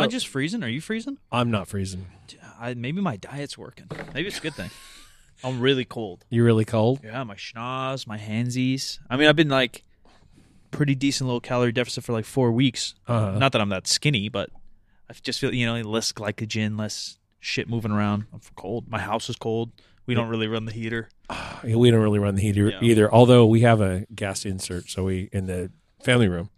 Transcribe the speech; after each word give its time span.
I 0.00 0.06
just 0.08 0.28
freezing? 0.28 0.62
Are 0.62 0.68
you 0.68 0.80
freezing? 0.80 1.18
I'm 1.32 1.50
not 1.50 1.68
freezing. 1.68 2.06
I, 2.60 2.74
maybe 2.74 3.00
my 3.00 3.16
diet's 3.16 3.56
working. 3.56 3.86
Maybe 4.14 4.28
it's 4.28 4.38
a 4.38 4.42
good 4.42 4.54
thing. 4.54 4.70
I'm 5.42 5.60
really 5.60 5.84
cold. 5.86 6.24
You 6.28 6.44
really 6.44 6.64
cold? 6.66 7.00
Yeah, 7.02 7.24
my 7.24 7.34
schnoz, 7.36 8.06
my 8.06 8.18
handsies. 8.18 8.98
I 9.08 9.16
mean, 9.16 9.28
I've 9.28 9.36
been 9.36 9.48
like 9.48 9.82
pretty 10.70 10.94
decent 10.94 11.26
little 11.26 11.40
calorie 11.40 11.72
deficit 11.72 12.04
for 12.04 12.12
like 12.12 12.24
four 12.26 12.52
weeks. 12.52 12.94
Uh-huh. 13.08 13.38
Not 13.38 13.52
that 13.52 13.60
I'm 13.60 13.70
that 13.70 13.86
skinny, 13.86 14.28
but 14.28 14.50
I 15.08 15.14
just 15.22 15.40
feel 15.40 15.54
you 15.54 15.64
know 15.66 15.80
less 15.88 16.12
glycogen, 16.12 16.78
less 16.78 17.16
shit 17.38 17.68
moving 17.68 17.90
around. 17.90 18.26
I'm 18.32 18.40
cold. 18.56 18.88
My 18.90 18.98
house 19.00 19.30
is 19.30 19.36
cold. 19.36 19.72
We 20.06 20.14
don't 20.14 20.28
really 20.28 20.46
run 20.48 20.64
the 20.66 20.72
heater. 20.72 21.08
We 21.62 21.90
don't 21.90 22.00
really 22.00 22.18
run 22.18 22.36
the 22.36 22.42
heater 22.42 22.70
Yeah. 22.70 22.78
either. 22.82 23.12
Although 23.14 23.44
we 23.46 23.60
have 23.60 23.80
a 23.82 24.06
gas 24.14 24.44
insert, 24.46 24.88
so 24.88 25.04
we 25.04 25.28
in 25.32 25.44
the 25.46 25.70
family 26.02 26.26
room. 26.26 26.48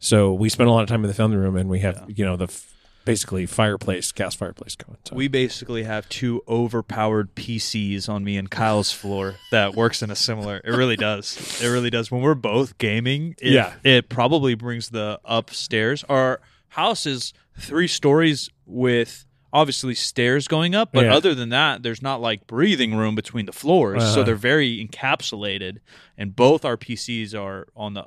So 0.00 0.32
we 0.32 0.48
spend 0.48 0.68
a 0.68 0.72
lot 0.72 0.82
of 0.82 0.88
time 0.88 1.04
in 1.04 1.08
the 1.08 1.14
family 1.14 1.36
room, 1.36 1.56
and 1.56 1.68
we 1.70 1.78
have 1.80 2.04
you 2.08 2.24
know 2.24 2.36
the 2.36 2.44
f- 2.46 2.74
basically 3.08 3.46
fireplace, 3.46 4.12
gas 4.12 4.34
fireplace 4.34 4.76
going. 4.76 4.98
So. 5.06 5.16
We 5.16 5.28
basically 5.28 5.84
have 5.84 6.06
two 6.10 6.42
overpowered 6.46 7.34
PCs 7.34 8.06
on 8.06 8.22
me 8.22 8.36
and 8.36 8.50
Kyle's 8.50 8.92
floor 8.92 9.36
that 9.50 9.74
works 9.74 10.02
in 10.02 10.10
a 10.10 10.14
similar. 10.14 10.60
It 10.62 10.72
really 10.72 10.96
does. 10.96 11.58
It 11.62 11.68
really 11.68 11.88
does. 11.88 12.10
When 12.10 12.20
we're 12.20 12.34
both 12.34 12.76
gaming, 12.76 13.34
it, 13.40 13.52
Yeah. 13.54 13.72
it 13.82 14.10
probably 14.10 14.54
brings 14.54 14.90
the 14.90 15.18
upstairs. 15.24 16.04
Our 16.06 16.42
house 16.68 17.06
is 17.06 17.32
three 17.58 17.88
stories 17.88 18.50
with 18.66 19.24
obviously 19.54 19.94
stairs 19.94 20.46
going 20.46 20.74
up, 20.74 20.90
but 20.92 21.06
Yeah. 21.06 21.14
other 21.14 21.34
than 21.34 21.48
that, 21.48 21.82
there's 21.82 22.02
not 22.02 22.20
like 22.20 22.46
breathing 22.46 22.94
room 22.94 23.14
between 23.14 23.46
the 23.46 23.52
floors, 23.52 24.02
so 24.02 24.08
Uh-huh. 24.08 24.22
they're 24.24 24.34
very 24.34 24.86
encapsulated. 24.86 25.78
And 26.18 26.36
both 26.36 26.62
our 26.66 26.76
PCs 26.76 27.34
are 27.34 27.68
on 27.74 27.94
the 27.94 28.04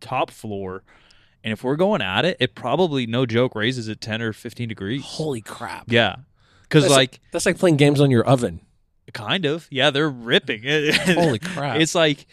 top 0.00 0.30
floor. 0.30 0.84
And 1.44 1.52
if 1.52 1.62
we're 1.62 1.76
going 1.76 2.02
at 2.02 2.24
it, 2.24 2.36
it 2.40 2.54
probably 2.54 3.06
no 3.06 3.24
joke 3.24 3.54
raises 3.54 3.88
it 3.88 4.00
ten 4.00 4.20
or 4.20 4.32
fifteen 4.32 4.68
degrees. 4.68 5.02
Holy 5.04 5.40
crap! 5.40 5.84
Yeah. 5.88 6.16
Because, 6.62 6.90
like, 6.90 7.20
that's 7.32 7.46
like 7.46 7.58
playing 7.58 7.76
games 7.78 7.98
on 8.00 8.10
your 8.10 8.24
oven. 8.24 8.60
kind 9.14 9.46
of. 9.46 9.66
Yeah, 9.70 9.90
they're 9.90 10.10
ripping. 10.10 10.62
Holy 10.92 11.38
crap! 11.38 11.80
It's 11.80 11.94
like, 11.94 12.26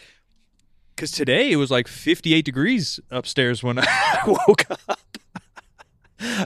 because 0.94 1.10
today 1.10 1.50
it 1.50 1.56
was 1.56 1.70
like 1.70 1.88
58 1.88 2.44
degrees 2.44 3.00
upstairs 3.10 3.62
when 3.62 3.78
I 3.82 4.22
woke 4.26 4.64
up. 4.88 5.00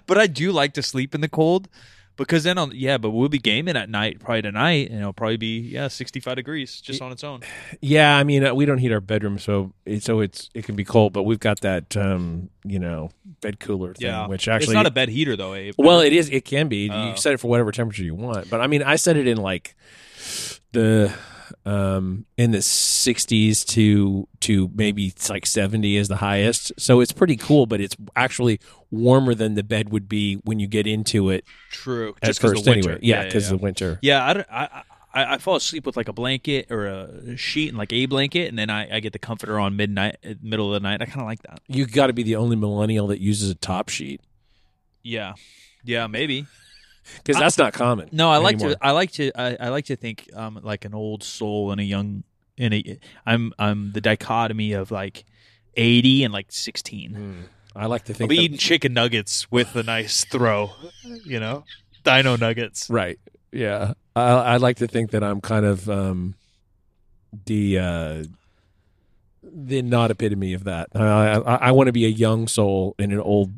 but 0.06 0.18
I 0.18 0.26
do 0.26 0.52
like 0.52 0.74
to 0.74 0.82
sleep 0.82 1.14
in 1.14 1.20
the 1.20 1.28
cold 1.28 1.68
because 2.16 2.44
then, 2.44 2.58
on 2.58 2.72
yeah, 2.74 2.98
but 2.98 3.10
we'll 3.10 3.28
be 3.28 3.38
gaming 3.38 3.76
at 3.76 3.88
night 3.88 4.20
probably 4.20 4.42
tonight 4.42 4.90
and 4.90 5.00
it'll 5.00 5.12
probably 5.12 5.36
be, 5.38 5.58
yeah, 5.60 5.88
65 5.88 6.36
degrees 6.36 6.80
just 6.80 7.00
on 7.00 7.12
its 7.12 7.24
own. 7.24 7.40
yeah, 7.80 8.16
I 8.16 8.24
mean 8.24 8.44
uh, 8.44 8.54
we 8.54 8.64
don't 8.66 8.78
heat 8.78 8.92
our 8.92 9.00
bedroom, 9.00 9.38
so 9.38 9.72
it, 9.86 10.02
so 10.02 10.20
it's 10.20 10.50
it 10.54 10.64
can 10.64 10.76
be 10.76 10.84
cold, 10.84 11.12
but 11.12 11.22
we've 11.22 11.40
got 11.40 11.60
that 11.60 11.96
um 11.96 12.50
you 12.64 12.78
know 12.78 13.10
bed 13.40 13.58
cooler 13.60 13.94
thing, 13.94 14.08
Yeah. 14.08 14.26
which 14.26 14.48
actually 14.48 14.72
it's 14.72 14.74
not 14.74 14.86
a 14.86 14.90
bed 14.90 15.08
heater, 15.08 15.36
though, 15.36 15.54
Abe. 15.54 15.74
Well, 15.78 16.00
it 16.00 16.12
is. 16.12 16.28
It 16.28 16.44
can 16.44 16.68
be. 16.68 16.90
Oh. 16.90 17.10
You 17.10 17.16
set 17.16 17.32
it 17.32 17.38
for 17.40 17.48
whatever 17.48 17.72
temperature 17.72 18.04
you 18.04 18.14
want. 18.14 18.50
But 18.50 18.60
I 18.60 18.66
mean, 18.66 18.82
I 18.82 18.96
set 18.96 19.16
it 19.16 19.26
in 19.26 19.38
like 19.38 19.74
the 20.72 21.12
um 21.66 22.24
in 22.38 22.52
the 22.52 22.58
60s 22.58 23.66
to 23.66 24.26
to 24.40 24.70
maybe 24.74 25.06
it's 25.08 25.28
like 25.28 25.44
70 25.44 25.96
is 25.96 26.08
the 26.08 26.16
highest. 26.16 26.72
So 26.78 27.00
it's 27.00 27.12
pretty 27.12 27.36
cool, 27.36 27.66
but 27.66 27.80
it's 27.80 27.96
actually 28.16 28.60
warmer 28.90 29.34
than 29.34 29.54
the 29.54 29.62
bed 29.62 29.90
would 29.92 30.08
be 30.08 30.36
when 30.44 30.58
you 30.58 30.66
get 30.66 30.86
into 30.86 31.28
it 31.30 31.44
True. 31.70 32.14
at 32.22 32.28
Just 32.28 32.40
first 32.40 32.66
anyway. 32.66 32.98
Yeah, 33.02 33.20
yeah, 33.20 33.24
because 33.26 33.44
yeah. 33.44 33.50
the 33.50 33.56
winter. 33.58 33.98
Yeah, 34.02 34.26
I, 34.26 34.32
don't- 34.32 34.46
I, 34.50 34.82
I, 35.12 35.34
I 35.34 35.38
fall 35.38 35.56
asleep 35.56 35.84
with 35.86 35.96
like 35.96 36.08
a 36.08 36.12
blanket 36.12 36.70
or 36.70 36.86
a 36.86 37.36
sheet 37.36 37.68
and 37.68 37.76
like 37.78 37.92
a 37.92 38.06
blanket, 38.06 38.48
and 38.48 38.58
then 38.58 38.70
I, 38.70 38.96
I 38.96 39.00
get 39.00 39.12
the 39.12 39.18
comforter 39.18 39.58
on 39.60 39.76
midnight, 39.76 40.16
uh, 40.24 40.34
middle 40.42 40.74
of 40.74 40.80
the 40.82 40.88
night. 40.88 41.02
I 41.02 41.06
kind 41.06 41.20
of 41.20 41.26
like 41.26 41.42
that. 41.42 41.60
You 41.68 41.84
got 41.86 42.06
to 42.06 42.12
be 42.12 42.22
the 42.22 42.36
only 42.36 42.56
millennial 42.56 43.08
that 43.08 43.20
uses 43.20 43.50
a 43.50 43.54
top 43.54 43.88
sheet 43.90 44.20
Yeah, 45.02 45.34
yeah, 45.84 46.06
maybe. 46.06 46.46
because 47.24 47.40
that's 47.40 47.58
not 47.58 47.72
common. 47.72 48.08
No, 48.12 48.30
I 48.30 48.38
like 48.38 48.54
anymore. 48.54 48.74
to. 48.74 48.86
I 48.86 48.90
like 48.92 49.12
to. 49.12 49.32
I, 49.34 49.56
I 49.60 49.68
like 49.68 49.86
to 49.86 49.96
think 49.96 50.28
um 50.34 50.60
like 50.62 50.84
an 50.84 50.94
old 50.94 51.22
soul 51.22 51.72
and 51.72 51.80
a 51.80 51.84
young. 51.84 52.24
In 52.56 52.74
a, 52.74 52.98
I'm 53.24 53.52
I'm 53.58 53.92
the 53.92 54.00
dichotomy 54.02 54.72
of 54.72 54.90
like 54.90 55.24
eighty 55.76 56.24
and 56.24 56.32
like 56.32 56.52
sixteen. 56.52 57.14
Mm. 57.14 57.48
I 57.74 57.86
like 57.86 58.04
to 58.04 58.14
think. 58.14 58.26
I'll 58.26 58.28
be 58.28 58.36
that- 58.36 58.42
eating 58.42 58.58
chicken 58.58 58.92
nuggets 58.92 59.50
with 59.50 59.74
a 59.76 59.82
nice 59.82 60.24
throw, 60.24 60.72
you 61.24 61.40
know, 61.40 61.64
dino 62.04 62.36
nuggets. 62.36 62.90
Right. 62.90 63.18
Yeah. 63.52 63.94
I, 64.16 64.22
I 64.22 64.56
like 64.56 64.76
to 64.78 64.86
think 64.86 65.12
that 65.12 65.22
I'm 65.22 65.40
kind 65.40 65.64
of 65.64 65.88
um, 65.88 66.34
the 67.46 67.78
uh, 67.78 68.24
the 69.42 69.82
not 69.82 70.10
epitome 70.10 70.52
of 70.52 70.64
that. 70.64 70.88
I, 70.94 71.34
I, 71.36 71.54
I 71.54 71.70
want 71.72 71.86
to 71.86 71.92
be 71.92 72.04
a 72.04 72.08
young 72.08 72.48
soul 72.48 72.94
in 72.98 73.12
an 73.12 73.20
old, 73.20 73.52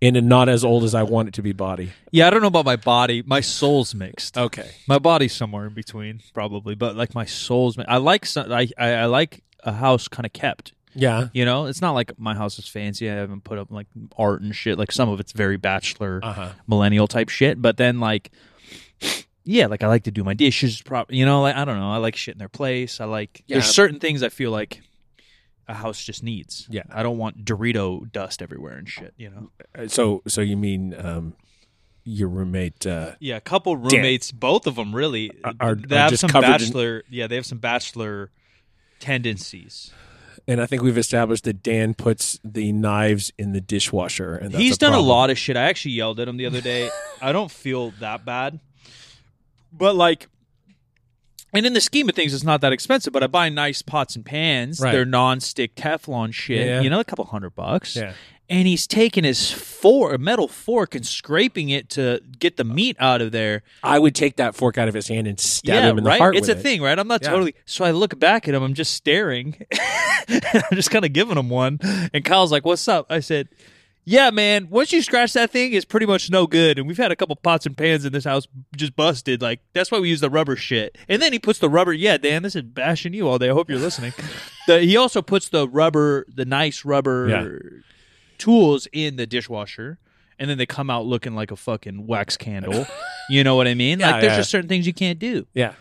in 0.00 0.16
a 0.16 0.20
not 0.20 0.48
as 0.48 0.64
old 0.64 0.84
as 0.84 0.94
I 0.94 1.02
want 1.02 1.28
it 1.28 1.34
to 1.34 1.42
be 1.42 1.52
body. 1.52 1.90
Yeah, 2.10 2.26
I 2.26 2.30
don't 2.30 2.40
know 2.42 2.48
about 2.48 2.64
my 2.64 2.76
body. 2.76 3.22
My 3.26 3.40
soul's 3.40 3.94
mixed. 3.94 4.36
Okay. 4.38 4.70
My 4.86 4.98
body's 4.98 5.34
somewhere 5.34 5.66
in 5.66 5.74
between, 5.74 6.20
probably, 6.34 6.74
but 6.74 6.96
like 6.96 7.14
my 7.14 7.24
soul's. 7.24 7.76
mi- 7.78 7.84
I 7.88 7.96
like 7.98 8.26
some. 8.26 8.50
I 8.52 8.68
I, 8.78 8.88
I 8.92 9.04
like 9.06 9.42
a 9.64 9.72
house 9.72 10.08
kind 10.08 10.24
of 10.26 10.32
kept. 10.32 10.72
Yeah. 10.94 11.28
You 11.32 11.44
know, 11.44 11.66
it's 11.66 11.80
not 11.80 11.92
like 11.92 12.18
my 12.18 12.34
house 12.34 12.58
is 12.58 12.66
fancy. 12.66 13.08
I 13.10 13.14
haven't 13.14 13.44
put 13.44 13.58
up 13.58 13.70
like 13.70 13.86
art 14.16 14.40
and 14.40 14.54
shit. 14.56 14.78
Like 14.78 14.90
some 14.90 15.08
of 15.08 15.20
it's 15.20 15.32
very 15.32 15.56
bachelor, 15.56 16.20
Uh 16.22 16.32
huh. 16.32 16.48
millennial 16.66 17.06
type 17.06 17.28
shit. 17.28 17.60
But 17.62 17.76
then 17.76 18.00
like, 18.00 18.30
yeah, 19.44 19.66
like 19.66 19.82
I 19.82 19.86
like 19.86 20.04
to 20.04 20.10
do 20.10 20.24
my 20.24 20.34
dishes. 20.34 20.80
Prop, 20.82 21.12
you 21.12 21.24
know, 21.24 21.42
like 21.42 21.56
I 21.56 21.64
don't 21.64 21.78
know. 21.78 21.90
I 21.90 21.98
like 21.98 22.16
shit 22.16 22.34
in 22.34 22.38
their 22.38 22.48
place. 22.48 23.00
I 23.00 23.04
like. 23.04 23.44
Yeah. 23.46 23.56
There's 23.56 23.66
certain 23.66 24.00
things 24.00 24.22
I 24.22 24.28
feel 24.28 24.50
like 24.50 24.80
a 25.68 25.74
house 25.74 26.02
just 26.02 26.22
needs. 26.22 26.66
Yeah. 26.70 26.82
I 26.90 27.02
don't 27.02 27.18
want 27.18 27.44
Dorito 27.44 28.10
dust 28.10 28.40
everywhere 28.42 28.76
and 28.78 28.88
shit. 28.88 29.14
You 29.18 29.30
know. 29.30 29.86
So 29.88 30.22
so 30.26 30.40
you 30.40 30.56
mean 30.56 30.94
um, 30.98 31.34
your 32.04 32.28
roommate? 32.28 32.86
Uh, 32.86 33.12
Yeah, 33.20 33.36
a 33.36 33.40
couple 33.40 33.76
roommates, 33.76 34.32
both 34.32 34.66
of 34.66 34.76
them 34.76 34.94
really 34.94 35.30
Are- 35.44 35.52
are- 35.60 35.74
they 35.74 35.96
have 35.96 36.10
just 36.10 36.22
some 36.22 36.30
covered 36.30 36.46
in- 36.46 36.52
bachelor. 36.52 37.02
Yeah, 37.10 37.26
they 37.26 37.34
have 37.36 37.46
some 37.46 37.58
bachelor 37.58 38.30
tendencies. 38.98 39.92
and 40.46 40.60
I 40.60 40.66
think 40.66 40.82
we've 40.82 40.96
established 40.98 41.44
that 41.44 41.62
Dan 41.62 41.94
puts 41.94 42.40
the 42.42 42.72
knives 42.72 43.32
in 43.38 43.52
the 43.52 43.60
dishwasher, 43.60 44.34
and 44.34 44.52
that's 44.52 44.62
He's 44.62 44.76
a 44.76 44.78
done 44.78 44.90
problem. 44.92 45.06
a 45.06 45.08
lot 45.08 45.30
of 45.30 45.38
shit. 45.38 45.56
I 45.56 45.62
actually 45.64 45.92
yelled 45.92 46.18
at 46.20 46.26
him 46.28 46.36
the 46.38 46.46
other 46.46 46.60
day. 46.62 46.88
I 47.20 47.32
don't 47.32 47.50
feel 47.50 47.90
that 48.00 48.24
bad, 48.24 48.58
but 49.72 49.94
like, 49.94 50.28
and 51.52 51.66
in 51.66 51.72
the 51.72 51.80
scheme 51.80 52.08
of 52.08 52.14
things, 52.14 52.34
it's 52.34 52.44
not 52.44 52.60
that 52.60 52.72
expensive. 52.72 53.12
But 53.12 53.22
I 53.22 53.26
buy 53.26 53.48
nice 53.48 53.82
pots 53.82 54.16
and 54.16 54.24
pans. 54.24 54.80
Right. 54.80 54.92
They're 54.92 55.04
non-stick 55.04 55.74
Teflon 55.74 56.32
shit. 56.32 56.66
Yeah. 56.66 56.80
You 56.80 56.90
know, 56.90 57.00
a 57.00 57.04
couple 57.04 57.24
hundred 57.26 57.54
bucks. 57.54 57.96
Yeah. 57.96 58.12
And 58.50 58.66
he's 58.66 58.86
taking 58.86 59.24
his 59.24 59.50
fork, 59.50 60.14
a 60.14 60.18
metal 60.18 60.48
fork, 60.48 60.94
and 60.94 61.06
scraping 61.06 61.68
it 61.68 61.90
to 61.90 62.22
get 62.38 62.56
the 62.56 62.64
meat 62.64 62.96
out 62.98 63.20
of 63.20 63.30
there. 63.30 63.62
I 63.82 63.98
would 63.98 64.14
take 64.14 64.36
that 64.36 64.54
fork 64.54 64.78
out 64.78 64.88
of 64.88 64.94
his 64.94 65.06
hand 65.06 65.26
and 65.26 65.38
stab 65.38 65.74
yeah, 65.74 65.90
him 65.90 65.98
in 65.98 66.04
right. 66.04 66.14
the 66.14 66.18
heart. 66.18 66.36
it's 66.36 66.48
with 66.48 66.56
a 66.56 66.60
it. 66.60 66.62
thing, 66.62 66.80
right? 66.80 66.98
I'm 66.98 67.08
not 67.08 67.22
Yeah. 67.22 67.28
totally. 67.30 67.54
So 67.66 67.84
I 67.84 67.90
look 67.90 68.18
back 68.18 68.48
at 68.48 68.54
him. 68.54 68.62
I'm 68.62 68.72
just 68.72 68.94
staring. 68.94 69.54
I'm 70.28 70.62
just 70.72 70.90
kind 70.90 71.04
of 71.04 71.12
giving 71.12 71.36
him 71.36 71.50
one. 71.50 71.78
And 72.14 72.24
Kyle's 72.24 72.50
like, 72.50 72.64
"What's 72.64 72.88
up?" 72.88 73.06
I 73.10 73.20
said, 73.20 73.48
"Yeah, 74.08 74.30
man. 74.30 74.68
Once 74.70 74.92
you 74.92 75.02
scratch 75.02 75.34
that 75.34 75.50
thing, 75.50 75.72
it's 75.72 75.84
pretty 75.84 76.06
much 76.06 76.30
no 76.30 76.46
good. 76.46 76.78
And 76.78 76.88
we've 76.88 76.96
had 76.96 77.12
a 77.12 77.16
couple 77.16 77.36
pots 77.36 77.66
and 77.66 77.76
pans 77.76 78.04
in 78.04 78.12
this 78.12 78.24
house 78.24 78.46
just 78.76 78.96
busted. 78.96 79.42
Like 79.42 79.60
that's 79.74 79.90
why 79.90 79.98
we 80.00 80.08
use 80.08 80.20
the 80.20 80.30
rubber 80.30 80.56
shit. 80.56 80.96
And 81.08 81.20
then 81.20 81.32
he 81.32 81.38
puts 81.38 81.58
the 81.58 81.68
rubber. 81.68 81.92
Yeah, 81.92 82.16
Dan, 82.16 82.42
this 82.42 82.56
is 82.56 82.62
bashing 82.62 83.12
you 83.12 83.28
all 83.28 83.38
day. 83.38 83.50
I 83.50 83.52
hope 83.52 83.68
you're 83.68 83.78
listening. 83.78 84.12
the, 84.66 84.80
he 84.80 84.96
also 84.96 85.20
puts 85.20 85.50
the 85.50 85.68
rubber, 85.68 86.26
the 86.28 86.44
nice 86.44 86.84
rubber 86.84 87.82
tools 88.38 88.88
in 88.92 89.16
the 89.16 89.26
dishwasher." 89.26 89.98
And 90.40 90.48
then 90.48 90.56
they 90.56 90.66
come 90.66 90.88
out 90.88 91.04
looking 91.04 91.34
like 91.34 91.50
a 91.50 91.56
fucking 91.56 92.06
wax 92.06 92.36
candle. 92.36 92.86
You 93.30 93.44
know 93.44 93.56
what 93.56 93.68
I 93.68 93.74
mean? 93.74 94.00
Yeah, 94.00 94.12
like 94.12 94.20
there's 94.22 94.30
yeah. 94.30 94.36
just 94.38 94.50
certain 94.50 94.70
things 94.70 94.86
you 94.86 94.94
can't 94.94 95.18
do. 95.18 95.46
Yeah. 95.52 95.74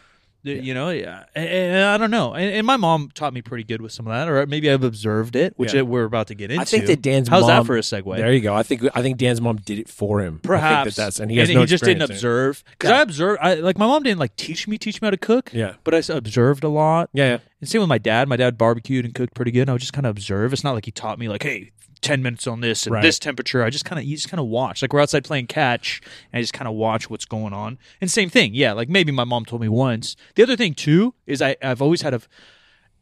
The- 0.43 0.53
You 0.63 0.73
know, 0.73 0.89
yeah. 0.91 1.23
And, 1.35 1.47
and 1.49 1.83
I 1.85 1.97
don't 1.97 2.11
know. 2.11 2.33
And, 2.33 2.53
and 2.53 2.65
my 2.65 2.77
mom 2.77 3.09
taught 3.13 3.33
me 3.33 3.41
pretty 3.41 3.63
good 3.63 3.81
with 3.81 3.91
some 3.91 4.07
of 4.07 4.13
that, 4.13 4.29
or 4.29 4.45
maybe 4.45 4.69
I've 4.71 4.83
observed 4.83 5.35
it, 5.35 5.53
which 5.57 5.73
Yeah. 5.73 5.81
we're 5.81 6.05
about 6.05 6.27
to 6.27 6.35
get 6.35 6.51
into. 6.51 6.61
I 6.61 6.65
think 6.65 6.85
that 6.85 7.01
Dan's 7.01 7.27
how's 7.27 7.41
mom, 7.41 7.49
that 7.49 7.65
for 7.65 7.75
a 7.77 7.81
segue? 7.81 8.15
There 8.17 8.31
you 8.31 8.39
go. 8.41 8.53
I 8.55 8.63
think 8.63 8.83
I 8.95 9.01
think 9.01 9.17
Dan's 9.17 9.41
mom 9.41 9.57
did 9.57 9.79
it 9.79 9.89
for 9.89 10.21
him. 10.21 10.25
I 10.25 10.37
think 10.37 10.43
Perhaps 10.43 10.95
that 10.95 11.01
that's 11.03 11.19
and 11.19 11.29
he 11.31 11.37
has 11.37 11.49
no 11.49 11.65
just 11.65 11.83
didn't 11.83 12.01
experience 12.03 12.09
in 12.09 12.13
it. 12.13 12.17
observe 12.17 12.63
because 12.71 12.91
I 12.91 13.01
observed. 13.01 13.39
I 13.41 13.53
like 13.55 13.77
my 13.77 13.87
mom 13.87 14.03
didn't 14.03 14.19
like 14.19 14.35
teach 14.35 14.67
me 14.67 14.77
teach 14.77 15.01
me 15.01 15.07
how 15.07 15.11
to 15.11 15.17
cook. 15.17 15.49
Yeah. 15.53 15.73
but 15.83 15.93
I 15.93 16.01
observed 16.13 16.63
a 16.63 16.69
lot. 16.69 17.09
Yeah, 17.13 17.25
yeah. 17.29 17.37
And 17.59 17.67
same 17.69 17.81
with 17.81 17.89
my 17.89 17.97
dad. 17.97 18.27
My 18.29 18.35
dad 18.35 18.57
barbecued 18.57 19.03
and 19.05 19.15
cooked 19.15 19.33
pretty 19.33 19.51
good. 19.51 19.61
And 19.61 19.69
I 19.71 19.73
would 19.73 19.81
just 19.81 19.93
kind 19.93 20.05
of 20.05 20.11
observe. 20.11 20.53
It's 20.53 20.63
not 20.63 20.73
like 20.75 20.85
he 20.85 20.91
taught 20.91 21.17
me 21.17 21.27
like, 21.27 21.41
hey, 21.43 21.71
ten 22.01 22.21
minutes 22.21 22.47
on 22.47 22.61
this 22.61 22.85
and 22.85 22.93
Right. 22.93 23.01
this 23.01 23.19
temperature. 23.19 23.63
I 23.63 23.69
just 23.69 23.85
kind 23.85 23.99
of 23.99 24.05
you 24.05 24.15
just 24.15 24.29
kind 24.29 24.39
of 24.39 24.47
watch. 24.47 24.81
Like 24.81 24.93
we're 24.93 25.01
outside 25.01 25.23
playing 25.23 25.47
catch, 25.47 26.01
and 26.31 26.39
I 26.39 26.41
just 26.41 26.53
kind 26.53 26.67
of 26.67 26.75
watch 26.75 27.09
what's 27.09 27.25
going 27.25 27.53
on. 27.53 27.77
And 28.01 28.09
same 28.11 28.29
thing, 28.29 28.53
yeah. 28.53 28.73
Like 28.73 28.89
maybe 28.89 29.11
my 29.11 29.23
mom 29.23 29.45
told 29.45 29.61
me 29.61 29.69
once. 29.69 30.15
The 30.35 30.43
other 30.43 30.55
thing 30.55 30.73
too 30.73 31.13
is 31.25 31.41
I 31.41 31.55
I've 31.61 31.81
always 31.81 32.01
had 32.01 32.13
a. 32.13 32.21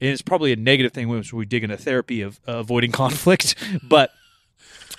And 0.01 0.09
it's 0.09 0.21
probably 0.21 0.51
a 0.51 0.57
negative 0.57 0.91
thing 0.91 1.07
when 1.07 1.23
we 1.31 1.45
dig 1.45 1.63
into 1.63 1.77
therapy 1.77 2.21
of 2.21 2.39
uh, 2.47 2.57
avoiding 2.57 2.91
conflict, 3.03 3.55
but 3.81 4.11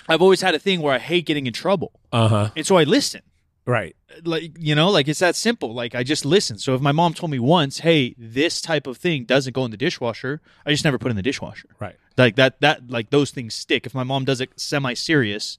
I've 0.09 0.23
always 0.23 0.41
had 0.41 0.55
a 0.55 0.59
thing 0.59 0.81
where 0.81 0.93
I 0.93 0.97
hate 0.97 1.25
getting 1.27 1.45
in 1.45 1.53
trouble, 1.53 1.91
Uh 2.11 2.27
huh. 2.27 2.49
and 2.55 2.65
so 2.65 2.77
I 2.77 2.83
listen 2.83 3.21
Right. 3.67 3.95
like 4.23 4.53
you 4.57 4.73
know 4.75 4.89
like 4.89 5.07
it's 5.09 5.19
that 5.19 5.35
simple 5.35 5.73
like 5.73 5.93
i 5.93 6.01
just 6.01 6.23
listen 6.25 6.57
so 6.57 6.73
if 6.73 6.79
my 6.81 6.93
mom 6.93 7.13
told 7.13 7.31
me 7.31 7.37
once 7.39 7.79
hey 7.79 8.15
this 8.17 8.61
type 8.61 8.87
of 8.87 8.95
thing 8.97 9.25
doesn't 9.25 9.51
go 9.53 9.65
in 9.65 9.71
the 9.71 9.77
dishwasher 9.77 10.39
i 10.65 10.71
just 10.71 10.85
never 10.85 10.97
put 10.97 11.09
it 11.09 11.11
in 11.11 11.15
the 11.17 11.21
dishwasher 11.21 11.67
Right. 11.77 11.97
like 12.17 12.37
that 12.37 12.61
that 12.61 12.89
like 12.89 13.09
those 13.09 13.31
things 13.31 13.53
stick 13.53 13.85
if 13.85 13.93
my 13.93 14.03
mom 14.03 14.23
does 14.23 14.39
it 14.41 14.51
semi 14.55 14.93
serious 14.93 15.57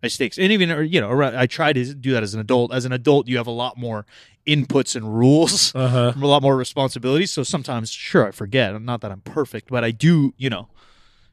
It 0.00 0.12
stinks. 0.12 0.38
And 0.38 0.52
even 0.52 0.70
or, 0.70 0.82
you 0.82 1.00
know, 1.00 1.10
I 1.42 1.46
try 1.48 1.72
to 1.72 1.82
do 1.92 2.12
that 2.12 2.22
as 2.22 2.32
an 2.32 2.38
adult. 2.40 2.72
As 2.72 2.84
an 2.84 2.92
adult, 2.92 3.26
you 3.26 3.36
have 3.36 3.48
a 3.48 3.56
lot 3.64 3.76
more 3.76 4.06
inputs 4.46 4.94
and 4.94 5.04
rules, 5.18 5.74
Uh 5.74 5.88
huh. 5.88 6.12
a 6.22 6.26
lot 6.34 6.40
more 6.40 6.56
responsibilities. 6.56 7.32
So 7.32 7.42
sometimes, 7.42 7.90
sure, 7.90 8.24
I 8.28 8.30
forget. 8.30 8.80
Not 8.80 9.00
that 9.00 9.10
I'm 9.10 9.22
perfect, 9.22 9.70
but 9.70 9.82
I 9.82 9.90
do. 9.90 10.34
You 10.38 10.50
know, 10.50 10.68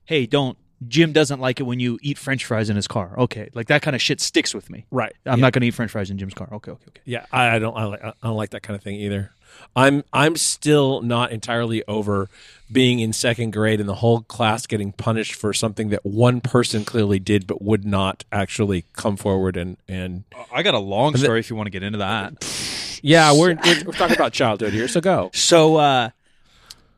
hey, 0.05 0.25
don't. 0.25 0.57
Jim 0.87 1.11
doesn't 1.11 1.39
like 1.39 1.59
it 1.59 1.63
when 1.63 1.79
you 1.79 1.97
eat 2.01 2.17
French 2.17 2.45
fries 2.45 2.69
in 2.69 2.75
his 2.75 2.87
car. 2.87 3.15
Okay, 3.17 3.49
like 3.53 3.67
that 3.67 3.81
kind 3.81 3.95
of 3.95 4.01
shit 4.01 4.19
sticks 4.21 4.53
with 4.53 4.69
me. 4.69 4.85
Right. 4.91 5.13
I'm 5.25 5.39
yeah. 5.39 5.45
not 5.45 5.53
going 5.53 5.61
to 5.61 5.67
eat 5.67 5.73
French 5.73 5.91
fries 5.91 6.09
in 6.09 6.17
Jim's 6.17 6.33
car. 6.33 6.49
Okay, 6.51 6.71
okay, 6.71 6.85
okay. 6.89 7.01
Yeah, 7.05 7.25
I, 7.31 7.55
I 7.55 7.59
don't. 7.59 7.75
I, 7.75 7.85
like, 7.85 8.03
I 8.03 8.13
don't 8.23 8.35
like 8.35 8.51
that 8.51 8.63
kind 8.63 8.75
of 8.75 8.83
thing 8.83 8.95
either. 8.95 9.31
I'm. 9.75 10.03
I'm 10.11 10.35
still 10.35 11.01
not 11.01 11.31
entirely 11.31 11.83
over 11.87 12.29
being 12.71 12.99
in 12.99 13.13
second 13.13 13.51
grade 13.51 13.79
and 13.79 13.87
the 13.87 13.95
whole 13.95 14.21
class 14.21 14.67
getting 14.67 14.91
punished 14.91 15.35
for 15.35 15.53
something 15.53 15.89
that 15.89 16.05
one 16.05 16.41
person 16.41 16.83
clearly 16.83 17.19
did, 17.19 17.47
but 17.47 17.61
would 17.61 17.85
not 17.85 18.25
actually 18.31 18.85
come 18.93 19.17
forward 19.17 19.57
and 19.57 19.77
and. 19.87 20.25
I 20.51 20.63
got 20.63 20.73
a 20.73 20.79
long 20.79 21.15
story 21.15 21.39
if 21.39 21.49
you 21.49 21.55
want 21.55 21.67
to 21.67 21.71
get 21.71 21.83
into 21.83 21.99
that. 21.99 22.43
Yeah, 23.01 23.33
we're 23.33 23.53
we're, 23.53 23.83
we're 23.85 23.93
talking 23.93 24.15
about 24.15 24.33
childhood 24.33 24.73
here, 24.73 24.87
so 24.87 24.99
go. 24.99 25.29
So 25.31 25.75
uh 25.75 26.09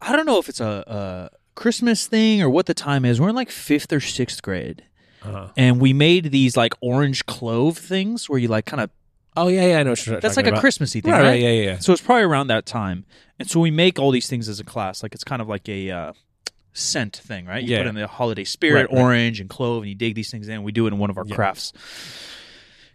I 0.01 0.15
don't 0.15 0.25
know 0.25 0.39
if 0.39 0.47
it's 0.47 0.61
a, 0.61 0.83
a 0.87 1.37
Christmas 1.57 2.07
thing 2.07 2.41
or 2.41 2.49
what 2.49 2.67
the 2.67 2.73
time 2.73 3.03
is. 3.03 3.19
We're 3.19 3.29
in 3.29 3.35
like 3.35 3.49
fifth 3.51 3.91
or 3.91 3.99
sixth 3.99 4.41
grade, 4.41 4.83
Uh-huh. 5.23 5.49
and 5.57 5.81
we 5.81 5.91
made 5.91 6.31
these 6.31 6.55
like 6.55 6.73
orange 6.81 7.25
clove 7.25 7.77
things 7.77 8.29
where 8.29 8.39
you 8.39 8.47
like 8.47 8.65
kind 8.65 8.79
of 8.81 8.89
Oh 9.35 9.49
yeah, 9.49 9.67
yeah, 9.67 9.79
I 9.79 9.83
know. 9.83 9.91
What 9.91 10.05
you're 10.07 10.19
that's 10.19 10.37
like 10.37 10.45
a 10.47 10.49
about. 10.49 10.61
Christmassy 10.61 11.01
thing, 11.01 11.11
Right, 11.11 11.19
right? 11.21 11.27
right, 11.29 11.39
yeah, 11.41 11.49
yeah, 11.51 11.61
yeah. 11.71 11.79
So 11.79 11.93
it's 11.93 12.01
probably 12.01 12.23
around 12.23 12.47
that 12.47 12.65
time, 12.65 13.05
and 13.39 13.49
so 13.49 13.59
we 13.59 13.69
make 13.71 13.99
all 13.99 14.11
these 14.11 14.27
things 14.27 14.47
as 14.49 14.59
a 14.59 14.63
class. 14.63 15.03
Like 15.03 15.13
it's 15.13 15.23
kind 15.23 15.41
of 15.41 15.47
like 15.47 15.67
a 15.69 15.91
uh, 15.91 16.13
scent 16.73 17.15
thing, 17.17 17.45
right? 17.45 17.63
You 17.63 17.71
Yeah. 17.71 17.79
put 17.83 17.87
in 17.87 17.95
the 17.95 18.07
holiday 18.07 18.43
spirit, 18.43 18.89
right. 18.91 18.99
orange 18.99 19.39
and 19.39 19.49
clove, 19.49 19.83
and 19.83 19.89
you 19.89 19.95
dig 19.95 20.15
these 20.15 20.31
things 20.31 20.47
in. 20.47 20.63
We 20.63 20.71
do 20.71 20.85
it 20.87 20.93
in 20.93 20.99
one 20.99 21.09
of 21.11 21.17
our 21.17 21.25
Yeah. 21.27 21.35
crafts. 21.35 21.73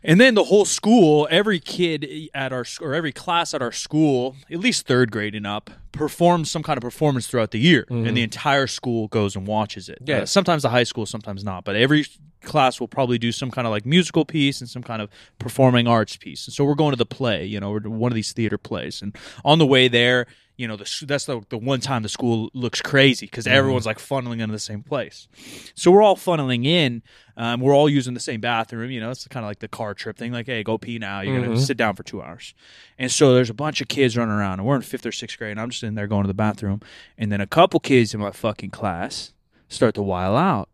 And 0.05 0.21
then 0.21 0.35
the 0.35 0.45
whole 0.45 0.65
school, 0.65 1.29
every 1.31 1.61
kid 1.61 2.29
at 2.35 2.53
our 2.53 2.65
or 2.81 2.95
every 2.95 3.13
class 3.13 3.55
at 3.55 3.63
our 3.63 3.73
school, 3.73 4.37
at 4.51 4.59
least 4.59 4.87
third 4.87 5.11
grade 5.13 5.35
and 5.35 5.47
up, 5.47 5.71
performs 5.93 6.51
some 6.51 6.63
kind 6.63 6.77
of 6.77 6.83
performance 6.83 7.27
throughout 7.27 7.51
the 7.53 7.61
year, 7.61 7.87
and 7.89 8.17
the 8.17 8.23
entire 8.23 8.67
school 8.67 9.09
goes 9.09 9.37
and 9.37 9.47
watches 9.47 9.89
it. 9.89 10.01
Mm-hmm. 10.01 10.11
Yeah. 10.11 10.23
Uh, 10.23 10.27
sometimes 10.27 10.63
the 10.63 10.71
high 10.71 10.85
school, 10.85 11.07
sometimes 11.07 11.45
not, 11.45 11.65
but 11.65 11.77
every 11.77 12.07
class 12.43 12.81
will 12.81 12.89
probably 12.89 13.19
do 13.19 13.33
some 13.33 13.51
kind 13.51 13.67
of 13.67 13.71
like 13.71 13.87
musical 13.87 14.25
piece 14.25 14.61
and 14.61 14.69
some 14.69 14.83
kind 14.83 15.03
of 15.03 15.11
performing 15.39 15.87
arts 15.87 16.17
piece. 16.17 16.47
And 16.47 16.55
so 16.55 16.65
we're 16.65 16.75
going 16.75 16.93
to 16.93 16.97
the 16.97 17.07
play, 17.07 17.45
you 17.45 17.61
know, 17.61 17.71
we're 17.71 17.81
to 17.81 17.91
one 17.91 18.13
of 18.13 18.17
these 18.17 18.33
theater 18.33 18.59
plays, 18.59 19.03
and 19.03 19.17
on 19.45 19.59
the 19.59 19.67
way 19.67 19.89
there, 19.89 20.27
you 20.57 20.69
know, 20.69 20.77
the, 20.77 21.05
that's 21.07 21.25
the, 21.25 21.41
the 21.49 21.57
one 21.59 21.81
time 21.81 22.03
the 22.03 22.09
school 22.09 22.51
looks 22.53 22.81
crazy 22.81 23.27
because 23.27 23.47
everyone's 23.47 23.87
like 23.87 23.99
funneling 23.99 24.41
into 24.41 24.53
the 24.53 24.59
same 24.59 24.83
place. 24.83 25.27
So 25.75 25.91
we're 25.91 26.03
all 26.03 26.15
funneling 26.15 26.67
in. 26.67 27.03
Um, 27.37 27.61
we're 27.61 27.75
all 27.75 27.89
using 27.89 28.13
the 28.13 28.21
same 28.21 28.41
bathroom. 28.41 28.91
You 28.91 29.01
know, 29.01 29.11
it's 29.11 29.27
kind 29.27 29.45
of 29.45 29.49
like 29.49 29.61
the 29.61 29.69
car 29.69 29.95
trip 29.95 30.19
thing. 30.19 30.31
Like, 30.31 30.47
hey, 30.47 30.63
go 30.63 30.77
pee 30.77 30.99
now. 30.99 31.23
You're 31.23 31.41
gonna 31.41 31.57
sit 31.57 31.79
down 31.79 31.97
for 31.97 32.03
two 32.03 32.23
hours. 32.23 32.55
And 32.99 33.11
so 33.11 33.35
there's 33.35 33.51
a 33.51 33.55
bunch 33.55 33.81
of 33.81 33.89
kids 33.89 34.17
running 34.17 34.35
around, 34.35 34.61
and 34.61 34.69
we're 34.69 34.77
in 34.77 34.83
fifth 34.83 35.07
or 35.07 35.13
sixth 35.13 35.39
grade. 35.39 35.53
And 35.53 35.61
I'm 35.61 35.71
just 35.71 35.83
in 35.83 35.95
there 35.95 36.07
going 36.07 36.25
to 36.25 36.29
the 36.29 36.35
bathroom, 36.35 36.81
and 37.17 37.33
then 37.33 37.41
a 37.41 37.47
couple 37.47 37.81
kids 37.81 38.13
in 38.13 38.21
my 38.21 38.31
fucking 38.31 38.71
class 38.71 39.33
start 39.69 39.95
to 39.95 40.03
while 40.03 40.37
out. 40.37 40.69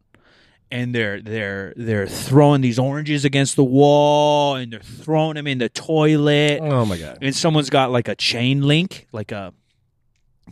And 0.71 0.95
they're 0.95 1.21
they're 1.23 1.73
they're 1.77 2.07
throwing 2.07 2.61
these 2.61 2.79
oranges 2.79 3.25
against 3.25 3.57
the 3.57 3.65
wall, 3.65 4.55
and 4.57 4.71
they're 4.73 4.81
throwing 4.81 5.35
them 5.37 5.47
in 5.47 5.57
the 5.59 5.71
toilet 5.71 6.61
Oh 6.61 6.85
my 6.85 6.99
god. 6.99 7.19
and 7.23 7.35
someone's 7.35 7.71
got 7.71 7.91
like 7.91 8.07
a 8.09 8.15
chain 8.15 8.61
link, 8.63 9.07
like 9.11 9.33
a 9.33 9.55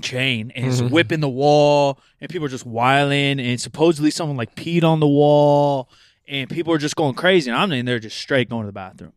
chain, 0.01 0.53
and 0.55 0.67
it's 0.67 0.81
Mhm. 0.81 0.91
whipping 0.91 1.21
the 1.21 1.29
wall, 1.29 1.99
and 2.21 2.31
people 2.31 2.47
are 2.47 2.51
just 2.51 2.65
whiling, 2.67 3.39
and 3.41 3.61
supposedly 3.61 4.11
someone 4.11 4.37
like 4.39 4.55
peed 4.55 4.85
on 4.85 5.01
the 5.01 5.07
wall, 5.09 5.91
and 6.27 6.49
people 6.49 6.73
are 6.73 6.79
just 6.79 6.97
going 6.97 7.15
crazy, 7.15 7.51
and 7.51 7.59
I'm 7.59 7.71
in 7.73 7.85
there 7.85 7.99
just 7.99 8.17
straight 8.19 8.49
going 8.49 8.63
to 8.63 8.67
the 8.69 8.73
bathroom, 8.73 9.13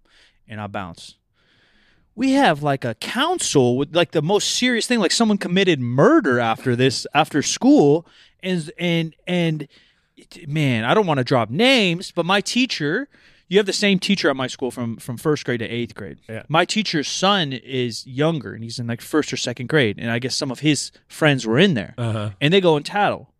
and 0.49 0.59
I 0.59 0.67
bounce. 0.67 1.15
We 2.15 2.31
have 2.33 2.61
like 2.61 2.83
a 2.83 2.95
council 2.95 3.77
with 3.77 3.95
like 3.95 4.11
the 4.11 4.21
most 4.21 4.51
serious 4.51 4.85
thing, 4.85 4.99
like 4.99 5.11
someone 5.13 5.37
committed 5.37 5.79
murder 5.79 6.39
after 6.41 6.75
this 6.75 7.07
after 7.13 7.41
school, 7.41 8.05
and 8.43 8.69
and 8.77 9.15
and 9.27 9.67
man, 10.47 10.83
I 10.83 10.93
don't 10.93 11.05
want 11.05 11.17
to 11.19 11.23
drop 11.23 11.49
names, 11.49 12.11
but 12.11 12.25
my 12.25 12.41
teacher, 12.41 13.07
you 13.47 13.57
have 13.57 13.65
the 13.65 13.73
same 13.73 13.99
teacher 13.99 14.29
at 14.29 14.35
my 14.35 14.47
school 14.47 14.71
from 14.71 14.97
from 14.97 15.17
first 15.17 15.43
grade 15.45 15.59
to 15.59 15.67
eighth 15.67 15.95
grade. 15.95 16.19
Yeah. 16.29 16.43
My 16.47 16.65
teacher's 16.65 17.07
son 17.07 17.53
is 17.53 18.05
younger, 18.05 18.53
and 18.53 18.63
he's 18.63 18.79
in 18.79 18.87
like 18.87 19.01
first 19.01 19.31
or 19.33 19.37
second 19.37 19.67
grade, 19.69 19.97
and 19.99 20.11
I 20.11 20.19
guess 20.19 20.35
some 20.35 20.51
of 20.51 20.59
his 20.59 20.91
friends 21.07 21.45
were 21.47 21.57
in 21.59 21.73
there, 21.73 21.93
Uh 21.97 22.11
huh. 22.11 22.29
and 22.41 22.53
they 22.53 22.61
go 22.61 22.75
and 22.77 22.85
tattle, 22.85 23.33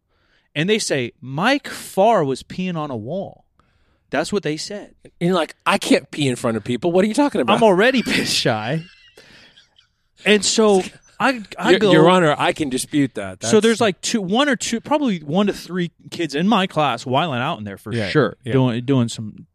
and 0.56 0.70
they 0.70 0.80
say 0.80 1.12
Mike 1.22 1.68
Farr 1.68 2.24
was 2.24 2.42
peeing 2.44 2.76
on 2.76 2.90
a 2.92 2.98
wall. 2.98 3.46
That's 4.12 4.34
what 4.34 4.42
they 4.42 4.58
said. 4.58 4.96
And 5.04 5.12
you're 5.28 5.36
like, 5.36 5.56
I 5.68 5.78
can't 5.78 6.10
pee 6.10 6.28
in 6.28 6.36
front 6.36 6.58
of 6.58 6.64
people. 6.64 6.92
What 6.92 7.06
are 7.06 7.08
you 7.08 7.14
talking 7.14 7.42
about? 7.42 7.58
I'm 7.58 7.64
already 7.64 8.02
piss 8.04 8.32
shy, 8.32 8.84
and 10.26 10.44
so 10.44 10.82
I 11.20 11.44
I 11.58 11.72
Your, 11.72 11.80
go. 11.80 11.92
Your 11.92 12.10
Honor, 12.10 12.34
I 12.38 12.54
can 12.54 12.70
dispute 12.70 13.16
that. 13.16 13.44
so 13.44 13.60
there's 13.60 13.82
like 13.82 14.00
two, 14.02 14.22
one 14.22 14.48
or 14.48 14.56
two, 14.56 14.80
probably 14.80 15.20
one 15.20 15.48
to 15.48 15.54
three 15.54 15.92
kids 16.12 16.34
in 16.36 16.48
my 16.48 16.66
class 16.68 17.06
whiling 17.06 17.42
out 17.42 17.58
in 17.58 17.66
there 17.66 17.78
for 17.78 17.94
Yeah, 17.94 18.10
sure, 18.10 18.38
yeah. 18.44 18.54
doing 18.54 18.86
doing 18.86 19.10
some, 19.10 19.46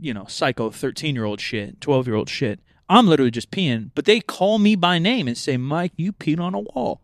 you 0.00 0.14
know, 0.14 0.24
psycho 0.28 0.70
thirteen 0.70 1.14
year 1.14 1.24
old 1.24 1.40
shit, 1.40 1.80
twelve 1.80 2.06
year 2.06 2.16
old 2.16 2.30
shit. 2.30 2.60
I'm 2.88 3.06
literally 3.06 3.30
just 3.30 3.50
peeing, 3.50 3.90
but 3.94 4.06
they 4.06 4.20
call 4.20 4.58
me 4.58 4.74
by 4.76 4.98
name 4.98 5.28
and 5.28 5.36
say, 5.36 5.58
"Mike, 5.58 5.92
you 5.96 6.12
peed 6.12 6.40
on 6.40 6.54
a 6.54 6.60
wall." 6.60 7.02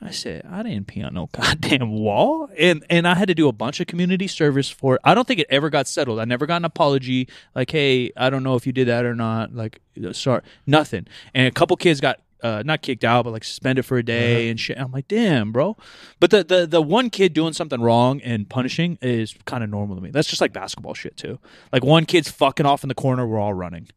I 0.00 0.10
said, 0.10 0.46
"I 0.50 0.62
didn't 0.62 0.86
pee 0.86 1.02
on 1.02 1.12
no 1.12 1.26
goddamn 1.32 1.90
wall," 1.92 2.48
and 2.58 2.82
and 2.88 3.06
I 3.06 3.14
had 3.14 3.28
to 3.28 3.34
do 3.34 3.46
a 3.46 3.52
bunch 3.52 3.78
of 3.80 3.86
community 3.88 4.26
service 4.26 4.70
for 4.70 4.94
it. 4.94 5.00
I 5.04 5.14
don't 5.14 5.28
think 5.28 5.38
it 5.40 5.46
ever 5.50 5.68
got 5.68 5.86
settled. 5.86 6.18
I 6.18 6.24
never 6.24 6.46
got 6.46 6.56
an 6.56 6.64
apology, 6.64 7.28
like, 7.54 7.70
"Hey, 7.70 8.10
I 8.16 8.30
don't 8.30 8.42
know 8.42 8.54
if 8.56 8.66
you 8.66 8.72
did 8.72 8.88
that 8.88 9.04
or 9.04 9.14
not." 9.14 9.54
Like, 9.54 9.80
uh, 10.02 10.14
sorry, 10.14 10.40
nothing. 10.66 11.06
And 11.34 11.46
a 11.46 11.50
couple 11.50 11.76
kids 11.76 12.00
got 12.00 12.18
uh, 12.42 12.62
not 12.64 12.82
kicked 12.82 13.04
out, 13.04 13.24
but 13.24 13.32
like 13.32 13.44
suspended 13.44 13.84
for 13.84 13.98
a 13.98 14.02
day 14.02 14.48
and 14.48 14.58
shit. 14.58 14.78
I'm 14.78 14.92
like, 14.92 15.08
damn, 15.08 15.52
bro. 15.52 15.76
But 16.20 16.30
the, 16.30 16.44
the 16.44 16.66
the 16.66 16.82
one 16.82 17.10
kid 17.10 17.32
doing 17.32 17.52
something 17.52 17.80
wrong 17.80 18.20
and 18.22 18.48
punishing 18.48 18.98
is 19.00 19.34
kind 19.44 19.62
of 19.62 19.70
normal 19.70 19.96
to 19.96 20.02
me. 20.02 20.10
That's 20.10 20.28
just 20.28 20.40
like 20.40 20.52
basketball 20.52 20.94
shit 20.94 21.16
too. 21.16 21.38
Like 21.72 21.84
one 21.84 22.04
kid's 22.04 22.30
fucking 22.30 22.66
off 22.66 22.82
in 22.82 22.88
the 22.88 22.94
corner, 22.94 23.26
we're 23.26 23.38
all 23.38 23.54
running. 23.54 23.88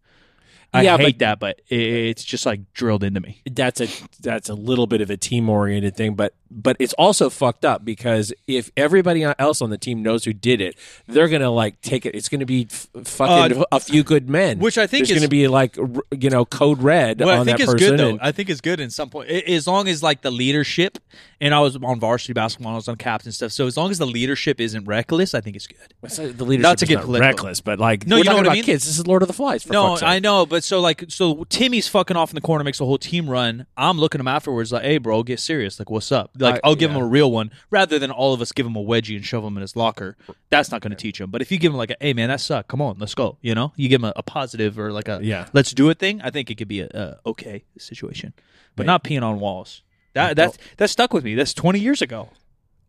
I 0.75 0.81
Yeah, 0.83 0.98
hate 0.98 1.18
but- 1.18 1.19
that, 1.19 1.39
but 1.39 1.62
it's 1.69 2.24
just 2.24 2.45
like 2.45 2.62
drilled 2.74 3.04
into 3.04 3.19
me. 3.22 3.42
that's 3.51 3.81
a 3.81 3.88
that's 4.22 4.50
a 4.50 4.54
little 4.54 4.88
bit 4.88 5.01
of 5.01 5.10
a 5.10 5.18
team 5.18 5.50
oriented 5.50 5.95
thing, 5.95 6.16
but 6.16 6.33
but 6.51 6.77
it's 6.80 6.94
also 6.94 7.30
fucked 7.30 7.66
up 7.66 7.83
because 7.83 8.32
if 8.48 8.72
everybody 8.77 9.24
else 9.24 9.62
on 9.62 9.70
the 9.72 9.77
team 9.77 10.01
knows 10.03 10.24
who 10.24 10.32
did 10.34 10.62
it, 10.62 10.75
they're 11.08 11.27
gonna 11.27 11.50
like 11.51 11.82
take 11.82 12.05
it. 12.05 12.15
It's 12.15 12.29
gonna 12.29 12.46
be 12.46 12.67
f- 12.72 12.88
fucking 13.03 13.58
Uh, 13.60 13.63
a 13.72 13.79
few 13.79 14.03
good 14.03 14.29
men, 14.29 14.60
which 14.60 14.77
I 14.77 14.88
think 14.88 15.08
there's 15.08 15.12
is- 15.17 15.24
gonna 15.24 15.29
be 15.29 15.48
like 15.48 15.75
you 15.77 16.29
know 16.29 16.46
code 16.46 16.82
red 16.82 17.20
What 17.20 17.29
on 17.36 17.41
I 17.41 17.44
think 17.44 17.58
that 17.58 17.63
is 17.63 17.74
person. 17.74 17.89
good 17.89 18.00
though. 18.00 18.10
and- 18.12 18.20
I 18.22 18.32
think 18.32 18.50
is 18.50 18.62
good 18.62 18.79
in 18.79 18.89
some 18.89 19.10
point, 19.10 19.29
I- 19.29 19.44
as 19.51 19.67
long 19.67 19.88
as 19.88 20.01
like 20.03 20.22
the 20.22 20.32
leadership. 20.32 20.98
And 21.41 21.53
I 21.53 21.60
was 21.60 21.75
on 21.75 22.00
varsity 22.00 22.32
basketball, 22.32 22.72
I 22.72 22.75
was 22.77 22.88
on 22.88 22.96
captain 22.96 23.32
stuff. 23.34 23.51
So 23.51 23.67
as 23.67 23.75
long 23.75 23.91
as 23.91 23.98
the 23.98 24.08
leadership 24.08 24.62
isn't 24.62 24.86
reckless, 24.86 25.34
I 25.36 25.41
think 25.41 25.58
it's 25.58 25.67
good. 25.67 25.77
So 26.10 26.32
the 26.32 26.46
leadership 26.46 26.63
Not 26.63 26.77
to 26.77 26.86
is 26.86 26.89
get 26.89 27.08
not 27.10 27.20
reckless, 27.20 27.60
but 27.60 27.77
like 27.77 28.08
No, 28.08 28.15
we're 28.15 28.20
you 28.20 28.24
know 28.29 28.38
what 28.38 28.48
I 28.50 28.53
mean? 28.53 28.63
kids. 28.63 28.86
This 28.86 28.98
is 28.98 29.05
Lord 29.05 29.22
of 29.22 29.27
the 29.27 29.34
Flies. 29.34 29.63
For 29.63 29.74
no. 29.74 29.98
I 30.01 30.20
know, 30.20 30.46
but 30.46 30.63
so 30.65 30.81
like 30.81 31.05
so 31.10 31.43
Timmy's 31.45 31.88
fucking 31.88 32.17
off 32.17 32.31
in 32.31 32.36
the 32.36 32.41
corner, 32.41 32.63
makes 32.63 32.79
a 32.79 32.86
whole 32.86 32.98
team 32.98 33.29
run. 33.29 33.65
I'm 33.77 33.98
looking 34.00 34.19
him 34.19 34.27
afterwards, 34.27 34.72
like, 34.72 34.84
hey, 34.84 34.98
bro, 34.98 35.24
get 35.24 35.39
serious. 35.39 35.79
Like, 35.79 35.89
what's 35.89 36.12
up? 36.12 36.31
Like, 36.38 36.55
I- 36.55 36.60
I'll 36.63 36.75
give 36.75 36.91
yeah. 36.91 36.98
him 36.98 37.03
a 37.03 37.07
real 37.07 37.31
one 37.31 37.51
rather 37.69 38.00
than 38.00 38.12
all 38.12 38.34
of 38.34 38.41
us 38.41 38.51
give 38.51 38.65
him 38.65 38.75
a 38.75 38.84
wedgie 38.84 39.15
and 39.15 39.25
shove 39.25 39.43
him 39.43 39.55
in 39.57 39.62
his 39.62 39.75
locker. 39.75 40.17
That's 40.50 40.72
not 40.72 40.81
going 40.81 40.91
to 40.91 40.98
teach 40.98 41.19
him. 41.22 41.29
But 41.31 41.41
if 41.41 41.51
you 41.51 41.57
give 41.57 41.72
him 41.72 41.77
like, 41.77 41.91
a, 41.91 41.98
hey, 42.00 42.13
man, 42.13 42.29
that 42.29 42.41
sucked. 42.41 42.67
Come 42.69 42.81
on, 42.81 42.98
let's 43.00 43.15
go. 43.15 43.38
You 43.41 43.55
know, 43.55 43.74
you 43.75 43.89
give 43.89 44.01
him 44.01 44.05
a, 44.05 44.13
a 44.15 44.24
positive 44.24 44.77
or 44.79 44.91
like 44.91 45.07
a 45.07 45.19
Yeah. 45.22 45.48
let's 45.53 45.74
do 45.74 45.89
it 45.89 46.00
thing. 46.00 46.22
I 46.22 46.29
think 46.31 46.50
it 46.50 46.55
could 46.55 46.67
be 46.67 46.81
a, 46.81 46.88
a 46.93 47.29
okay 47.29 47.63
situation, 47.77 48.34
but 48.75 48.86
not 48.86 49.03
peeing 49.03 49.24
on 49.24 49.39
walls. 49.39 49.84
That 50.13 50.36
that 50.38 50.57
that 50.77 50.89
stuck 50.89 51.13
with 51.13 51.24
me. 51.25 51.36
That's 51.36 51.53
20 51.53 51.79
years 51.79 52.01
ago. 52.01 52.29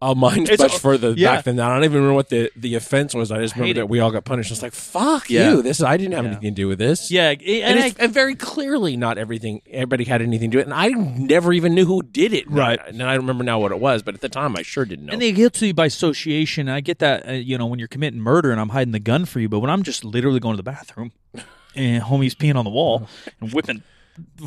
Oh, 0.02 0.14
mine's 0.14 0.50
It's 0.50 0.62
much 0.62 0.72
all- 0.72 0.78
further 0.78 1.12
yeah. 1.16 1.36
back 1.36 1.44
than 1.46 1.56
that. 1.56 1.70
I 1.70 1.74
don't 1.74 1.84
even 1.84 1.96
remember 1.96 2.14
what 2.14 2.28
the, 2.28 2.50
the 2.54 2.74
offense 2.74 3.14
was. 3.14 3.32
I 3.32 3.40
just 3.40 3.54
hate 3.54 3.60
remember 3.60 3.70
it. 3.78 3.82
that 3.82 3.86
we 3.88 4.00
all 4.00 4.10
got 4.10 4.26
punished. 4.26 4.50
It's 4.52 4.60
like 4.60 4.74
fuck 4.74 5.30
Yeah. 5.30 5.52
you. 5.52 5.62
This 5.62 5.80
I 5.82 5.96
didn't 5.96 6.12
have 6.12 6.24
Yeah. 6.24 6.32
anything 6.32 6.50
to 6.50 6.54
do 6.54 6.68
with 6.68 6.78
this. 6.78 7.10
Yeah, 7.10 7.30
and, 7.30 7.40
and, 7.42 7.80
I, 7.80 7.94
and 7.98 8.12
very 8.12 8.34
clearly 8.34 8.94
not 8.98 9.16
everything. 9.16 9.62
Everybody 9.70 10.04
had 10.04 10.20
anything 10.20 10.50
to 10.50 10.56
do 10.56 10.60
it, 10.60 10.64
and 10.66 10.74
I 10.74 10.88
never 10.88 11.52
even 11.54 11.74
knew 11.74 11.86
who 11.86 12.02
did 12.02 12.34
it. 12.34 12.50
Right. 12.50 12.78
And 12.86 13.02
I 13.02 13.14
remember 13.14 13.42
now 13.42 13.58
what 13.58 13.72
it 13.72 13.80
was, 13.80 14.02
but 14.02 14.14
at 14.14 14.20
the 14.20 14.28
time 14.28 14.54
I 14.54 14.60
sure 14.62 14.84
didn't 14.84 15.06
know. 15.06 15.14
And 15.14 15.22
they 15.22 15.32
guilty 15.32 15.72
by 15.72 15.86
association. 15.86 16.68
I 16.68 16.80
get 16.80 16.98
that, 16.98 17.26
uh, 17.26 17.32
you 17.32 17.56
know, 17.56 17.64
when 17.66 17.78
you're 17.78 17.88
committing 17.88 18.20
murder 18.20 18.50
and 18.52 18.60
I'm 18.60 18.68
hiding 18.68 18.92
the 18.92 19.00
gun 19.00 19.24
for 19.24 19.40
you, 19.40 19.48
but 19.48 19.60
when 19.60 19.70
I'm 19.70 19.82
just 19.82 20.04
literally 20.04 20.40
going 20.40 20.52
to 20.52 20.58
the 20.58 20.62
bathroom 20.70 21.12
and 21.74 22.02
homie's 22.02 22.34
peeing 22.34 22.56
on 22.56 22.64
the 22.66 22.70
wall 22.70 23.08
and 23.40 23.50
whipping 23.52 23.82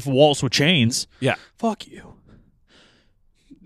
walls 0.06 0.44
with 0.44 0.52
chains, 0.52 1.08
yeah. 1.20 1.36
fuck 1.58 1.88
you. 1.88 2.14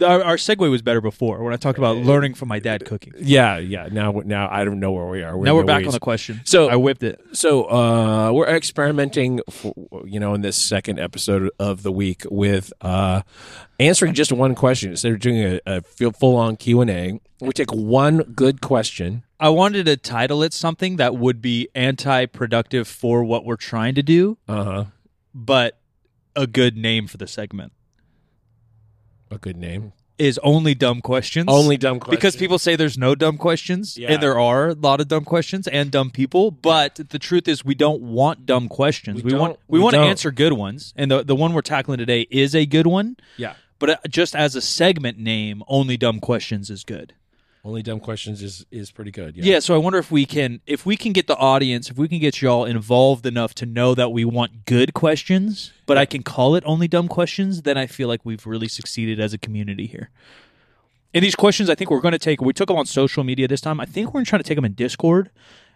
Our, 0.03 0.23
our 0.23 0.35
segue 0.35 0.69
was 0.69 0.81
better 0.81 1.01
before 1.01 1.43
when 1.43 1.53
I 1.53 1.57
talked 1.57 1.77
about 1.77 1.97
learning 1.97 2.33
from 2.35 2.49
my 2.49 2.59
dad 2.59 2.85
cooking. 2.85 3.13
Yeah, 3.17 3.57
yeah. 3.57 3.87
Now, 3.91 4.11
now 4.25 4.47
I 4.51 4.63
don't 4.65 4.79
know 4.79 4.91
where 4.91 5.05
we 5.07 5.23
are. 5.23 5.35
Now 5.37 5.55
we're 5.55 5.63
back 5.63 5.79
ways. 5.79 5.87
on 5.87 5.93
the 5.93 5.99
question. 5.99 6.41
So- 6.45 6.69
I 6.69 6.75
whipped 6.75 7.03
it. 7.03 7.19
So 7.33 7.63
uh, 7.69 8.31
we're 8.31 8.47
experimenting, 8.47 9.39
for, 9.49 9.73
you 10.05 10.19
know, 10.19 10.33
in 10.33 10.41
this 10.41 10.55
second 10.57 10.99
episode 10.99 11.49
of 11.59 11.83
the 11.83 11.91
week 11.91 12.23
with 12.29 12.71
uh, 12.81 13.21
answering 13.79 14.13
just 14.13 14.31
one 14.31 14.55
question 14.55 14.91
instead 14.91 15.13
of 15.13 15.19
doing 15.19 15.59
a, 15.65 15.81
a 16.01 16.11
full 16.11 16.35
on 16.35 16.55
Q 16.57 16.81
and 16.81 16.89
A. 16.89 17.19
We 17.41 17.51
take 17.51 17.71
one 17.73 18.17
good 18.35 18.61
question. 18.61 19.23
I 19.39 19.49
wanted 19.49 19.85
to 19.87 19.97
title 19.97 20.43
it 20.43 20.53
something 20.53 20.95
that 20.97 21.15
would 21.17 21.41
be 21.41 21.67
anti-productive 21.75 22.87
for 22.87 23.23
what 23.23 23.43
we're 23.45 23.55
trying 23.57 23.95
to 23.95 24.03
do, 24.03 24.37
Uh 24.47 24.63
huh. 24.63 24.85
but 25.33 25.77
a 26.35 26.47
good 26.47 26.77
name 26.77 27.07
for 27.07 27.17
the 27.17 27.27
segment 27.27 27.73
A 29.33 29.37
good 29.37 29.57
name. 29.57 29.93
is 30.19 30.39
only 30.43 30.75
dumb 30.75 31.01
questions. 31.01 31.45
Only 31.49 31.75
dumb 31.75 31.99
question. 31.99 32.15
because 32.15 32.35
people 32.35 32.59
say 32.59 32.75
there's 32.75 32.97
no 32.99 33.15
dumb 33.15 33.37
questions, 33.37 33.97
Yeah. 33.97 34.13
and 34.13 34.21
there 34.21 34.39
are 34.39 34.69
a 34.69 34.73
lot 34.75 35.01
of 35.01 35.07
dumb 35.07 35.25
questions 35.25 35.67
and 35.67 35.89
dumb 35.91 36.11
people. 36.11 36.51
But 36.51 36.95
the 37.09 37.17
truth 37.19 37.47
is, 37.47 37.65
we 37.65 37.73
don't 37.75 38.01
want 38.01 38.45
dumb 38.45 38.69
questions. 38.69 39.23
We 39.23 39.33
We, 39.33 39.39
want 39.39 39.57
we, 39.67 39.79
We 39.79 39.83
want 39.83 39.93
to 39.95 39.99
don't. 40.01 40.09
answer 40.09 40.31
good 40.31 40.53
ones, 40.53 40.93
and 40.95 41.09
the 41.09 41.23
the 41.23 41.35
one 41.35 41.53
we're 41.53 41.61
tackling 41.63 41.97
today 41.97 42.27
is 42.29 42.53
a 42.55 42.65
good 42.67 42.85
one. 42.87 43.17
Yeah. 43.37 43.53
But 43.79 43.89
uh, 43.89 43.95
just 44.07 44.35
as 44.35 44.55
a 44.55 44.61
segment 44.61 45.17
name, 45.17 45.63
only 45.67 45.97
dumb 45.97 46.19
questions 46.19 46.69
is 46.69 46.83
good. 46.83 47.13
Only 47.65 47.81
dumb 47.81 48.01
questions 48.01 48.43
is 48.43 48.65
is 48.71 48.91
pretty 48.91 49.11
good. 49.11 49.37
Yeah. 49.37 49.59
So 49.59 49.73
I 49.73 49.77
wonder 49.77 49.97
if 49.97 50.11
we 50.11 50.25
can 50.25 50.59
if 50.67 50.85
we 50.85 50.97
can 50.97 51.13
get 51.13 51.27
the 51.27 51.37
audience, 51.37 51.89
if 51.89 51.97
we 51.97 52.09
can 52.09 52.19
get 52.19 52.41
y'all 52.41 52.65
involved 52.65 53.25
enough 53.25 53.55
to 53.55 53.65
know 53.65 53.95
that 53.95 54.11
we 54.11 54.25
want 54.25 54.65
good 54.65 54.93
questions, 54.93 55.71
but 55.85 55.97
I 55.97 56.05
can 56.05 56.23
call 56.23 56.55
it 56.55 56.63
only 56.65 56.89
dumb 56.89 57.07
questions, 57.07 57.61
then 57.61 57.77
I 57.77 57.87
feel 57.87 58.09
like 58.09 58.25
we've 58.25 58.45
really 58.45 58.67
succeeded 58.67 59.17
as 59.21 59.33
a 59.33 59.37
community 59.37 59.87
here. 59.87 60.09
And 61.13 61.23
these 61.23 61.35
questions, 61.35 61.69
I 61.69 61.75
think 61.75 61.89
we're 61.89 62.01
going 62.01 62.13
to 62.13 62.19
take. 62.19 62.41
We 62.41 62.53
took 62.53 62.67
them 62.67 62.77
on 62.77 62.85
social 62.85 63.23
media 63.23 63.47
this 63.47 63.61
time. 63.61 63.79
I 63.79 63.85
think 63.85 64.13
we're 64.13 64.25
trying 64.25 64.41
to 64.41 64.47
take 64.47 64.57
them 64.57 64.65
in 64.65 64.73
Discord. 64.73 65.29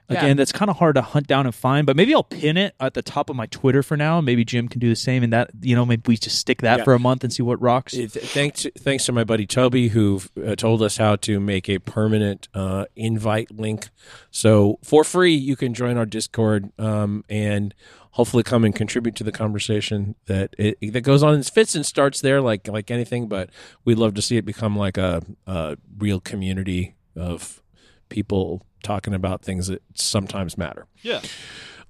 Yeah. 0.10 0.20
Again, 0.24 0.38
that's 0.38 0.54
kind 0.54 0.72
of 0.72 0.78
hard 0.78 0.96
to 0.96 1.02
hunt 1.02 1.28
down 1.28 1.46
and 1.46 1.54
find, 1.54 1.86
but 1.86 1.98
maybe 1.98 2.16
I'll 2.16 2.24
pin 2.24 2.56
it 2.56 2.74
at 2.80 2.94
the 2.94 3.02
top 3.02 3.30
of 3.30 3.36
my 3.36 3.46
Twitter 3.48 3.84
for 3.84 3.98
now. 3.98 4.22
Maybe 4.22 4.46
Jim 4.46 4.70
can 4.70 4.80
do 4.80 4.88
the 4.88 4.96
same, 4.96 5.22
and 5.22 5.34
that 5.34 5.50
you 5.62 5.76
know 5.76 5.86
maybe 5.86 6.04
we 6.06 6.16
just 6.16 6.38
stick 6.40 6.62
that 6.62 6.78
Yeah. 6.80 6.84
for 6.86 6.94
a 6.94 7.00
month 7.00 7.26
and 7.26 7.34
see 7.34 7.44
what 7.44 7.62
rocks. 7.62 7.92
Th- 7.92 8.10
thanks, 8.10 8.66
thanks 8.80 9.06
to 9.08 9.12
my 9.12 9.26
buddy 9.26 9.46
Toby 9.46 9.90
who 9.90 10.22
uh, 10.46 10.56
told 10.56 10.82
us 10.82 10.96
how 10.96 11.18
to 11.18 11.42
make 11.42 11.68
a 11.68 11.80
permanent 11.80 12.48
uh, 12.54 12.86
invite 12.96 13.52
link. 13.52 13.90
So 14.32 14.80
for 14.82 15.04
free, 15.04 15.36
you 15.36 15.58
can 15.58 15.74
join 15.74 15.98
our 15.98 16.06
Discord 16.06 16.72
um, 16.80 17.26
and 17.28 17.74
hopefully 18.12 18.44
come 18.44 18.64
and 18.64 18.74
contribute 18.74 19.16
to 19.16 19.24
the 19.26 19.32
conversation 19.34 20.16
that 20.28 20.56
it, 20.58 20.78
that 20.94 21.02
goes 21.02 21.22
on. 21.22 21.38
It 21.38 21.46
fits 21.54 21.76
and 21.76 21.86
starts 21.86 22.22
there, 22.22 22.40
like 22.40 22.68
like 22.70 22.90
anything. 22.92 23.28
But 23.28 23.50
we'd 23.84 23.98
love 23.98 24.14
to 24.14 24.22
see 24.22 24.38
it 24.38 24.46
become 24.46 24.78
like 24.78 24.98
a, 24.98 25.22
a 25.46 25.76
real 25.98 26.22
community 26.22 26.96
of 27.16 27.62
people 28.10 28.64
talking 28.84 29.14
about 29.14 29.42
things 29.42 29.68
that 29.68 29.82
sometimes 29.96 30.58
matter. 30.58 30.86
yeah. 31.02 31.22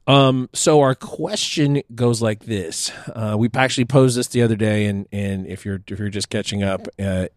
Um, 0.07 0.49
so 0.53 0.79
our 0.79 0.95
question 0.95 1.81
goes 1.93 2.21
like 2.21 2.45
this. 2.45 2.91
Uh, 3.13 3.35
we 3.37 3.49
actually 3.53 3.83
posed 3.83 4.15
this 4.17 4.27
the 4.27 4.41
other 4.41 4.55
day, 4.55 4.85
and 4.85 5.05
and 5.11 5.45
if 5.45 5.65
you're 5.65 5.81
if 5.85 5.99
you're 5.99 6.07
just 6.07 6.29
catching 6.29 6.63
up, 6.63 6.87
uh, 6.97 7.27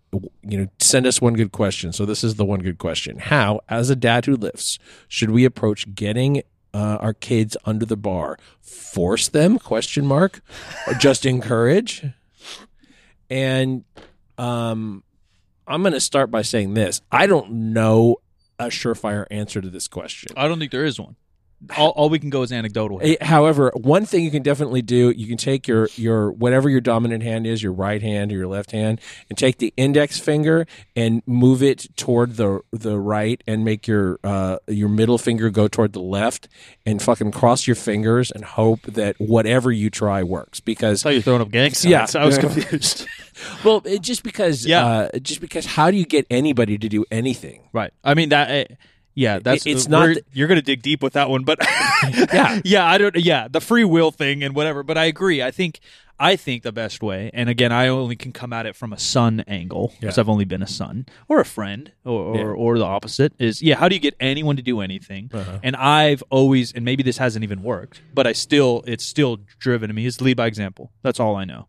you 0.42 0.56
know, 0.56 0.68
send 0.78 1.04
us 1.04 1.20
one 1.20 1.34
good 1.34 1.50
question. 1.50 1.92
So 1.92 2.06
this 2.06 2.22
is 2.22 2.36
the 2.36 2.44
one 2.44 2.60
good 2.60 2.78
question: 2.78 3.18
How, 3.18 3.60
as 3.68 3.90
a 3.90 3.96
dad 3.96 4.26
who 4.26 4.36
lifts, 4.36 4.78
should 5.08 5.30
we 5.30 5.44
approach 5.44 5.92
getting 5.96 6.42
uh, 6.72 6.98
our 7.00 7.12
kids 7.12 7.56
under 7.64 7.84
the 7.84 7.96
bar? 7.96 8.38
Force 8.60 9.28
them? 9.28 9.58
Question 9.58 10.06
mark? 10.06 10.40
Or 10.86 10.94
just 10.94 11.26
encourage? 11.26 12.04
And 13.28 13.84
um, 14.38 15.02
I'm 15.66 15.82
going 15.82 15.92
to 15.92 16.00
start 16.00 16.30
by 16.30 16.42
saying 16.42 16.74
this: 16.74 17.00
I 17.10 17.26
don't 17.26 17.50
know 17.72 18.19
a 18.60 18.68
surefire 18.68 19.26
answer 19.30 19.60
to 19.60 19.68
this 19.70 19.88
question. 19.88 20.32
I 20.36 20.48
don't 20.48 20.58
think 20.58 20.72
there 20.72 20.84
is 20.84 21.00
one. 21.00 21.16
All, 21.76 21.90
all 21.90 22.08
we 22.08 22.18
can 22.18 22.30
go 22.30 22.40
is 22.42 22.52
anecdotal. 22.52 22.98
here. 23.00 23.16
Eh, 23.20 23.24
However, 23.24 23.70
one 23.76 24.06
thing 24.06 24.24
you 24.24 24.30
can 24.30 24.42
definitely 24.42 24.80
do, 24.80 25.10
you 25.10 25.26
can 25.26 25.36
take 25.36 25.68
your 25.68 25.88
your 25.96 26.32
whatever 26.32 26.70
your 26.70 26.80
dominant 26.80 27.22
hand 27.22 27.46
is, 27.46 27.62
your 27.62 27.72
right 27.72 28.00
hand 28.00 28.32
or 28.32 28.36
your 28.36 28.46
left 28.48 28.70
hand, 28.72 28.98
and 29.28 29.36
take 29.36 29.58
the 29.58 29.74
index 29.76 30.18
finger 30.18 30.66
and 30.96 31.22
move 31.26 31.62
it 31.62 31.86
toward 31.96 32.36
the 32.36 32.60
the 32.72 32.98
right, 32.98 33.42
and 33.46 33.62
make 33.64 33.86
your 33.86 34.18
uh, 34.24 34.56
your 34.68 34.88
middle 34.88 35.18
finger 35.18 35.50
go 35.50 35.68
toward 35.68 35.92
the 35.92 36.00
left, 36.00 36.48
and 36.86 37.02
fucking 37.02 37.30
cross 37.30 37.66
your 37.66 37.76
fingers 37.76 38.30
and 38.30 38.42
hope 38.44 38.80
that 38.82 39.16
whatever 39.18 39.70
you 39.70 39.90
try 39.90 40.22
works. 40.22 40.60
Because 40.60 41.02
I 41.02 41.02
thought 41.02 41.10
you 41.10 41.18
were 41.18 41.22
throwing 41.22 41.42
up 41.42 41.50
gang 41.50 41.72
Yeah. 41.82 42.06
signs. 42.06 42.16
I 42.16 42.24
was 42.24 42.38
confused. 42.38 43.06
well, 43.64 43.82
it, 43.84 44.00
just 44.00 44.22
because 44.22 44.64
Yeah. 44.66 44.86
uh, 44.86 45.18
just 45.18 45.40
because 45.42 45.66
how 45.66 45.90
do 45.90 45.96
you 45.98 46.06
get 46.06 46.26
anybody 46.30 46.78
to 46.78 46.88
do 46.88 47.04
anything? 47.10 47.68
right. 47.74 47.92
I 48.02 48.14
mean 48.14 48.30
that. 48.30 48.50
eh, 48.50 48.64
yeah, 49.14 49.38
that's 49.38 49.66
it's 49.66 49.86
uh, 49.86 49.90
not 49.90 50.06
th- 50.06 50.24
you're 50.32 50.48
going 50.48 50.56
to 50.58 50.62
dig 50.62 50.82
deep 50.82 51.02
with 51.02 51.14
that 51.14 51.28
one, 51.30 51.44
but 51.44 51.58
Yeah. 52.32 52.60
yeah. 52.64 52.86
I 52.86 52.98
don't. 52.98 53.16
Yeah, 53.16 53.48
the 53.48 53.60
free 53.60 53.84
will 53.84 54.10
thing 54.10 54.42
and 54.42 54.54
whatever. 54.54 54.82
But 54.82 54.98
I 54.98 55.04
agree. 55.06 55.42
I 55.42 55.50
think. 55.50 55.80
I 56.22 56.36
think 56.36 56.64
the 56.64 56.70
best 56.70 57.02
way, 57.02 57.30
and 57.32 57.48
again, 57.48 57.72
I 57.72 57.88
only 57.88 58.14
can 58.14 58.30
come 58.30 58.52
at 58.52 58.66
it 58.66 58.76
from 58.76 58.92
a 58.92 58.98
son 58.98 59.42
angle 59.48 59.94
because 59.98 60.18
Yeah. 60.18 60.20
I've 60.20 60.28
only 60.28 60.44
been 60.44 60.60
a 60.62 60.66
son 60.66 61.06
or 61.30 61.40
a 61.40 61.46
friend 61.46 61.92
or 62.04 62.12
or, 62.20 62.36
Yeah. 62.36 62.42
or 62.44 62.76
the 62.78 62.84
opposite. 62.84 63.32
Is 63.38 63.62
yeah, 63.62 63.76
how 63.76 63.88
do 63.88 63.94
you 63.94 64.02
get 64.02 64.16
anyone 64.20 64.56
to 64.56 64.62
do 64.62 64.82
anything? 64.82 65.30
Uh-huh. 65.32 65.60
And 65.62 65.74
I've 65.76 66.22
always, 66.28 66.72
and 66.74 66.84
maybe 66.84 67.02
this 67.02 67.16
hasn't 67.16 67.42
even 67.42 67.62
worked, 67.62 68.02
but 68.12 68.26
I 68.26 68.32
still, 68.34 68.84
it's 68.86 69.02
still 69.02 69.38
driven 69.58 69.88
to 69.88 69.94
me 69.94 70.04
is 70.04 70.20
lead 70.20 70.36
by 70.36 70.46
example. 70.46 70.92
That's 71.00 71.18
all 71.20 71.36
I 71.36 71.46
know. 71.46 71.68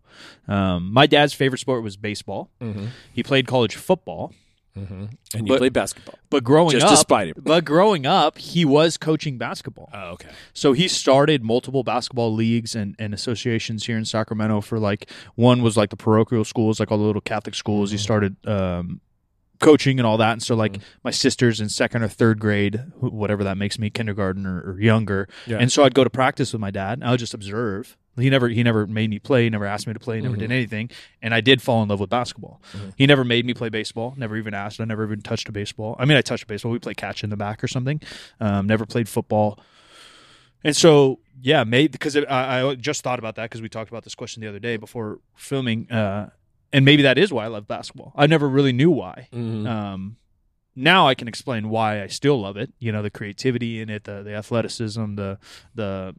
Um, 0.50 0.92
my 0.92 1.08
dad's 1.08 1.32
favorite 1.32 1.60
sport 1.60 1.82
was 1.82 1.96
baseball. 1.96 2.50
Mm-hmm. 2.60 2.88
He 3.14 3.24
played 3.24 3.48
college 3.48 3.76
football, 3.78 4.34
Mm-hmm. 4.78 5.06
And 5.36 5.48
you 5.48 5.54
But- 5.54 5.58
play 5.60 5.70
basketball. 5.70 6.16
but 6.30 6.44
growing 6.46 6.72
Just 6.72 6.86
up, 6.86 6.92
despite 6.92 7.28
it. 7.30 7.44
but 7.44 7.66
growing 7.66 8.06
up, 8.06 8.38
he 8.38 8.64
was 8.64 8.96
coaching 8.98 9.38
basketball. 9.38 9.90
Oh, 9.94 10.12
okay. 10.12 10.30
So 10.54 10.72
he 10.72 10.88
started 10.88 11.44
multiple 11.44 11.84
basketball 11.84 12.34
leagues 12.34 12.74
and, 12.74 12.96
and 12.98 13.14
associations 13.14 13.86
here 13.86 13.98
in 13.98 14.06
Sacramento 14.06 14.62
for 14.62 14.80
like 14.80 15.10
one 15.36 15.62
was 15.62 15.76
like 15.76 15.90
the 15.90 15.98
parochial 15.98 16.46
schools, 16.46 16.80
like 16.80 16.90
all 16.92 16.98
the 16.98 17.04
little 17.04 17.22
Catholic 17.22 17.56
schools. 17.56 17.92
He 17.92 17.98
started 17.98 18.38
um, 18.48 19.02
coaching 19.62 20.00
and 20.00 20.06
all 20.06 20.18
that. 20.18 20.34
And 20.34 20.44
so 20.44 20.56
like 20.56 20.78
my 21.04 21.12
sisters 21.12 21.62
in 21.62 21.70
second 21.70 22.04
or 22.04 22.08
third 22.08 22.40
grade, 22.40 22.82
whatever 23.00 23.44
that 23.46 23.58
makes 23.58 23.80
me, 23.80 23.90
kindergarten 23.90 24.46
or, 24.46 24.62
or 24.62 24.82
younger. 24.82 25.30
Yeah. 25.48 25.58
And 25.58 25.72
so 25.72 25.84
I'd 25.84 25.94
go 25.94 26.04
to 26.04 26.10
practice 26.10 26.52
with 26.52 26.60
my 26.60 26.72
dad 26.72 27.00
and 27.00 27.08
I 27.08 27.12
would 27.12 27.20
just 27.20 27.34
observe. 27.34 27.98
He 28.18 28.30
never 28.30 28.50
he 28.50 28.62
never 28.62 28.86
made 28.86 29.10
me 29.10 29.20
play, 29.20 29.50
never 29.50 29.66
asked 29.66 29.88
me 29.88 29.94
to 29.94 30.00
play, 30.00 30.20
never 30.20 30.36
did 30.36 30.52
anything. 30.52 30.90
And 31.22 31.34
I 31.34 31.40
did 31.40 31.62
fall 31.62 31.82
in 31.82 31.88
love 31.88 32.02
with 32.02 32.10
basketball. 32.10 32.62
He 32.98 33.08
never 33.08 33.24
made 33.24 33.46
me 33.46 33.54
play 33.54 33.70
baseball, 33.70 34.16
never 34.18 34.36
even 34.36 34.54
asked. 34.54 34.82
I 34.82 34.84
never 34.84 35.06
even 35.06 35.22
touched 35.22 35.48
a 35.48 35.54
baseball. 35.54 35.96
I 35.98 36.04
mean 36.04 36.18
I 36.18 36.22
touched 36.22 36.44
a 36.44 36.48
baseball. 36.48 36.74
We 36.74 36.80
played 36.80 36.98
catch 36.98 37.24
in 37.24 37.30
the 37.30 37.38
back 37.38 37.64
or 37.64 37.70
something. 37.70 38.02
Um, 38.42 38.68
never 38.68 38.86
played 38.86 39.08
football. 39.08 39.60
And 40.64 40.76
so, 40.76 41.20
yeah, 41.42 41.64
made 41.64 41.92
because 41.92 42.16
I, 42.16 42.68
I 42.68 42.76
just 42.76 43.02
thought 43.02 43.20
about 43.20 43.36
that 43.36 43.44
because 43.44 43.62
we 43.62 43.70
talked 43.70 43.90
about 43.90 44.04
this 44.04 44.16
question 44.16 44.42
the 44.42 44.50
other 44.50 44.60
day 44.60 44.78
before 44.78 45.20
filming, 45.36 45.90
uh, 45.92 46.30
and 46.74 46.86
maybe 46.86 47.04
that 47.04 47.18
is 47.18 47.32
why 47.34 47.46
I 47.46 47.48
love 47.48 47.68
basketball. 47.68 48.14
I 48.16 48.28
never 48.28 48.48
really 48.48 48.74
knew 48.74 48.92
why. 48.92 49.28
Mhm. 49.34 49.68
Um, 49.68 50.18
now 50.76 51.08
I 51.08 51.16
can 51.16 51.28
explain 51.28 51.70
why 51.70 52.02
I 52.02 52.08
still 52.08 52.40
love 52.42 52.56
it. 52.58 52.72
You 52.80 52.92
know, 52.92 53.02
the 53.02 53.10
creativity 53.10 53.82
in 53.82 53.90
it, 53.90 54.06
the 54.06 54.24
the 54.24 54.34
athleticism, 54.36 55.16
the 55.16 55.38
the 55.76 56.16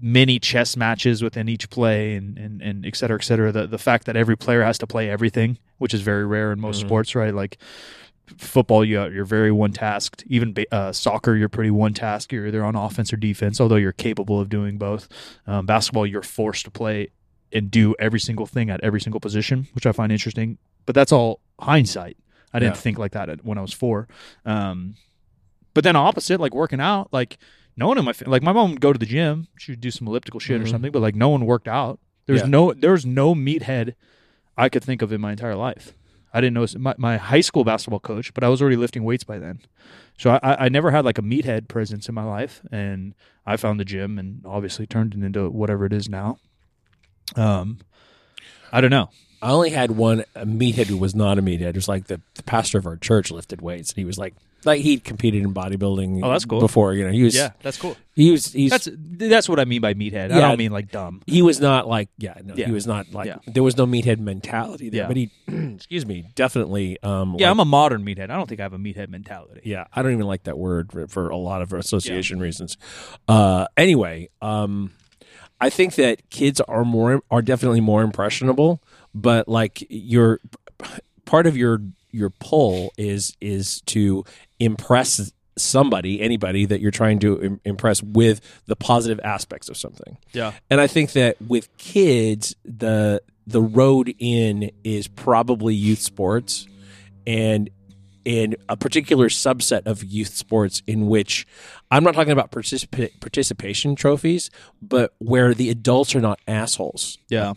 mini 0.00 0.38
chess 0.38 0.76
matches 0.76 1.22
within 1.22 1.48
each 1.48 1.70
play, 1.70 2.14
and 2.14 2.36
and 2.38 2.60
and 2.62 2.84
et 2.86 2.94
cetera, 2.96 3.18
et 3.18 3.24
cetera. 3.24 3.50
The 3.50 3.66
the 3.66 3.78
fact 3.78 4.06
that 4.06 4.16
every 4.16 4.36
player 4.36 4.62
has 4.62 4.78
to 4.78 4.86
play 4.86 5.08
everything, 5.10 5.58
which 5.78 5.92
is 5.94 6.02
very 6.02 6.24
rare 6.26 6.52
in 6.52 6.60
most 6.60 6.82
Mhm. 6.82 6.86
sports, 6.86 7.14
right? 7.14 7.34
Like 7.34 7.58
football 8.38 8.84
you 8.84 9.00
you're 9.10 9.24
very 9.24 9.52
one 9.52 9.70
tasked 9.72 10.24
even 10.26 10.52
uh, 10.72 10.90
soccer 10.90 11.36
you're 11.36 11.48
pretty 11.48 11.70
one 11.70 11.94
tasked 11.94 12.32
you're 12.32 12.48
either 12.48 12.64
on 12.64 12.74
offense 12.74 13.12
or 13.12 13.16
defense 13.16 13.60
although 13.60 13.76
you're 13.76 13.92
capable 13.92 14.40
of 14.40 14.48
doing 14.48 14.78
both 14.78 15.06
um, 15.46 15.64
basketball 15.64 16.04
you're 16.04 16.22
forced 16.24 16.64
to 16.64 16.70
play 16.72 17.06
and 17.52 17.70
do 17.70 17.94
every 17.98 18.20
single 18.20 18.46
thing 18.46 18.70
at 18.70 18.80
every 18.82 19.00
single 19.00 19.20
position 19.20 19.66
which 19.74 19.86
i 19.86 19.92
find 19.92 20.10
interesting 20.12 20.58
but 20.84 20.94
that's 20.94 21.12
all 21.12 21.40
hindsight 21.60 22.16
i 22.52 22.58
didn't 22.58 22.74
Yeah. 22.76 22.80
think 22.80 22.98
like 22.98 23.12
that 23.12 23.44
when 23.44 23.58
i 23.58 23.60
was 23.62 23.72
four 23.72 24.08
um, 24.44 24.96
but 25.74 25.84
then 25.84 25.96
opposite 25.96 26.40
like 26.40 26.54
working 26.54 26.80
out 26.80 27.12
like 27.12 27.38
no 27.76 27.86
one 27.88 27.98
in 27.98 28.04
my 28.04 28.12
like 28.26 28.42
my 28.42 28.52
mom 28.52 28.70
would 28.72 28.80
go 28.80 28.92
to 28.92 28.98
the 28.98 29.06
gym 29.06 29.48
she 29.58 29.72
would 29.72 29.80
do 29.80 29.90
some 29.90 30.06
elliptical 30.08 30.40
shit 30.40 30.60
or 30.60 30.64
Mhm. 30.64 30.70
something 30.70 30.92
but 30.92 31.02
like 31.02 31.14
no 31.14 31.28
one 31.28 31.44
worked 31.46 31.68
out 31.68 31.98
there's 32.26 32.40
Yeah. 32.42 32.48
no 32.48 32.72
there's 32.72 33.04
no 33.06 33.34
meathead 33.34 33.94
i 34.56 34.68
could 34.68 34.82
think 34.82 35.02
of 35.02 35.12
in 35.12 35.20
my 35.20 35.32
entire 35.32 35.54
life 35.56 35.92
I 36.34 36.40
didn't 36.42 36.54
know 36.54 36.66
my, 36.78 36.94
my 36.98 37.16
high 37.16 37.40
school 37.40 37.64
basketball 37.64 38.00
coach, 38.00 38.34
but 38.34 38.44
I 38.44 38.50
was 38.50 38.60
already 38.60 38.76
lifting 38.76 39.04
weights 39.04 39.24
by 39.24 39.38
then. 39.38 39.60
So 40.18 40.32
I, 40.32 40.40
I 40.42 40.64
I 40.66 40.68
never 40.68 40.90
had 40.90 41.02
like 41.02 41.16
a 41.16 41.22
meathead 41.22 41.66
presence 41.66 42.10
in 42.10 42.14
my 42.14 42.24
life, 42.24 42.60
and 42.70 43.14
I 43.46 43.56
found 43.56 43.80
the 43.80 43.86
gym 43.86 44.18
and 44.18 44.42
obviously 44.44 44.86
turned 44.86 45.14
it 45.14 45.22
into 45.22 45.48
whatever 45.48 45.86
it 45.86 45.94
is 45.94 46.10
now. 46.10 46.36
Um, 47.34 47.78
I 48.72 48.80
don't 48.80 48.90
know. 48.90 49.10
I 49.42 49.50
only 49.50 49.70
had 49.70 49.90
one 49.92 50.24
a 50.34 50.46
meathead 50.46 50.86
who 50.86 50.96
was 50.96 51.14
not 51.14 51.38
a 51.38 51.42
meathead. 51.42 51.60
It 51.68 51.74
was 51.74 51.88
like 51.88 52.06
the, 52.06 52.20
the 52.34 52.42
pastor 52.42 52.78
of 52.78 52.86
our 52.86 52.96
church 52.96 53.30
lifted 53.30 53.60
weights, 53.60 53.90
and 53.90 53.98
he 53.98 54.04
was 54.04 54.18
like 54.18 54.34
like 54.64 54.80
he 54.80 54.98
competed 54.98 55.42
in 55.44 55.52
bodybuilding. 55.54 56.20
Oh, 56.24 56.30
that's 56.30 56.46
cool. 56.46 56.58
Before 56.58 56.94
you 56.94 57.04
know, 57.04 57.12
he 57.12 57.22
was 57.22 57.36
Yeah, 57.36 57.50
that's 57.62 57.76
cool. 57.76 57.96
he 58.14 58.30
was 58.32 58.50
he's 58.52 58.70
That's 58.70 58.88
that's 58.94 59.48
what 59.48 59.60
I 59.60 59.66
mean 59.66 59.82
by 59.82 59.92
meathead. 59.94 60.32
I 60.32 60.40
don't 60.40 60.58
mean 60.58 60.72
like 60.72 60.90
dumb. 60.90 61.22
he 61.26 61.42
was 61.42 61.60
not 61.60 61.86
like 61.86 62.08
yeah 62.18 62.34
no 62.42 62.54
Yeah. 62.56 62.66
he 62.66 62.72
was 62.72 62.86
not 62.86 63.12
like 63.12 63.26
Yeah. 63.26 63.36
there 63.46 63.62
was 63.62 63.76
no 63.76 63.86
meathead 63.86 64.18
mentality 64.18 64.88
there 64.88 65.02
Yeah. 65.02 65.06
but 65.06 65.16
he 65.16 65.30
excuse 65.74 66.06
me 66.06 66.24
definitely 66.34 66.98
um 67.02 67.36
Yeah, 67.38 67.46
like- 67.48 67.50
I'm 67.52 67.60
a 67.60 67.64
modern 67.66 68.04
meathead. 68.04 68.30
I 68.30 68.36
don't 68.36 68.48
think 68.48 68.60
I 68.60 68.64
have 68.64 68.72
a 68.72 68.78
meathead 68.78 69.10
mentality. 69.10 69.60
yeah 69.64 69.84
I 69.92 70.02
don't 70.02 70.12
even 70.12 70.26
like 70.26 70.44
that 70.44 70.58
word 70.58 70.90
for, 70.90 71.06
for 71.06 71.28
a 71.28 71.36
lot 71.36 71.60
of 71.62 71.72
association 71.74 72.40
reasons 72.40 72.78
uh 73.28 73.66
anyway 73.76 74.30
um 74.40 74.90
I 75.60 75.70
think 75.70 75.94
that 75.96 76.28
kids 76.30 76.60
are 76.62 76.84
more 76.84 77.22
are 77.30 77.42
definitely 77.42 77.80
more 77.80 78.02
impressionable 78.02 78.82
but 79.14 79.48
like 79.48 79.86
your 79.88 80.40
part 81.24 81.46
of 81.46 81.56
your 81.56 81.80
your 82.12 82.30
pull 82.30 82.92
is 82.98 83.36
is 83.40 83.80
to 83.82 84.24
impress 84.58 85.32
somebody 85.58 86.20
anybody 86.20 86.66
that 86.66 86.80
you're 86.80 86.90
trying 86.90 87.18
to 87.18 87.42
im- 87.42 87.60
impress 87.64 88.02
with 88.02 88.40
the 88.66 88.76
positive 88.76 89.18
aspects 89.24 89.68
of 89.70 89.76
something 89.76 90.18
Yeah. 90.32 90.52
and 90.70 90.80
I 90.80 90.86
think 90.86 91.12
that 91.12 91.40
with 91.40 91.74
kids, 91.78 92.54
the 92.64 93.22
the 93.46 93.62
road 93.62 94.14
in 94.18 94.70
is 94.84 95.06
probably 95.08 95.74
youth 95.74 96.00
sports, 96.00 96.66
and 97.26 97.70
in 98.26 98.56
a 98.68 98.76
particular 98.76 99.28
subset 99.28 99.86
of 99.86 100.02
youth 100.02 100.34
sports 100.34 100.82
in 100.86 101.06
which 101.06 101.46
I'm 101.92 102.02
not 102.02 102.14
talking 102.14 102.32
about 102.32 102.50
participa- 102.50 103.18
participation 103.20 103.94
trophies, 103.94 104.50
but 104.82 105.14
where 105.18 105.54
the 105.54 105.70
adults 105.70 106.14
are 106.16 106.20
not 106.20 106.40
assholes. 106.48 107.18
Yeah. 107.28 107.52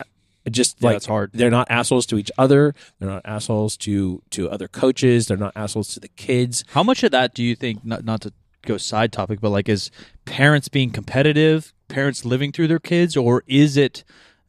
Just 0.50 0.78
Yeah, 0.80 0.88
like 0.90 0.98
it's 0.98 1.06
hard. 1.08 1.32
they're 1.34 1.50
not 1.52 1.68
assholes 1.72 2.06
to 2.08 2.18
each 2.18 2.32
other. 2.38 2.74
They're 3.00 3.10
not 3.10 3.24
assholes 3.26 3.76
to 3.78 4.22
to 4.30 4.50
other 4.50 4.68
coaches. 4.68 5.28
They're 5.28 5.38
not 5.38 5.54
assholes 5.56 5.90
to 5.96 6.00
the 6.00 6.08
kids. 6.08 6.64
How 6.70 6.84
much 6.84 7.04
of 7.04 7.12
that 7.12 7.34
do 7.34 7.44
you 7.44 7.56
think 7.56 7.84
not 7.84 8.06
not 8.06 8.22
to 8.22 8.34
go 8.66 8.78
side 8.78 9.12
topic, 9.12 9.42
but 9.42 9.50
like 9.50 9.68
is 9.70 9.92
parents 10.26 10.68
being 10.68 10.92
competitive, 10.92 11.74
parents 11.88 12.26
living 12.26 12.52
through 12.52 12.68
their 12.68 12.80
kids, 12.80 13.18
or 13.18 13.44
is 13.48 13.76
it 13.78 14.04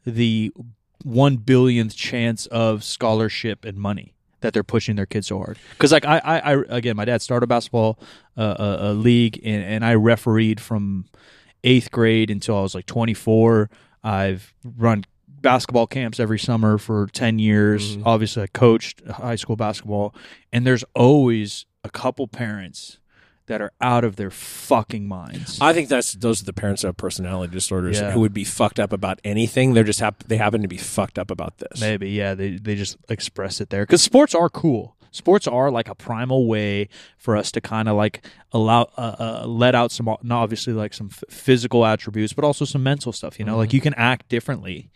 the 0.05 0.51
one 1.03 1.37
billionth 1.37 1.95
chance 1.95 2.45
of 2.47 2.83
scholarship 2.83 3.65
and 3.65 3.77
money 3.77 4.13
that 4.41 4.53
they're 4.53 4.63
pushing 4.63 4.95
their 4.95 5.05
kids 5.05 5.27
so 5.27 5.37
hard? 5.37 5.57
Because 5.71 5.91
like 5.91 6.05
I, 6.05 6.19
I, 6.23 6.53
I 6.53 6.63
again, 6.69 6.95
my 6.95 7.05
dad 7.05 7.21
started 7.21 7.47
basketball 7.47 7.97
uh, 8.37 8.55
a, 8.59 8.91
a 8.91 8.93
league, 8.93 9.39
and, 9.43 9.63
and 9.63 9.85
I 9.85 9.95
refereed 9.95 10.59
from 10.59 11.05
eighth 11.63 11.91
grade 11.91 12.29
until 12.29 12.57
I 12.57 12.61
was 12.61 12.75
like 12.75 12.85
24. 12.85 13.69
I've 14.03 14.53
run 14.77 15.05
basketball 15.41 15.87
camps 15.87 16.19
every 16.19 16.39
summer 16.39 16.77
for 16.77 17.07
10 17.13 17.39
years. 17.39 17.97
Mhm. 17.97 18.03
Obviously, 18.05 18.43
I 18.43 18.47
coached 18.47 19.01
high 19.07 19.35
school 19.35 19.55
basketball, 19.55 20.13
and 20.51 20.65
there's 20.65 20.83
always 20.95 21.65
a 21.83 21.89
couple 21.89 22.27
parents 22.27 22.99
that 23.51 23.61
are 23.61 23.71
out 23.81 24.03
of 24.03 24.15
their 24.15 24.31
fucking 24.31 25.07
minds. 25.07 25.59
I 25.61 25.73
think 25.73 25.89
that's 25.89 26.13
those 26.13 26.41
are 26.41 26.45
the 26.45 26.53
parents 26.53 26.81
that 26.81 26.87
have 26.87 26.97
personality 26.97 27.53
disorders 27.53 27.99
Yeah. 27.99 28.11
who 28.11 28.21
would 28.21 28.33
be 28.33 28.43
fucked 28.43 28.79
up 28.79 28.91
about 28.93 29.19
anything. 29.23 29.73
They're 29.73 29.83
just 29.83 29.99
hap- 29.99 30.23
they 30.23 30.37
happen 30.37 30.61
to 30.61 30.67
be 30.67 30.77
fucked 30.77 31.19
up 31.19 31.29
about 31.29 31.57
this. 31.59 31.79
Maybe, 31.81 32.09
yeah, 32.11 32.33
they 32.33 32.51
they 32.57 32.75
just 32.75 32.97
express 33.09 33.61
it 33.61 33.69
there 33.69 33.83
because 33.83 34.01
sports 34.01 34.33
are 34.33 34.49
cool. 34.49 34.95
Sports 35.11 35.45
are 35.45 35.69
like 35.69 35.89
a 35.89 35.95
primal 35.95 36.47
way 36.47 36.87
for 37.17 37.35
us 37.35 37.51
to 37.51 37.59
kind 37.61 37.89
of 37.89 37.97
like 37.97 38.25
allow, 38.53 38.89
uh, 38.97 39.15
uh, 39.41 39.47
let 39.47 39.75
out 39.75 39.91
some, 39.91 40.05
not 40.23 40.41
obviously 40.43 40.73
like 40.73 40.93
some 40.93 41.09
f- 41.11 41.23
physical 41.29 41.85
attributes, 41.85 42.33
but 42.33 42.43
also 42.43 42.65
some 42.65 42.83
mental 42.83 43.11
stuff. 43.13 43.39
You 43.39 43.45
know, 43.45 43.57
like 43.57 43.73
you 43.73 43.81
can 43.81 43.93
act 43.95 44.27
differently, 44.29 44.91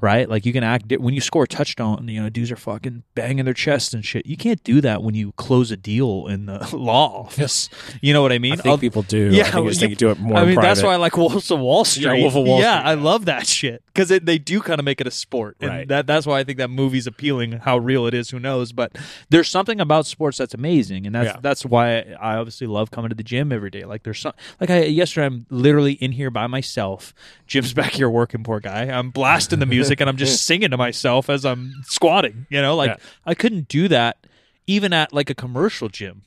right? 0.00 0.28
Like 0.28 0.46
you 0.46 0.52
can 0.52 0.62
act 0.64 0.88
di- 0.88 0.96
when 0.96 1.14
you 1.14 1.20
score 1.20 1.44
a 1.44 1.48
touchdown. 1.48 2.06
You 2.08 2.22
know, 2.22 2.28
dudes 2.30 2.50
are 2.50 2.56
fucking 2.56 3.02
banging 3.14 3.44
their 3.44 3.54
chests 3.54 3.92
and 3.94 4.04
shit. 4.04 4.26
You 4.26 4.36
can't 4.36 4.62
do 4.64 4.80
that 4.82 5.02
when 5.02 5.14
you 5.14 5.32
close 5.32 5.70
a 5.70 5.76
deal 5.76 6.26
in 6.28 6.46
the 6.46 6.68
law 6.76 7.24
office. 7.24 7.68
You 8.00 8.12
know 8.12 8.22
what 8.22 8.32
I 8.32 8.38
mean? 8.38 8.52
I 8.52 8.56
think 8.56 8.74
Oth- 8.74 8.80
people 8.80 9.02
do. 9.02 9.30
Yeah, 9.32 9.48
I 9.48 9.50
think, 9.72 9.90
you- 9.90 9.96
do 9.96 10.10
it 10.10 10.18
more. 10.20 10.38
I 10.38 10.44
mean, 10.44 10.60
that's 10.60 10.82
why 10.82 10.92
I 10.92 10.96
like 10.96 11.16
Wolves 11.16 11.50
of 11.50 11.60
Wall 11.60 11.84
Street. 11.84 12.20
Wolf 12.22 12.34
of 12.36 12.44
Wall 12.46 12.60
yeah, 12.60 12.78
Street, 12.80 12.90
I 12.90 12.94
love 12.94 13.24
that 13.26 13.46
shit 13.46 13.82
because 13.86 14.08
they 14.08 14.38
do 14.38 14.60
kind 14.60 14.78
of 14.78 14.84
make 14.84 15.00
it 15.00 15.06
a 15.06 15.10
sport, 15.10 15.56
and 15.60 15.70
Right. 15.70 15.88
that 15.88 16.06
that's 16.06 16.26
why 16.26 16.38
I 16.40 16.44
think 16.44 16.58
that 16.58 16.70
movie's 16.70 17.06
appealing. 17.06 17.52
How 17.52 17.76
real 17.78 18.06
it 18.06 18.14
is, 18.14 18.30
who 18.30 18.38
knows? 18.40 18.72
But 18.72 18.96
there's 19.30 19.48
something 19.48 19.80
about 19.80 20.06
sports 20.06 20.38
that's 20.38 20.54
amazing, 20.54 21.06
and 21.06 21.14
that's 21.14 21.26
Yeah. 21.34 21.36
that's 21.42 21.64
why 21.66 21.98
I 22.20 22.36
obviously 22.36 22.66
love 22.66 22.90
coming 23.00 23.08
to 23.08 23.14
the 23.14 23.22
gym 23.22 23.50
every 23.50 23.70
day. 23.70 23.84
Like 23.86 24.02
there's 24.02 24.20
some 24.20 24.34
like 24.60 24.68
I 24.68 24.84
yesterday, 24.84 25.24
I'm 25.26 25.46
literally 25.48 25.94
in 25.94 26.12
here 26.12 26.30
by 26.30 26.46
myself. 26.46 27.14
Jim's 27.46 27.72
back 27.80 27.92
here 27.92 28.10
working, 28.10 28.44
poor 28.44 28.60
guy. 28.60 28.82
I'm 28.84 29.10
blasting 29.10 29.58
the 29.58 29.66
music 29.66 30.00
and 30.00 30.10
I'm 30.10 30.18
just 30.18 30.44
singing 30.46 30.70
to 30.70 30.76
myself 30.76 31.30
as 31.30 31.46
I'm 31.46 31.72
squatting. 31.84 32.46
You 32.50 32.60
know, 32.60 32.76
like 32.76 32.90
Yeah. 32.90 32.96
I 33.24 33.34
couldn't 33.34 33.68
do 33.68 33.88
that 33.88 34.26
even 34.66 34.92
at 34.92 35.12
like 35.14 35.30
a 35.30 35.34
commercial 35.34 35.88
gym. 35.88 36.22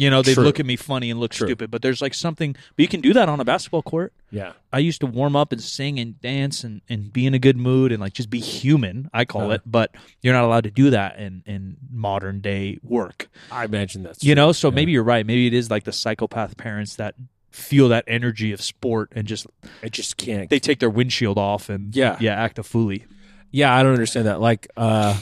You 0.00 0.10
know, 0.10 0.22
they'd 0.22 0.34
True. 0.34 0.44
look 0.44 0.60
at 0.60 0.64
me 0.66 0.76
funny 0.76 1.10
and 1.10 1.18
look 1.18 1.32
True. 1.32 1.48
stupid, 1.48 1.72
but 1.72 1.82
there's 1.82 2.00
like 2.00 2.14
something, 2.14 2.52
but 2.52 2.78
you 2.82 2.86
can 2.86 3.00
do 3.00 3.12
that 3.14 3.28
on 3.28 3.40
a 3.40 3.44
basketball 3.44 3.82
court. 3.82 4.12
yeah. 4.30 4.52
I 4.72 4.78
used 4.78 5.00
to 5.00 5.06
warm 5.08 5.34
up 5.34 5.50
and 5.50 5.60
sing 5.60 5.98
and 5.98 6.20
dance 6.20 6.62
and, 6.62 6.82
and 6.88 7.12
be 7.12 7.26
in 7.26 7.34
a 7.34 7.38
good 7.40 7.56
mood 7.56 7.90
and 7.90 8.00
like 8.00 8.12
just 8.12 8.30
be 8.30 8.38
human, 8.38 9.10
I 9.12 9.24
call 9.24 9.42
Uh-huh. 9.46 9.54
it, 9.54 9.62
but 9.66 9.90
you're 10.22 10.34
not 10.34 10.44
allowed 10.44 10.64
to 10.64 10.70
do 10.70 10.90
that 10.90 11.18
in, 11.18 11.42
in 11.46 11.78
modern 11.90 12.40
day 12.40 12.78
work. 12.84 13.28
I 13.50 13.64
imagine 13.64 14.04
that's 14.04 14.22
You 14.22 14.34
true. 14.36 14.42
know, 14.44 14.52
so 14.52 14.68
Yeah. 14.68 14.74
maybe 14.76 14.92
you're 14.92 15.02
right. 15.02 15.26
Maybe 15.26 15.48
it 15.48 15.54
is 15.54 15.68
like 15.68 15.82
the 15.82 15.90
psychopath 15.92 16.56
parents 16.56 16.94
that 16.94 17.16
feel 17.50 17.88
that 17.88 18.04
energy 18.06 18.52
of 18.52 18.62
sport 18.62 19.10
and 19.16 19.26
just 19.26 19.48
I 19.82 19.88
just 19.88 20.16
can't. 20.16 20.48
they 20.48 20.60
take 20.60 20.78
their 20.78 20.90
windshield 20.90 21.38
off 21.38 21.68
and 21.70 21.92
Yeah. 21.96 22.16
yeah, 22.20 22.34
act 22.40 22.60
a 22.60 22.62
foolie. 22.62 23.02
yeah, 23.50 23.74
I 23.74 23.82
don't 23.82 23.94
understand 23.94 24.26
that. 24.28 24.40
Like, 24.40 24.68
uh, 24.76 25.18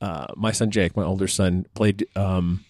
uh, 0.00 0.26
my 0.36 0.52
son 0.52 0.70
Jake, 0.70 0.96
my 0.96 1.02
older 1.02 1.26
son, 1.26 1.66
played 1.74 2.06
um, 2.14 2.64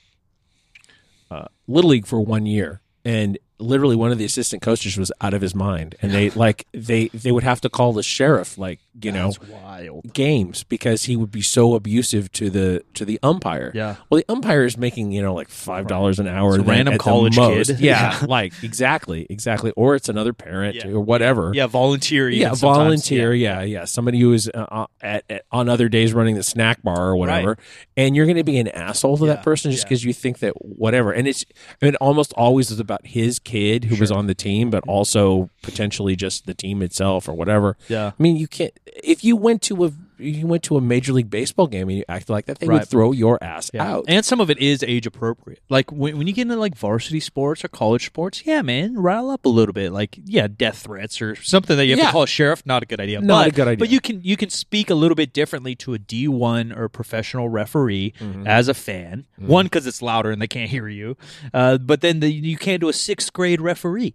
uh, 1.31 1.47
little 1.67 1.91
league 1.91 2.07
for 2.07 2.21
one 2.21 2.47
year, 2.47 2.81
and 3.05 3.39
literally 3.61 3.97
one 3.97 4.11
of 4.11 4.19
the 4.19 4.25
assistant 4.25 4.63
coaches 4.63 4.97
was 4.97 5.13
out 5.21 5.35
of 5.35 5.41
his 5.43 5.55
mind, 5.55 5.95
and 6.03 6.13
they 6.13 6.31
like 6.31 6.67
they 6.73 7.09
they 7.09 7.31
would 7.33 7.45
have 7.45 7.61
to 7.63 7.69
call 7.69 7.93
the 7.93 8.03
sheriff, 8.03 8.59
like 8.59 8.81
you 9.03 9.13
know, 9.13 9.33
wild. 9.49 10.13
games 10.13 10.65
because 10.65 11.05
he 11.05 11.17
would 11.17 11.31
be 11.31 11.41
so 11.43 11.75
abusive 11.75 12.31
to 12.33 12.51
the 12.51 12.83
to 12.95 13.05
the 13.05 13.19
umpire. 13.23 13.71
Yeah. 13.75 13.97
Well, 14.11 14.19
the 14.19 14.33
umpire 14.33 14.65
is 14.65 14.77
making 14.77 15.13
you 15.13 15.23
know 15.23 15.35
like 15.35 15.49
five 15.49 15.87
dollars 15.87 16.19
an 16.19 16.27
hour. 16.29 16.57
It's 16.57 16.65
a 16.65 16.71
random 16.71 16.99
college 16.99 17.37
kid. 17.37 17.69
Yeah, 17.81 18.19
Yeah. 18.21 18.27
like 18.27 18.53
exactly, 18.63 19.27
exactly. 19.31 19.73
Or 19.77 19.95
it's 19.95 20.09
another 20.09 20.33
parent 20.33 20.77
Yeah. 20.77 20.89
or 20.89 21.01
whatever. 21.01 21.53
Yeah, 21.55 21.67
volunteer. 21.67 22.29
Yeah, 22.29 22.53
sometimes. 22.55 22.61
volunteer. 22.79 23.33
Yeah. 23.35 23.63
yeah, 23.63 23.85
Somebody 23.85 24.19
who 24.21 24.33
is 24.33 24.51
uh, 24.53 24.67
uh, 24.71 24.87
at, 25.01 25.25
at 25.31 25.45
on 25.53 25.69
other 25.69 25.89
days 25.89 26.13
running 26.13 26.35
the 26.35 26.43
snack 26.43 26.83
bar 26.83 27.09
or 27.09 27.17
whatever, 27.17 27.59
and 27.97 28.17
you're 28.17 28.27
going 28.27 28.37
to 28.37 28.45
be 28.45 28.59
an 28.59 28.69
asshole 28.69 29.19
to 29.19 29.27
Yeah, 29.27 29.35
that 29.35 29.45
person 29.45 29.71
just 29.71 29.85
yeah. 29.85 29.89
because 29.89 30.05
you 30.05 30.13
think 30.13 30.39
that 30.41 30.53
whatever. 30.65 31.13
And 31.13 31.29
it's 31.29 31.45
it 31.81 31.95
almost 31.97 32.33
always 32.35 32.71
is 32.71 32.81
about 32.81 33.07
his 33.07 33.39
kid 33.39 33.50
who 33.85 33.97
was 33.97 34.11
on 34.11 34.27
the 34.27 34.35
team, 34.35 34.71
but 34.71 34.83
also 34.87 35.51
potentially 35.63 36.17
just 36.17 36.47
the 36.47 36.55
team 36.55 36.83
itself 36.83 37.29
or 37.29 37.33
whatever. 37.33 37.77
Yeah. 37.89 38.09
I 38.09 38.23
mean, 38.23 38.37
you 38.37 38.49
can't 38.49 38.73
if 39.03 39.25
you 39.25 39.37
went 39.37 39.63
to 39.63 39.85
a 39.85 39.93
you 40.21 40.47
went 40.47 40.63
to 40.65 40.77
a 40.77 40.81
major 40.81 41.13
league 41.13 41.31
baseball 41.31 41.67
game 41.67 41.89
and 41.89 41.99
you 41.99 42.05
acted 42.09 42.31
like 42.31 42.47
that, 42.47 42.59
they 42.59 42.67
Right. 42.67 42.81
would 42.81 42.89
throw 42.89 43.13
your 43.13 43.43
ass 43.43 43.71
Yeah. 43.75 43.89
out. 43.91 44.05
And 44.09 44.25
some 44.25 44.41
of 44.41 44.51
it 44.51 44.59
is 44.59 44.83
age 44.83 45.07
appropriate. 45.07 45.61
Like 45.69 45.91
when, 45.91 46.19
when 46.19 46.27
you 46.27 46.33
get 46.33 46.43
into 46.43 46.57
like 46.57 46.77
varsity 46.77 47.21
sports 47.21 47.65
or 47.65 47.69
college 47.69 48.07
sports, 48.07 48.43
yeah, 48.47 48.63
man, 48.63 48.95
rile 48.99 49.31
up 49.31 49.45
a 49.47 49.49
little 49.49 49.73
bit. 49.73 49.93
Like 49.93 50.19
yeah, 50.25 50.47
death 50.49 50.79
threats 50.79 51.21
or 51.23 51.35
something 51.37 51.77
that 51.77 51.87
you 51.87 51.93
have 51.93 51.99
Yeah. 51.99 52.07
to 52.07 52.13
call 52.13 52.23
a 52.25 52.27
sheriff. 52.27 52.63
Not 52.67 52.83
a 52.83 52.87
good 52.87 53.01
idea. 53.01 53.21
Not 53.21 53.45
but, 53.45 53.49
a 53.49 53.57
good 53.57 53.69
idea. 53.69 53.79
But 53.79 53.91
you 53.91 54.01
can 54.01 54.21
you 54.23 54.37
can 54.37 54.51
speak 54.51 54.91
a 54.91 54.95
little 54.95 55.15
bit 55.15 55.33
differently 55.33 55.75
to 55.77 55.95
a 55.95 55.99
D 55.99 56.29
one 56.29 56.73
or 56.73 56.89
professional 56.89 57.49
referee 57.49 58.13
Mm-hmm. 58.21 58.47
as 58.47 58.69
a 58.69 58.75
fan. 58.75 59.25
One 59.37 59.67
because 59.67 59.87
it's 59.87 60.03
louder 60.03 60.31
and 60.31 60.41
they 60.43 60.47
can't 60.47 60.71
hear 60.71 60.89
you. 60.89 61.17
Uh, 61.55 61.79
but 61.79 62.01
then 62.03 62.21
the, 62.21 62.31
you 62.31 62.57
can't 62.57 62.81
do 62.81 62.89
a 62.89 62.93
sixth 62.93 63.33
grade 63.33 63.61
referee. 63.61 64.15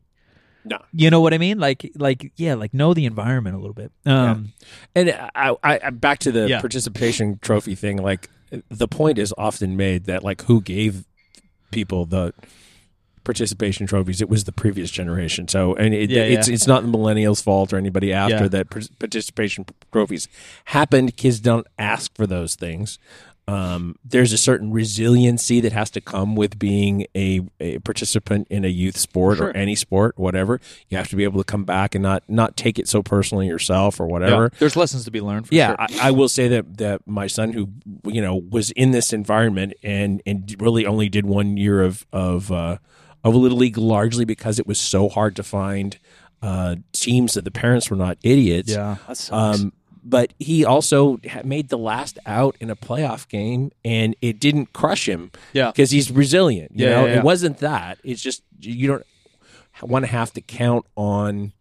No. 0.66 0.80
You 0.92 1.10
know 1.12 1.22
what 1.22 1.34
I 1.34 1.38
mean? 1.38 1.60
Like 1.60 1.92
like 1.96 2.32
yeah, 2.38 2.56
like 2.56 2.74
know 2.74 2.94
the 2.94 3.06
environment 3.06 3.56
a 3.56 3.60
little 3.60 3.74
bit. 3.76 3.92
Um, 4.06 4.54
And 4.96 5.12
I, 5.36 5.56
I, 5.64 5.80
I 5.84 5.90
back 5.92 6.20
to 6.20 6.32
the 6.32 6.50
Yeah. 6.50 6.60
participation 6.60 7.38
trophy 7.42 7.76
thing. 7.76 7.98
Like 7.98 8.30
the 8.70 8.88
point 8.88 9.18
is 9.20 9.34
often 9.38 9.78
made 9.78 10.06
that 10.06 10.24
like 10.24 10.42
who 10.44 10.62
gave 10.62 11.06
people 11.72 12.06
the 12.06 12.34
participation 13.24 13.88
trophies? 13.88 14.22
It 14.22 14.30
was 14.30 14.44
the 14.44 14.52
previous 14.52 14.92
generation. 14.92 15.48
So 15.48 15.76
and 15.76 15.94
it, 15.94 16.10
Yeah, 16.10 16.24
it's 16.24 16.48
yeah. 16.48 16.54
it's 16.54 16.68
not 16.68 16.84
the 16.84 16.90
millennials' 16.90 17.44
fault 17.44 17.74
or 17.74 17.78
anybody 17.78 18.14
after 18.14 18.44
Yeah. 18.44 18.48
that 18.50 18.70
participation 19.00 19.66
trophies 19.92 20.28
happened. 20.66 21.18
Kids 21.18 21.40
don't 21.40 21.68
ask 21.78 22.16
for 22.16 22.28
those 22.28 22.56
things. 22.56 23.00
Um, 23.48 23.96
there's 24.04 24.34
a 24.34 24.40
certain 24.40 24.72
resiliency 24.72 25.62
that 25.62 25.72
has 25.72 25.92
to 25.92 26.02
come 26.02 26.36
with 26.36 26.58
being 26.58 27.06
a, 27.16 27.42
a 27.60 27.78
participant 27.80 28.48
in 28.50 28.66
a 28.66 28.70
youth 28.70 28.98
sport 28.98 29.38
Sure. 29.38 29.48
or 29.50 29.56
any 29.56 29.76
sport, 29.76 30.18
whatever. 30.18 30.60
You 30.90 30.98
have 30.98 31.10
to 31.10 31.16
be 31.16 31.24
able 31.26 31.40
to 31.40 31.44
come 31.44 31.64
back 31.64 31.94
and 31.94 32.02
not 32.02 32.24
not 32.28 32.58
take 32.58 32.80
it 32.80 32.88
so 32.88 33.04
personally 33.04 33.46
yourself 33.46 34.00
or 34.00 34.08
whatever. 34.08 34.50
yeah. 34.52 34.58
There's 34.60 34.76
lessons 34.76 35.06
to 35.06 35.12
be 35.12 35.22
learned. 35.22 35.48
For 35.48 35.54
Yeah, 35.54 35.68
sure. 35.68 35.76
I, 36.02 36.08
I 36.08 36.12
will 36.12 36.28
say 36.30 36.48
that 36.48 36.78
that 36.80 37.02
my 37.08 37.28
son, 37.28 37.54
who 37.54 37.70
you 38.06 38.20
know 38.22 38.36
was 38.50 38.72
in 38.72 38.90
this 38.92 39.14
environment 39.14 39.74
and 39.84 40.24
and 40.26 40.56
really 40.60 40.88
only 40.88 41.08
did 41.10 41.28
one 41.28 41.56
year 41.56 41.84
of 41.84 42.06
of 42.12 42.52
uh, 42.52 42.78
of 43.24 43.36
little 43.36 43.60
league, 43.60 43.78
largely 43.78 44.26
because 44.26 44.58
it 44.58 44.66
was 44.66 44.80
so 44.80 45.08
hard 45.08 45.36
to 45.36 45.44
find 45.44 46.00
uh, 46.42 46.78
teams 46.94 47.36
that 47.36 47.44
the 47.46 47.52
parents 47.52 47.92
were 47.92 47.98
not 47.98 48.18
idiots. 48.24 48.72
yeah. 48.72 48.96
That 49.08 49.18
sucks. 49.18 49.60
Um, 49.62 49.74
but 50.08 50.32
he 50.40 50.64
also 50.64 51.20
made 51.44 51.70
the 51.70 51.78
last 51.78 52.20
out 52.28 52.56
in 52.60 52.70
a 52.70 52.76
playoff 52.76 53.28
game, 53.28 53.72
and 53.84 54.16
it 54.22 54.40
didn't 54.40 54.72
crush 54.72 55.10
him. 55.10 55.32
Yeah. 55.52 55.72
because 55.72 55.90
he's 55.92 56.12
resilient. 56.12 56.72
You 56.76 56.86
Yeah, 56.86 56.92
know, 56.92 57.06
yeah, 57.06 57.14
yeah. 57.14 57.20
it 57.20 57.24
wasn't 57.24 57.58
that. 57.58 57.98
It's 58.04 58.22
just 58.22 58.44
you 58.62 58.88
don't 58.88 59.06
want 59.82 60.06
to 60.06 60.12
have 60.12 60.32
to 60.34 60.42
count 60.42 60.86
on 60.96 61.54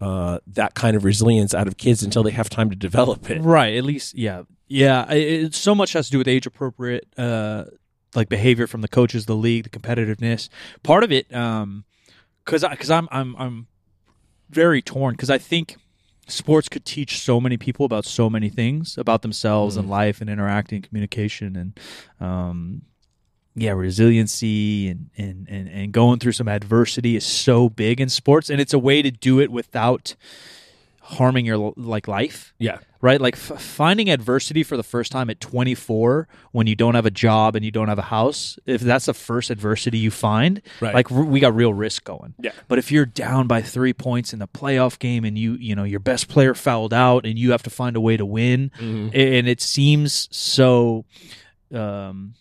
uh, 0.00 0.38
that 0.46 0.74
kind 0.74 0.94
of 0.94 1.04
resilience 1.04 1.54
out 1.54 1.66
of 1.66 1.78
kids 1.78 2.02
until 2.02 2.22
they 2.22 2.30
have 2.32 2.50
time 2.50 2.68
to 2.70 2.76
develop 2.76 3.30
it. 3.30 3.40
Right. 3.42 3.74
At 3.76 3.84
least, 3.84 4.14
yeah, 4.14 4.42
yeah. 4.68 5.10
It, 5.10 5.44
it 5.44 5.54
so 5.54 5.74
much 5.74 5.94
has 5.94 6.06
to 6.06 6.12
do 6.12 6.18
with 6.18 6.28
age 6.28 6.46
appropriate, 6.46 7.08
uh, 7.16 7.64
like 8.14 8.28
behavior 8.28 8.66
from 8.66 8.82
the 8.82 8.88
coaches, 8.88 9.24
the 9.24 9.34
league, 9.34 9.64
the 9.64 9.70
competitiveness. 9.70 10.48
Part 10.82 11.02
of 11.02 11.10
it, 11.12 11.34
um, 11.34 11.84
because 12.44 12.62
because 12.68 12.90
I'm 12.90 13.08
I'm 13.10 13.34
I'm 13.36 13.66
very 14.50 14.82
torn 14.82 15.14
because 15.14 15.30
I 15.30 15.38
think 15.38 15.76
sports 16.26 16.68
could 16.68 16.84
teach 16.84 17.20
so 17.20 17.40
many 17.40 17.56
people 17.56 17.86
about 17.86 18.04
so 18.04 18.28
many 18.28 18.48
things 18.48 18.98
about 18.98 19.22
themselves 19.22 19.76
and 19.76 19.88
life 19.88 20.20
and 20.20 20.28
interacting, 20.28 20.82
communication, 20.82 21.56
and 21.56 21.80
um, 22.20 22.82
yeah, 23.54 23.72
resiliency 23.72 24.88
and, 24.88 25.10
and 25.16 25.46
and 25.48 25.68
and 25.68 25.92
going 25.92 26.18
through 26.18 26.32
some 26.32 26.48
adversity 26.48 27.16
is 27.16 27.24
so 27.24 27.68
big 27.68 28.00
in 28.00 28.08
sports, 28.08 28.50
and 28.50 28.60
it's 28.60 28.74
a 28.74 28.78
way 28.78 29.02
to 29.02 29.10
do 29.10 29.40
it 29.40 29.50
without 29.50 30.14
harming 31.06 31.46
your 31.46 31.72
like 31.76 32.08
life 32.08 32.52
Yeah, 32.58 32.78
right? 33.00 33.20
Like 33.20 33.34
f- 33.34 33.60
finding 33.62 34.10
adversity 34.10 34.62
for 34.64 34.76
the 34.76 34.82
first 34.82 35.12
time 35.12 35.30
at 35.30 35.40
24 35.40 36.26
when 36.52 36.66
you 36.66 36.74
don't 36.74 36.94
have 36.96 37.06
a 37.06 37.10
job 37.10 37.54
and 37.54 37.64
you 37.64 37.70
don't 37.70 37.86
have 37.88 37.98
a 37.98 38.02
house. 38.02 38.58
If 38.66 38.80
that's 38.80 39.06
the 39.06 39.14
first 39.14 39.50
adversity 39.50 39.98
you 39.98 40.10
find, 40.10 40.60
Right. 40.80 40.94
like 40.94 41.12
r- 41.12 41.22
we 41.24 41.38
got 41.38 41.54
real 41.54 41.72
risk 41.72 42.02
going. 42.04 42.34
Yeah. 42.40 42.50
But 42.66 42.78
if 42.78 42.90
you're 42.90 43.06
down 43.06 43.46
by 43.46 43.62
three 43.62 43.92
points 43.92 44.32
in 44.32 44.40
the 44.40 44.48
playoff 44.48 44.98
game 44.98 45.24
and 45.24 45.38
you 45.38 45.52
you 45.54 45.74
know 45.76 45.84
your 45.84 46.00
best 46.00 46.28
player 46.28 46.54
fouled 46.54 46.92
out 46.92 47.24
and 47.24 47.38
you 47.38 47.52
have 47.52 47.62
to 47.62 47.70
find 47.70 47.94
a 47.96 48.00
way 48.00 48.16
to 48.16 48.26
win, 48.26 48.70
a- 48.80 49.38
and 49.38 49.46
it 49.48 49.60
seems 49.60 50.28
so. 50.30 51.04
Um, 51.72 52.34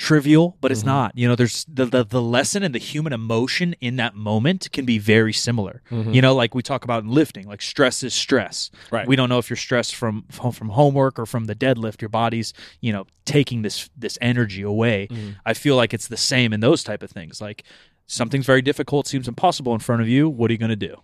trivial 0.00 0.56
but 0.62 0.72
it's 0.72 0.80
mm-hmm. 0.80 0.88
not. 0.88 1.12
You 1.14 1.28
know 1.28 1.36
there's 1.36 1.66
the, 1.66 1.84
the 1.84 2.04
the 2.04 2.22
lesson 2.22 2.62
and 2.62 2.74
the 2.74 2.78
human 2.78 3.12
emotion 3.12 3.74
in 3.82 3.96
that 3.96 4.14
moment 4.14 4.72
can 4.72 4.86
be 4.86 4.98
very 4.98 5.34
similar. 5.34 5.82
Mm-hmm. 5.90 6.14
You 6.14 6.22
know 6.22 6.34
like 6.34 6.54
we 6.54 6.62
talk 6.62 6.84
about 6.84 7.02
in 7.02 7.10
lifting 7.10 7.46
like 7.46 7.60
stress 7.60 8.02
is 8.02 8.14
stress. 8.14 8.70
Right. 8.90 9.06
we 9.06 9.14
don't 9.14 9.28
know 9.28 9.36
if 9.36 9.50
you're 9.50 9.58
stressed 9.58 9.94
from 9.94 10.24
from 10.30 10.70
homework 10.70 11.18
or 11.18 11.26
from 11.26 11.44
the 11.44 11.54
deadlift 11.54 12.00
your 12.00 12.08
body's 12.08 12.54
you 12.80 12.94
know 12.94 13.06
taking 13.26 13.60
this 13.60 13.90
this 13.94 14.16
energy 14.22 14.62
away. 14.62 15.08
Mm-hmm. 15.08 15.32
I 15.44 15.52
feel 15.52 15.76
like 15.76 15.92
it's 15.92 16.08
the 16.08 16.16
same 16.16 16.54
in 16.54 16.60
those 16.60 16.82
type 16.82 17.02
of 17.02 17.10
things. 17.10 17.42
Like 17.42 17.64
something's 18.06 18.46
very 18.46 18.62
difficult 18.62 19.06
seems 19.06 19.28
impossible 19.28 19.74
in 19.74 19.80
front 19.80 20.00
of 20.00 20.08
you. 20.08 20.30
What 20.30 20.50
are 20.50 20.54
you 20.54 20.58
going 20.58 20.70
to 20.70 20.76
do? 20.76 20.96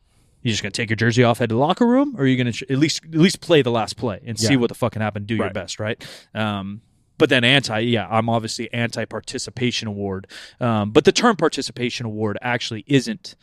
You're 0.42 0.52
just 0.52 0.62
gonna 0.62 0.70
take 0.70 0.90
your 0.90 0.96
jersey 0.96 1.24
off, 1.24 1.38
head 1.38 1.48
to 1.48 1.54
the 1.56 1.60
locker 1.60 1.86
room, 1.86 2.14
or 2.16 2.22
are 2.22 2.26
you 2.26 2.36
gonna 2.36 2.56
at 2.70 2.78
least 2.78 3.04
at 3.04 3.18
least 3.18 3.40
play 3.40 3.62
the 3.62 3.72
last 3.72 3.96
play 3.96 4.20
and 4.24 4.38
see 4.38 4.56
what 4.56 4.68
the 4.68 4.74
fucking 4.74 5.02
happened? 5.02 5.26
Do 5.26 5.34
your 5.34 5.50
best, 5.50 5.80
right? 5.80 6.02
Um, 6.34 6.82
but 7.18 7.28
then 7.28 7.44
anti, 7.44 7.80
yeah, 7.80 8.06
I'm 8.10 8.28
obviously 8.28 8.72
anti 8.72 9.04
participation 9.04 9.88
award. 9.88 10.26
Um, 10.60 10.90
but 10.90 11.04
the 11.04 11.12
term 11.12 11.36
participation 11.36 12.06
award 12.06 12.38
actually 12.42 12.84
isn't 12.86 13.34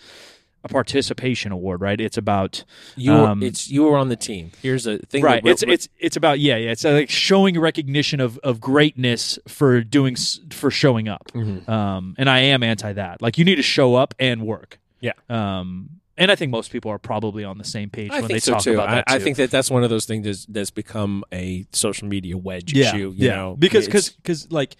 a 0.66 0.70
participation 0.70 1.52
award, 1.52 1.82
right? 1.82 2.00
It's 2.00 2.18
about 2.18 2.64
you 2.96 3.12
were, 3.12 3.18
Um, 3.28 3.44
it's 3.44 3.70
you 3.70 3.84
were 3.84 3.98
on 3.98 4.08
the 4.08 4.16
team. 4.16 4.52
Here's 4.62 4.88
a 4.88 4.98
thing. 5.00 5.22
right. 5.22 5.44
that- 5.44 5.50
It's 5.50 5.64
it's 5.64 5.90
it's 6.00 6.16
about 6.16 6.40
yeah, 6.40 6.56
yeah. 6.56 6.72
It's 6.72 6.86
like 6.86 7.10
showing 7.10 7.60
recognition 7.60 8.22
of 8.22 8.38
of 8.40 8.62
greatness 8.62 9.38
for 9.48 9.82
doing 9.82 10.16
for 10.52 10.72
showing 10.72 11.10
up. 11.10 11.32
Mm-hmm. 11.34 11.70
Um, 11.70 12.16
and 12.18 12.30
I 12.30 12.40
am 12.40 12.64
anti 12.64 12.94
that. 12.94 13.22
Like 13.22 13.38
you 13.38 13.44
need 13.44 13.56
to 13.56 13.62
show 13.64 13.96
up 13.96 14.14
and 14.20 14.44
work. 14.44 14.80
Yeah. 15.02 15.12
Um, 15.30 15.90
and 16.18 16.32
I 16.32 16.36
think 16.36 16.52
most 16.52 16.72
people 16.72 16.92
are 16.92 17.00
probably 17.00 17.44
on 17.44 17.58
the 17.58 17.64
same 17.64 17.90
page 17.90 18.12
I 18.12 18.22
when 18.22 18.30
they 18.30 18.40
so 18.40 18.54
talk 18.54 18.64
too. 18.64 18.74
about 18.74 18.90
I, 18.90 18.96
that. 18.96 19.04
I 19.08 19.18
too. 19.18 19.24
think 19.24 19.38
that 19.38 19.52
that's 19.52 19.72
one 19.72 19.84
of 19.84 19.90
those 19.90 20.06
things 20.06 20.26
that's, 20.26 20.46
that's 20.46 20.72
become 20.72 21.24
a 21.32 21.66
social 21.72 22.08
media 22.08 22.38
wedge 22.38 22.74
yeah, 22.74 22.90
issue. 22.90 23.14
You 23.16 23.28
yeah. 23.28 23.36
know, 23.36 23.56
because 23.58 23.86
because 23.86 24.10
because 24.10 24.52
like 24.52 24.76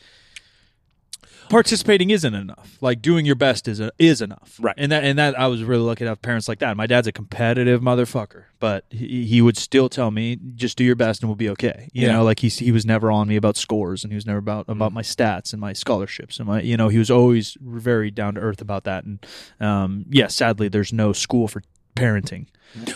participating 1.50 2.10
isn't 2.10 2.34
enough. 2.34 2.78
Like 2.82 3.02
doing 3.02 3.26
your 3.26 3.36
best 3.36 3.68
is 3.68 3.80
a, 3.80 3.92
is 4.00 4.22
enough. 4.22 4.58
Right. 4.60 4.76
And 4.78 4.92
that 4.92 5.04
and 5.04 5.18
that 5.20 5.38
I 5.40 5.48
was 5.48 5.64
really 5.64 5.84
lucky 5.84 6.04
to 6.06 6.10
have 6.10 6.22
parents 6.22 6.48
like 6.48 6.60
that. 6.60 6.76
My 6.78 6.88
dad's 6.88 7.08
a 7.08 7.12
competitive 7.12 7.82
motherfucker, 7.82 8.46
but 8.60 8.86
he, 8.90 9.26
he 9.26 9.42
would 9.42 9.58
still 9.58 9.90
tell 9.90 10.12
me 10.12 10.38
just 10.56 10.78
do 10.78 10.84
your 10.84 10.96
best 10.96 11.22
and 11.22 11.30
we'll 11.30 11.36
be 11.36 11.50
okay. 11.50 11.90
You 11.94 12.08
Yeah. 12.08 12.14
know, 12.14 12.24
like 12.24 12.40
he 12.40 12.50
he 12.50 12.72
was 12.72 12.86
never 12.86 13.12
on 13.12 13.28
me 13.28 13.36
about 13.36 13.58
scores 13.58 14.04
and 14.04 14.12
he 14.12 14.16
was 14.16 14.26
never 14.26 14.40
about 14.40 14.66
about 14.68 14.92
Mm. 14.92 14.96
my 14.96 15.02
stats 15.02 15.54
and 15.54 15.60
my 15.62 15.74
scholarships 15.74 16.40
and 16.40 16.48
my 16.48 16.62
you 16.62 16.78
know 16.78 16.88
he 16.90 16.98
was 16.98 17.12
always 17.12 17.58
very 17.62 18.12
down 18.12 18.36
to 18.36 18.42
earth 18.42 18.62
about 18.62 18.84
that. 18.86 19.04
And 19.06 19.26
um, 19.60 20.06
yeah, 20.10 20.28
sadly, 20.28 20.68
there's 20.68 20.94
no 20.94 21.14
school 21.14 21.48
for 21.48 21.62
parenting. 21.96 22.48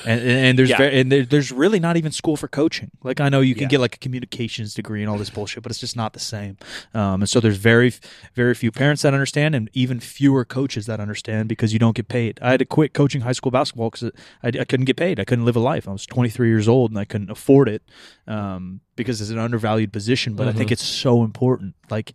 And, 0.08 0.22
and, 0.22 0.58
there's 0.58 0.72
Yeah. 0.72 0.78
ve- 0.78 1.00
and 1.02 1.12
there, 1.12 1.24
there's 1.24 1.52
really 1.52 1.80
not 1.80 1.98
even 1.98 2.12
school 2.12 2.36
for 2.36 2.48
coaching. 2.48 2.90
Like 3.04 3.22
I 3.22 3.30
know 3.30 3.42
you 3.42 3.54
can 3.54 3.64
Yeah. 3.64 3.70
get 3.70 3.80
like 3.80 3.94
a 3.96 4.00
communications 4.00 4.74
degree 4.74 5.02
and 5.04 5.10
all 5.10 5.20
this 5.20 5.30
bullshit, 5.30 5.62
but 5.62 5.72
it's 5.72 5.80
just 5.80 5.96
not 5.96 6.14
the 6.14 6.20
same. 6.20 6.58
Um, 6.96 7.22
and 7.22 7.30
so 7.30 7.40
there's 7.40 7.58
very 7.58 7.94
very 8.34 8.56
few 8.56 8.72
parents 8.72 9.04
that 9.04 9.14
understand, 9.14 9.54
and 9.54 9.70
even 9.74 10.00
fewer 10.00 10.44
coaches 10.46 10.88
that 10.88 11.00
understand 11.00 11.48
because 11.48 11.74
you 11.74 11.80
don't 11.80 11.96
get 11.96 12.08
paid. 12.08 12.40
I 12.42 12.50
had 12.52 12.60
to 12.60 12.66
quit 12.66 12.96
coaching 12.96 13.22
high 13.22 13.34
school 13.34 13.52
basketball 13.52 13.92
because 13.92 14.10
I, 14.42 14.48
I 14.48 14.66
couldn't 14.66 14.86
get 14.86 14.98
paid. 14.98 15.20
I 15.20 15.26
couldn't 15.26 15.46
live 15.46 15.56
a 15.56 15.60
life. 15.60 15.88
I 15.88 15.92
was 15.92 16.08
23 16.08 16.48
years 16.50 16.68
old 16.68 16.90
and 16.90 16.98
I 17.00 17.06
couldn't 17.06 17.30
afford 17.30 17.70
it 17.70 17.84
um, 18.26 18.80
because 18.96 19.22
it's 19.22 19.30
an 19.30 19.38
undervalued 19.38 19.94
position. 19.94 20.34
But 20.34 20.48
I 20.48 20.54
think 20.54 20.72
it's 20.72 20.84
so 20.84 21.24
important. 21.24 21.76
Like 21.92 22.14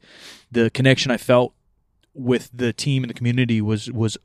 the 0.51 0.69
connection 0.71 1.13
I 1.13 1.17
felt 1.17 1.55
with 2.15 2.51
the 2.53 2.73
team 2.75 3.05
and 3.05 3.09
the 3.11 3.15
community 3.15 3.61
was 3.63 3.91
was 3.91 4.19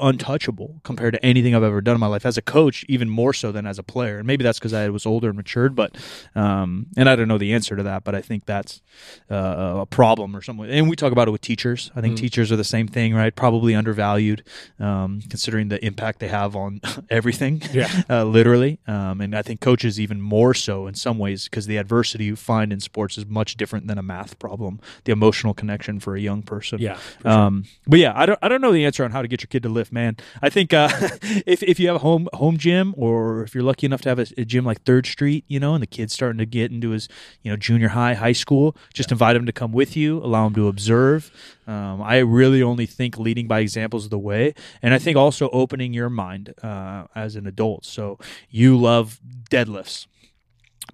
untouchable 0.00 0.80
compared 0.84 1.14
to 1.14 1.24
anything 1.24 1.54
I've 1.54 1.62
ever 1.62 1.80
done 1.80 1.94
in 1.94 2.00
my 2.00 2.06
life 2.06 2.26
as 2.26 2.36
a 2.36 2.42
coach, 2.42 2.84
even 2.88 3.08
more 3.08 3.32
so 3.32 3.52
than 3.52 3.66
as 3.66 3.78
a 3.78 3.82
player. 3.82 4.18
And 4.18 4.26
maybe 4.26 4.42
that's 4.44 4.58
because 4.58 4.72
I 4.72 4.88
was 4.88 5.06
older 5.06 5.28
and 5.28 5.36
matured, 5.36 5.74
but 5.74 5.96
um, 6.34 6.86
and 6.96 7.08
I 7.08 7.16
don't 7.16 7.28
know 7.28 7.38
the 7.38 7.52
answer 7.54 7.76
to 7.76 7.82
that, 7.84 8.04
but 8.04 8.14
I 8.14 8.20
think 8.20 8.46
that's 8.46 8.82
uh, 9.30 9.78
a 9.80 9.86
problem 9.86 10.34
or 10.36 10.42
something. 10.42 10.68
And 10.70 10.88
we 10.88 10.96
talk 10.96 11.12
about 11.12 11.28
it 11.28 11.30
with 11.30 11.40
teachers. 11.40 11.90
I 11.96 12.00
think 12.00 12.16
teachers 12.16 12.50
are 12.52 12.56
the 12.56 12.64
same 12.64 12.88
thing, 12.88 13.14
right? 13.14 13.34
Probably 13.34 13.74
undervalued, 13.74 14.44
um, 14.78 15.20
considering 15.28 15.68
the 15.68 15.84
impact 15.84 16.18
they 16.20 16.28
have 16.28 16.56
on 16.56 16.80
everything, 17.10 17.62
Yeah. 17.72 17.90
uh, 18.10 18.24
literally. 18.24 18.78
Um, 18.86 19.20
and 19.20 19.34
I 19.36 19.42
think 19.42 19.60
coaches 19.60 19.98
even 20.00 20.20
more 20.20 20.54
so 20.54 20.86
in 20.86 20.94
some 20.94 21.18
ways 21.18 21.44
because 21.44 21.66
the 21.66 21.76
adversity 21.76 22.24
you 22.24 22.36
find 22.36 22.72
in 22.72 22.80
sports 22.80 23.18
is 23.18 23.26
much 23.26 23.56
different 23.56 23.86
than 23.86 23.98
a 23.98 24.02
math 24.02 24.38
problem. 24.38 24.80
The 25.04 25.12
emotional 25.12 25.54
connection 25.54 26.00
for 26.00 26.16
a 26.16 26.20
young 26.20 26.42
person. 26.42 26.78
Yeah, 26.78 26.98
Um, 27.24 27.64
but 27.86 27.98
yeah, 27.98 28.12
I 28.14 28.26
don't 28.26 28.38
I 28.42 28.48
don't 28.48 28.60
know 28.60 28.72
the 28.72 28.84
answer 28.84 29.04
on 29.04 29.10
how 29.10 29.22
to 29.22 29.28
get 29.28 29.42
your 29.42 29.48
kid 29.48 29.62
to 29.64 29.68
lift, 29.68 29.85
man. 29.92 30.16
I 30.42 30.50
think 30.50 30.72
uh, 30.72 30.88
if 31.46 31.62
if 31.62 31.80
you 31.80 31.88
have 31.88 31.96
a 31.96 32.00
home 32.00 32.28
home 32.34 32.56
gym 32.56 32.94
or 32.96 33.42
if 33.42 33.54
you're 33.54 33.64
lucky 33.64 33.86
enough 33.86 34.02
to 34.02 34.08
have 34.08 34.18
a, 34.18 34.26
a 34.38 34.44
gym 34.44 34.64
like 34.64 34.82
Third 34.82 35.06
Street, 35.06 35.44
you 35.48 35.58
know, 35.58 35.74
and 35.74 35.82
the 35.82 35.86
kid's 35.86 36.12
starting 36.12 36.38
to 36.38 36.46
get 36.46 36.70
into 36.70 36.90
his 36.90 37.08
you 37.42 37.50
know 37.50 37.56
junior 37.56 37.88
high, 37.88 38.14
high 38.14 38.32
school, 38.32 38.76
just 38.92 39.10
invite 39.10 39.36
him 39.36 39.46
to 39.46 39.52
come 39.52 39.72
with 39.72 39.96
you, 39.96 40.18
allow 40.18 40.46
him 40.46 40.54
to 40.54 40.68
observe. 40.68 41.30
Um, 41.66 42.00
I 42.00 42.18
really 42.18 42.62
only 42.62 42.86
think 42.86 43.18
leading 43.18 43.48
by 43.48 43.60
examples 43.60 44.04
is 44.04 44.10
the 44.10 44.18
way, 44.18 44.54
and 44.82 44.94
I 44.94 44.98
think 44.98 45.16
also 45.16 45.48
opening 45.50 45.92
your 45.92 46.08
mind 46.08 46.54
uh, 46.62 47.06
as 47.14 47.34
an 47.36 47.46
adult. 47.46 47.84
So 47.84 48.18
you 48.48 48.76
love 48.78 49.20
deadlifts, 49.50 50.06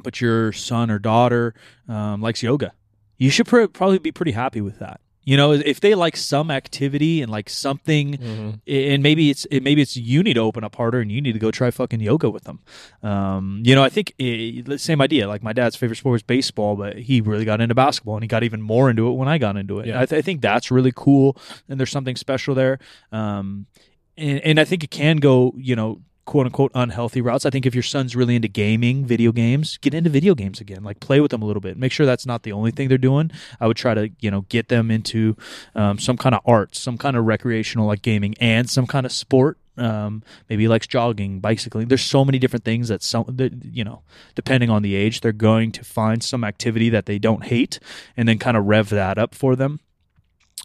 but 0.02 0.20
your 0.20 0.52
son 0.52 0.90
or 0.90 0.98
daughter 0.98 1.54
um, 1.88 2.22
likes 2.22 2.42
yoga. 2.42 2.72
You 3.18 3.30
should 3.30 3.46
pr- 3.46 3.66
probably 3.66 3.98
be 3.98 4.10
pretty 4.10 4.32
happy 4.32 4.60
with 4.60 4.78
that. 4.78 5.01
You 5.24 5.36
know, 5.36 5.52
if 5.52 5.78
they 5.80 5.94
like 5.94 6.16
some 6.16 6.50
activity 6.50 7.22
and 7.22 7.30
like 7.30 7.48
something, 7.48 8.16
Mm-hmm. 8.18 8.50
and 8.66 9.02
maybe 9.02 9.30
it's 9.30 9.44
it, 9.46 9.62
maybe 9.62 9.80
it's 9.82 9.96
you 9.96 10.22
need 10.22 10.34
to 10.34 10.40
open 10.40 10.64
up 10.64 10.74
harder 10.74 11.00
and 11.00 11.12
you 11.12 11.20
need 11.20 11.32
to 11.32 11.38
go 11.38 11.50
try 11.50 11.70
fucking 11.70 12.00
yoga 12.00 12.28
with 12.28 12.44
them. 12.44 12.58
Um, 13.02 13.62
you 13.64 13.74
know, 13.74 13.84
I 13.84 13.88
think 13.88 14.14
eh, 14.18 14.62
the 14.64 14.78
same 14.78 15.00
idea. 15.00 15.28
Like 15.28 15.42
my 15.42 15.52
dad's 15.52 15.76
favorite 15.76 15.96
sport 15.96 16.12
was 16.12 16.22
baseball, 16.22 16.76
but 16.76 16.98
he 16.98 17.20
really 17.20 17.44
got 17.44 17.60
into 17.60 17.74
basketball 17.74 18.14
and 18.16 18.24
he 18.24 18.28
got 18.28 18.42
even 18.42 18.60
more 18.62 18.90
into 18.90 19.08
it 19.08 19.12
when 19.14 19.28
I 19.28 19.38
got 19.38 19.56
into 19.56 19.78
it. 19.78 19.86
Yeah. 19.86 20.00
I, 20.00 20.06
th- 20.06 20.18
I 20.18 20.22
think 20.22 20.40
that's 20.40 20.70
really 20.70 20.92
cool, 20.94 21.36
and 21.68 21.78
there's 21.78 21.90
something 21.90 22.16
special 22.16 22.54
there. 22.54 22.78
Um, 23.12 23.66
and, 24.16 24.40
and 24.40 24.60
I 24.60 24.64
think 24.64 24.82
it 24.84 24.90
can 24.90 25.18
go, 25.18 25.54
you 25.56 25.76
know, 25.76 26.00
quote 26.24 26.46
unquote 26.46 26.70
unhealthy 26.74 27.20
routes. 27.20 27.44
I 27.44 27.50
think 27.50 27.66
if 27.66 27.74
your 27.74 27.82
son's 27.82 28.14
really 28.14 28.36
into 28.36 28.48
gaming, 28.48 29.04
video 29.04 29.32
games, 29.32 29.76
get 29.78 29.94
into 29.94 30.10
video 30.10 30.34
games 30.34 30.60
again. 30.60 30.84
Like 30.84 31.00
play 31.00 31.20
with 31.20 31.30
them 31.30 31.42
a 31.42 31.44
little 31.44 31.60
bit. 31.60 31.76
Make 31.76 31.92
sure 31.92 32.06
that's 32.06 32.26
not 32.26 32.42
the 32.42 32.52
only 32.52 32.70
thing 32.70 32.88
they're 32.88 32.98
doing. 32.98 33.30
I 33.60 33.66
would 33.66 33.76
try 33.76 33.94
to, 33.94 34.10
you 34.20 34.30
know, 34.30 34.42
get 34.42 34.68
them 34.68 34.90
into 34.90 35.36
um, 35.74 35.98
some 35.98 36.16
kind 36.16 36.34
of 36.34 36.40
art, 36.44 36.76
some 36.76 36.96
kind 36.96 37.16
of 37.16 37.24
recreational 37.24 37.86
like 37.86 38.02
gaming, 38.02 38.34
and 38.40 38.68
some 38.70 38.86
kind 38.86 39.06
of 39.06 39.12
sport. 39.12 39.58
Um, 39.76 40.22
maybe 40.50 40.64
he 40.64 40.68
likes 40.68 40.86
jogging, 40.86 41.40
bicycling. 41.40 41.88
There's 41.88 42.02
so 42.02 42.24
many 42.24 42.38
different 42.38 42.64
things 42.64 42.88
that 42.88 43.02
some, 43.02 43.24
that, 43.28 43.52
you 43.64 43.84
know, 43.84 44.02
depending 44.34 44.68
on 44.68 44.82
the 44.82 44.94
age, 44.94 45.22
they're 45.22 45.32
going 45.32 45.72
to 45.72 45.82
find 45.82 46.22
some 46.22 46.44
activity 46.44 46.90
that 46.90 47.06
they 47.06 47.18
don't 47.18 47.44
hate, 47.44 47.80
and 48.16 48.28
then 48.28 48.38
kind 48.38 48.56
of 48.56 48.66
rev 48.66 48.90
that 48.90 49.16
up 49.16 49.34
for 49.34 49.56
them, 49.56 49.80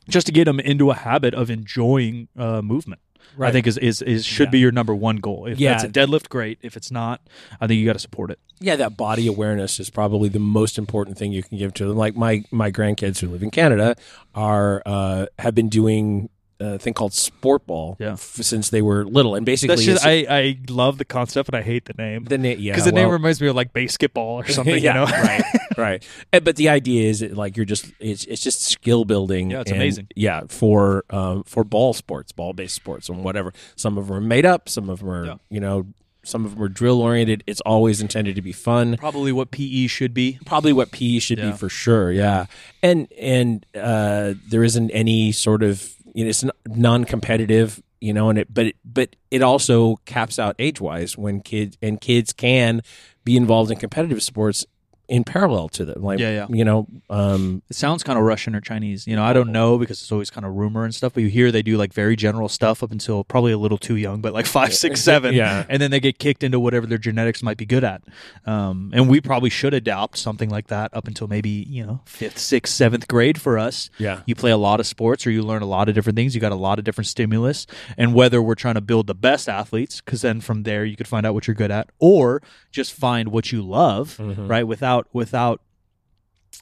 just 0.09 0.27
to 0.27 0.33
get 0.33 0.43
them 0.43 0.59
into 0.59 0.91
a 0.91 0.93
habit 0.93 1.33
of 1.33 1.49
enjoying 1.49 2.27
uh, 2.37 2.61
movement. 2.61 2.99
I 3.39 3.51
think 3.51 3.67
is 3.67 3.77
is, 3.77 4.01
is 4.01 4.25
should 4.25 4.47
Yeah. 4.47 4.51
be 4.51 4.59
your 4.59 4.71
number 4.71 4.93
one 4.95 5.17
goal. 5.17 5.45
If 5.45 5.59
Yeah. 5.59 5.71
that's 5.71 5.83
a 5.83 5.89
deadlift, 5.89 6.29
great. 6.29 6.57
If 6.61 6.75
it's 6.77 6.91
not, 6.91 7.21
I 7.61 7.67
think 7.67 7.79
you 7.79 7.85
got 7.85 7.93
to 7.93 7.99
support 7.99 8.31
it. 8.31 8.39
yeah, 8.59 8.75
that 8.75 8.97
body 8.97 9.27
awareness 9.27 9.79
is 9.79 9.89
probably 9.89 10.29
the 10.29 10.39
most 10.39 10.77
important 10.77 11.17
thing 11.17 11.31
you 11.31 11.43
can 11.43 11.57
give 11.57 11.73
to 11.75 11.87
them. 11.87 11.97
Like 11.97 12.15
my 12.15 12.43
my 12.51 12.71
grandkids 12.71 13.19
who 13.19 13.27
live 13.29 13.43
in 13.43 13.51
Canada 13.51 13.95
are 14.33 14.81
uh, 14.85 15.25
have 15.39 15.53
been 15.55 15.69
doing 15.69 16.29
a 16.59 16.79
thing 16.79 16.93
called 16.93 17.11
Sportball 17.11 17.97
Yeah. 17.99 18.13
f- 18.13 18.19
since 18.41 18.69
they 18.69 18.81
were 18.81 19.05
little, 19.05 19.35
and 19.35 19.45
basically, 19.45 19.83
just, 19.85 20.05
I, 20.05 20.25
I 20.29 20.57
love 20.69 20.97
the 20.97 21.05
concept, 21.05 21.49
but 21.51 21.55
I 21.57 21.61
hate 21.61 21.85
the 21.85 21.93
name. 21.93 22.23
the 22.25 22.37
na- 22.37 22.49
yeah, 22.57 22.71
Because 22.73 22.85
the 22.85 22.91
name 22.91 23.09
reminds 23.09 23.39
me 23.41 23.47
of 23.47 23.55
like 23.55 23.73
basketball 23.73 24.39
or 24.41 24.47
something, 24.47 24.81
yeah, 24.81 25.05
you 25.05 25.11
know? 25.11 25.17
right, 25.17 25.43
right. 25.77 26.07
Uh, 26.33 26.39
But 26.39 26.55
the 26.55 26.69
idea 26.69 27.09
is 27.09 27.19
that, 27.19 27.35
like 27.37 27.57
you're 27.57 27.65
just 27.65 27.85
it's 27.99 28.23
it's 28.25 28.41
just 28.41 28.61
skill 28.63 29.05
building. 29.05 29.51
Yeah, 29.51 29.61
it's 29.61 29.71
and, 29.71 29.79
amazing. 29.81 30.07
Yeah, 30.15 30.41
for 30.49 31.03
um, 31.11 31.43
for 31.43 31.63
ball 31.63 31.93
sports, 31.93 32.31
ball 32.31 32.53
based 32.53 32.75
sports, 32.75 33.09
and 33.09 33.23
whatever. 33.23 33.53
Some 33.75 33.97
of 33.97 34.07
them 34.07 34.17
are 34.17 34.21
made 34.21 34.45
up. 34.45 34.67
Some 34.69 34.89
of 34.89 34.99
them 34.99 35.09
are 35.09 35.25
Yeah. 35.25 35.35
you 35.49 35.59
know. 35.59 35.85
Some 36.23 36.43
of 36.43 36.55
them 36.55 36.63
are 36.63 36.67
drill 36.67 37.01
oriented. 37.01 37.41
It's 37.47 37.61
always 37.61 38.01
intended 38.01 38.35
to 38.35 38.41
be 38.41 38.51
fun. 38.51 38.97
Probably 38.97 39.31
what 39.31 39.49
PE 39.51 39.87
should 39.87 40.13
be. 40.13 40.39
Probably 40.45 40.73
what 40.73 40.91
PE 40.91 41.19
should 41.19 41.37
Yeah. 41.37 41.51
be 41.51 41.57
for 41.57 41.69
sure. 41.69 42.11
Yeah, 42.11 42.47
and 42.83 43.07
and 43.17 43.65
uh, 43.73 44.33
there 44.49 44.63
isn't 44.63 44.89
any 44.91 45.31
sort 45.31 45.63
of 45.63 45.93
you 46.17 46.23
know 46.23 46.29
it's 46.29 46.43
non 46.67 47.05
competitive. 47.05 47.81
You 47.99 48.13
know, 48.13 48.29
and 48.29 48.37
it 48.37 48.53
but 48.53 48.67
it, 48.67 48.75
but 48.85 49.15
it 49.31 49.41
also 49.41 49.97
caps 50.05 50.37
out 50.37 50.55
age 50.59 50.79
wise 50.79 51.17
when 51.17 51.41
kids 51.41 51.77
and 51.81 51.99
kids 51.99 52.31
can 52.31 52.81
be 53.23 53.35
involved 53.35 53.71
in 53.71 53.77
competitive 53.77 54.21
sports 54.21 54.65
in 55.07 55.23
parallel 55.23 55.69
to 55.69 55.85
them. 55.85 56.01
Like 56.01 56.19
Yeah, 56.19 56.31
yeah. 56.31 56.47
you 56.49 56.65
know, 56.65 56.87
um, 57.09 57.61
It 57.69 57.75
sounds 57.75 58.03
kind 58.03 58.17
of 58.19 58.25
Russian 58.25 58.55
or 58.55 58.61
Chinese. 58.61 59.07
You 59.07 59.15
know, 59.15 59.23
I 59.23 59.33
don't 59.33 59.51
know 59.51 59.77
because 59.77 60.01
it's 60.01 60.11
always 60.11 60.29
kind 60.29 60.45
of 60.45 60.53
rumor 60.53 60.83
and 60.83 60.93
stuff. 60.93 61.13
But 61.13 61.23
you 61.23 61.29
hear 61.29 61.51
they 61.51 61.61
do 61.61 61.77
like 61.77 61.93
very 61.93 62.15
general 62.15 62.49
stuff 62.49 62.83
up 62.83 62.91
until 62.91 63.23
probably 63.23 63.51
a 63.51 63.57
little 63.57 63.77
too 63.77 63.95
young, 63.95 64.21
but 64.21 64.33
like 64.33 64.45
five, 64.45 64.73
six, 64.73 65.01
seven. 65.01 65.33
Yeah. 65.33 65.65
And 65.69 65.81
then 65.81 65.91
they 65.91 65.99
get 65.99 66.19
kicked 66.19 66.43
into 66.43 66.59
whatever 66.59 66.85
their 66.87 66.97
genetics 66.97 67.41
might 67.41 67.57
be 67.57 67.65
good 67.65 67.83
at. 67.83 68.01
Um, 68.45 68.91
and 68.93 69.09
we 69.09 69.21
probably 69.21 69.49
should 69.49 69.73
adopt 69.73 70.17
something 70.17 70.49
like 70.49 70.67
that 70.67 70.93
up 70.93 71.07
until 71.07 71.27
maybe, 71.27 71.49
you 71.49 71.85
know, 71.85 72.01
fifth, 72.05 72.37
sixth, 72.39 72.73
seventh 72.73 73.07
grade 73.07 73.39
for 73.39 73.57
us. 73.57 73.89
Yeah. 73.97 74.21
You 74.25 74.35
play 74.35 74.51
a 74.51 74.57
lot 74.57 74.79
of 74.79 74.87
sports 74.87 75.25
or 75.25 75.31
you 75.31 75.41
learn 75.41 75.61
a 75.61 75.65
lot 75.67 75.89
of 75.89 75.95
different 75.95 76.15
things. 76.15 76.35
You 76.35 76.41
got 76.41 76.51
a 76.51 76.55
lot 76.55 76.79
of 76.79 76.85
different 76.85 77.07
stimulus. 77.07 77.65
And 77.97 78.13
whether 78.13 78.41
we're 78.41 78.55
trying 78.55 78.75
to 78.75 78.81
build 78.81 79.07
the 79.07 79.15
best 79.15 79.47
athletes, 79.49 80.01
because 80.01 80.21
then 80.21 80.41
from 80.41 80.63
there 80.63 80.83
you 80.85 80.95
could 80.95 81.07
find 81.07 81.25
out 81.25 81.33
what 81.33 81.47
you're 81.47 81.55
good 81.55 81.71
at, 81.71 81.89
or 81.99 82.41
just 82.71 82.93
find 82.93 83.29
what 83.29 83.51
you 83.51 83.61
love, 83.61 84.17
Mm-hmm. 84.17 84.47
right? 84.47 84.67
Without, 84.67 84.96
without, 85.13 85.61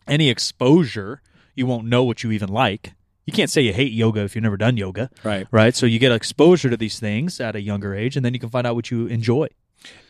any 0.08 0.30
exposure, 0.30 1.22
you 1.56 1.66
won't 1.66 1.86
know 1.88 2.04
what 2.04 2.24
you 2.24 2.32
even 2.32 2.50
like. 2.50 2.94
You 3.26 3.34
can't 3.34 3.50
say 3.50 3.62
you 3.62 3.74
hate 3.74 3.92
yoga 3.92 4.22
if 4.22 4.36
you've 4.36 4.44
never 4.44 4.58
done 4.58 4.78
yoga, 4.78 5.10
right. 5.24 5.48
right? 5.50 5.76
So 5.76 5.86
you 5.88 5.98
get 5.98 6.12
exposure 6.12 6.70
to 6.70 6.78
these 6.78 7.00
things 7.00 7.40
at 7.40 7.56
a 7.56 7.62
younger 7.62 7.96
age, 7.96 8.16
and 8.16 8.24
then 8.24 8.34
you 8.34 8.40
can 8.40 8.50
find 8.50 8.68
out 8.68 8.76
what 8.76 8.92
you 8.92 9.08
enjoy. 9.08 9.48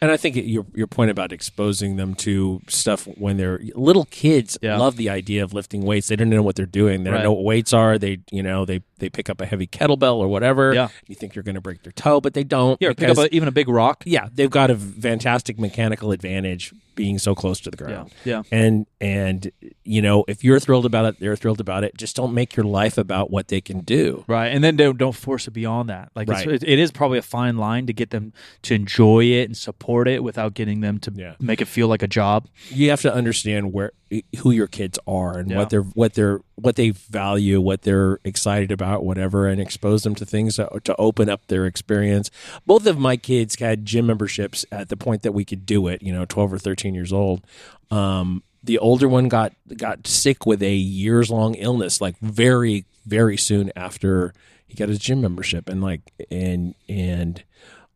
And 0.01 0.09
I 0.11 0.15
think 0.17 0.35
your 0.37 0.65
your 0.73 0.87
point 0.87 1.11
about 1.11 1.31
exposing 1.33 1.97
them 1.97 2.13
to 2.15 2.61
stuff 2.69 3.05
when 3.17 3.35
they're 3.37 3.59
little 3.73 4.05
kids 4.05 4.57
Yeah. 4.61 4.77
love 4.77 4.95
the 4.95 5.09
idea 5.09 5.43
of 5.43 5.53
lifting 5.53 5.81
weights. 5.83 6.07
They 6.07 6.15
don't 6.15 6.29
know 6.29 6.41
what 6.43 6.55
they're 6.55 6.65
doing. 6.65 7.03
They 7.03 7.09
Right. 7.09 7.17
don't 7.17 7.23
know 7.25 7.33
what 7.33 7.43
weights 7.43 7.73
are. 7.73 7.97
They 7.97 8.19
you 8.31 8.41
know 8.43 8.63
they 8.63 8.81
they 8.99 9.09
pick 9.09 9.29
up 9.29 9.41
a 9.41 9.45
heavy 9.45 9.67
kettlebell 9.67 10.15
or 10.15 10.27
whatever. 10.27 10.73
Yeah. 10.73 10.87
You 11.07 11.15
think 11.15 11.35
you're 11.35 11.43
going 11.43 11.55
to 11.55 11.61
break 11.61 11.83
their 11.83 11.91
toe, 11.91 12.21
but 12.21 12.33
they 12.33 12.43
don't. 12.43 12.77
Yeah, 12.81 12.93
pick 12.93 13.09
up 13.09 13.17
a, 13.17 13.33
even 13.35 13.47
a 13.47 13.51
big 13.51 13.67
rock. 13.67 14.03
yeah, 14.05 14.29
they've 14.33 14.49
got 14.49 14.69
a 14.71 14.75
fantastic 14.75 15.59
mechanical 15.59 16.11
advantage 16.11 16.73
being 16.95 17.17
so 17.19 17.35
close 17.35 17.59
to 17.59 17.69
the 17.69 17.75
ground. 17.75 18.09
yeah. 18.23 18.43
And 18.51 18.85
and 19.01 19.51
you 19.83 20.01
know, 20.01 20.23
if 20.29 20.45
you're 20.45 20.61
thrilled 20.61 20.85
about 20.85 21.03
it, 21.05 21.19
they're 21.19 21.35
thrilled 21.35 21.59
about 21.59 21.83
it. 21.83 21.97
Just 21.97 22.15
don't 22.15 22.33
make 22.33 22.55
your 22.55 22.65
life 22.65 22.97
about 22.97 23.29
what 23.31 23.49
they 23.49 23.59
can 23.59 23.81
do. 23.81 24.23
Right, 24.27 24.47
and 24.47 24.63
then 24.63 24.77
don't 24.77 24.97
don't 24.97 25.15
force 25.15 25.45
it 25.45 25.51
beyond 25.51 25.89
that. 25.89 26.09
Like 26.15 26.29
it's, 26.29 26.45
Right. 26.45 26.55
it, 26.55 26.63
it 26.63 26.79
is 26.79 26.91
probably 26.91 27.17
a 27.17 27.21
fine 27.21 27.57
line 27.57 27.85
to 27.87 27.93
get 27.93 28.11
them 28.11 28.31
to 28.61 28.75
enjoy 28.75 29.25
it 29.25 29.43
and 29.43 29.57
support 29.57 30.07
it 30.07 30.23
without 30.23 30.53
getting 30.53 30.79
them 30.79 30.99
to 30.99 31.11
Yeah. 31.13 31.33
make 31.39 31.59
it 31.59 31.65
feel 31.67 31.89
like 31.89 32.01
a 32.01 32.07
job. 32.07 32.47
You 32.69 32.89
have 32.91 33.01
to 33.01 33.13
understand 33.13 33.73
where 33.73 33.91
who 34.39 34.51
your 34.51 34.67
kids 34.67 34.97
are 35.05 35.37
and 35.37 35.51
Yeah. 35.51 35.57
what 35.57 35.69
they're 35.69 35.81
what 35.81 36.13
they're 36.13 36.39
what 36.55 36.77
they 36.77 36.91
value, 36.91 37.59
what 37.59 37.81
they're 37.81 38.19
excited 38.23 38.71
about, 38.71 39.03
whatever, 39.03 39.47
and 39.47 39.59
expose 39.59 40.03
them 40.03 40.15
to 40.15 40.25
things 40.25 40.55
to, 40.55 40.95
open 40.97 41.29
up 41.29 41.45
their 41.47 41.65
experience. 41.65 42.31
Both 42.65 42.85
of 42.87 42.97
my 42.97 43.17
kids 43.17 43.59
had 43.59 43.85
gym 43.85 44.07
memberships 44.07 44.65
at 44.71 44.89
the 44.89 44.97
point 44.97 45.23
that 45.23 45.33
we 45.33 45.43
could 45.43 45.65
do 45.65 45.87
it. 45.87 46.01
You 46.01 46.13
know, 46.13 46.25
twelve 46.25 46.53
or 46.53 46.57
thirteen 46.57 46.95
years 46.95 47.11
old. 47.11 47.45
Um, 47.91 48.43
the 48.63 48.79
older 48.79 49.07
one 49.07 49.27
got 49.27 49.53
got 49.75 50.07
sick 50.07 50.45
with 50.45 50.63
a 50.63 50.73
years 50.73 51.29
long 51.29 51.55
illness, 51.55 52.01
like 52.01 52.17
very 52.19 52.85
very 53.05 53.37
soon 53.37 53.71
after 53.75 54.33
he 54.67 54.75
got 54.75 54.89
his 54.89 54.99
gym 54.99 55.21
membership, 55.21 55.69
and 55.69 55.81
like 55.81 56.01
and 56.31 56.73
and 56.87 57.43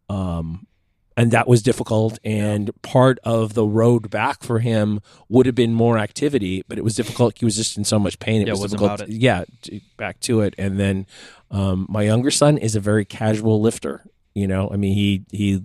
um 0.09 0.67
and 1.19 1.31
that 1.31 1.49
was 1.49 1.61
difficult. 1.61 2.17
And 2.23 2.71
part 2.81 3.19
of 3.25 3.53
the 3.53 3.65
road 3.65 4.09
back 4.09 4.41
for 4.41 4.59
him 4.59 5.01
would 5.27 5.45
have 5.45 5.55
been 5.55 5.73
more 5.73 5.97
activity 5.97 6.63
but 6.69 6.77
it 6.77 6.83
was 6.83 6.95
difficult. 6.95 7.37
He 7.37 7.45
was 7.45 7.57
just 7.57 7.77
in 7.77 7.83
so 7.83 7.99
much 7.99 8.19
pain. 8.19 8.41
It 8.41 8.47
Yeah, 8.47 8.53
was 8.53 8.71
difficult. 8.71 9.01
it. 9.01 9.09
yeah 9.09 9.43
back 9.97 10.19
to 10.21 10.39
it. 10.41 10.55
And 10.57 10.79
then 10.79 11.05
um, 11.51 11.85
my 11.89 12.03
younger 12.03 12.31
son 12.31 12.57
is 12.57 12.75
a 12.75 12.79
very 12.79 13.03
casual 13.05 13.61
lifter 13.61 14.05
you 14.33 14.47
know? 14.47 14.69
I 14.71 14.77
mean 14.77 14.93
he 14.93 15.25
he 15.31 15.61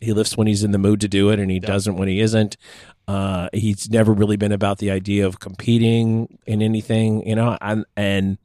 he 0.00 0.12
lifts 0.12 0.36
when 0.36 0.46
he's 0.46 0.62
in 0.64 0.72
the 0.72 0.78
mood 0.78 1.00
to 1.00 1.08
do 1.08 1.30
it 1.30 1.38
and 1.38 1.50
he 1.50 1.60
doesn't 1.60 1.96
when 1.96 2.08
he 2.08 2.20
isn't. 2.20 2.56
Uh, 3.08 3.48
he's 3.52 3.90
never 3.90 4.12
really 4.12 4.36
been 4.36 4.52
about 4.52 4.78
the 4.78 4.90
idea 4.90 5.26
of 5.26 5.40
competing 5.40 6.38
in 6.46 6.60
anything 6.60 7.26
you 7.26 7.34
know? 7.36 7.56
And 7.62 7.84
and 7.96 8.36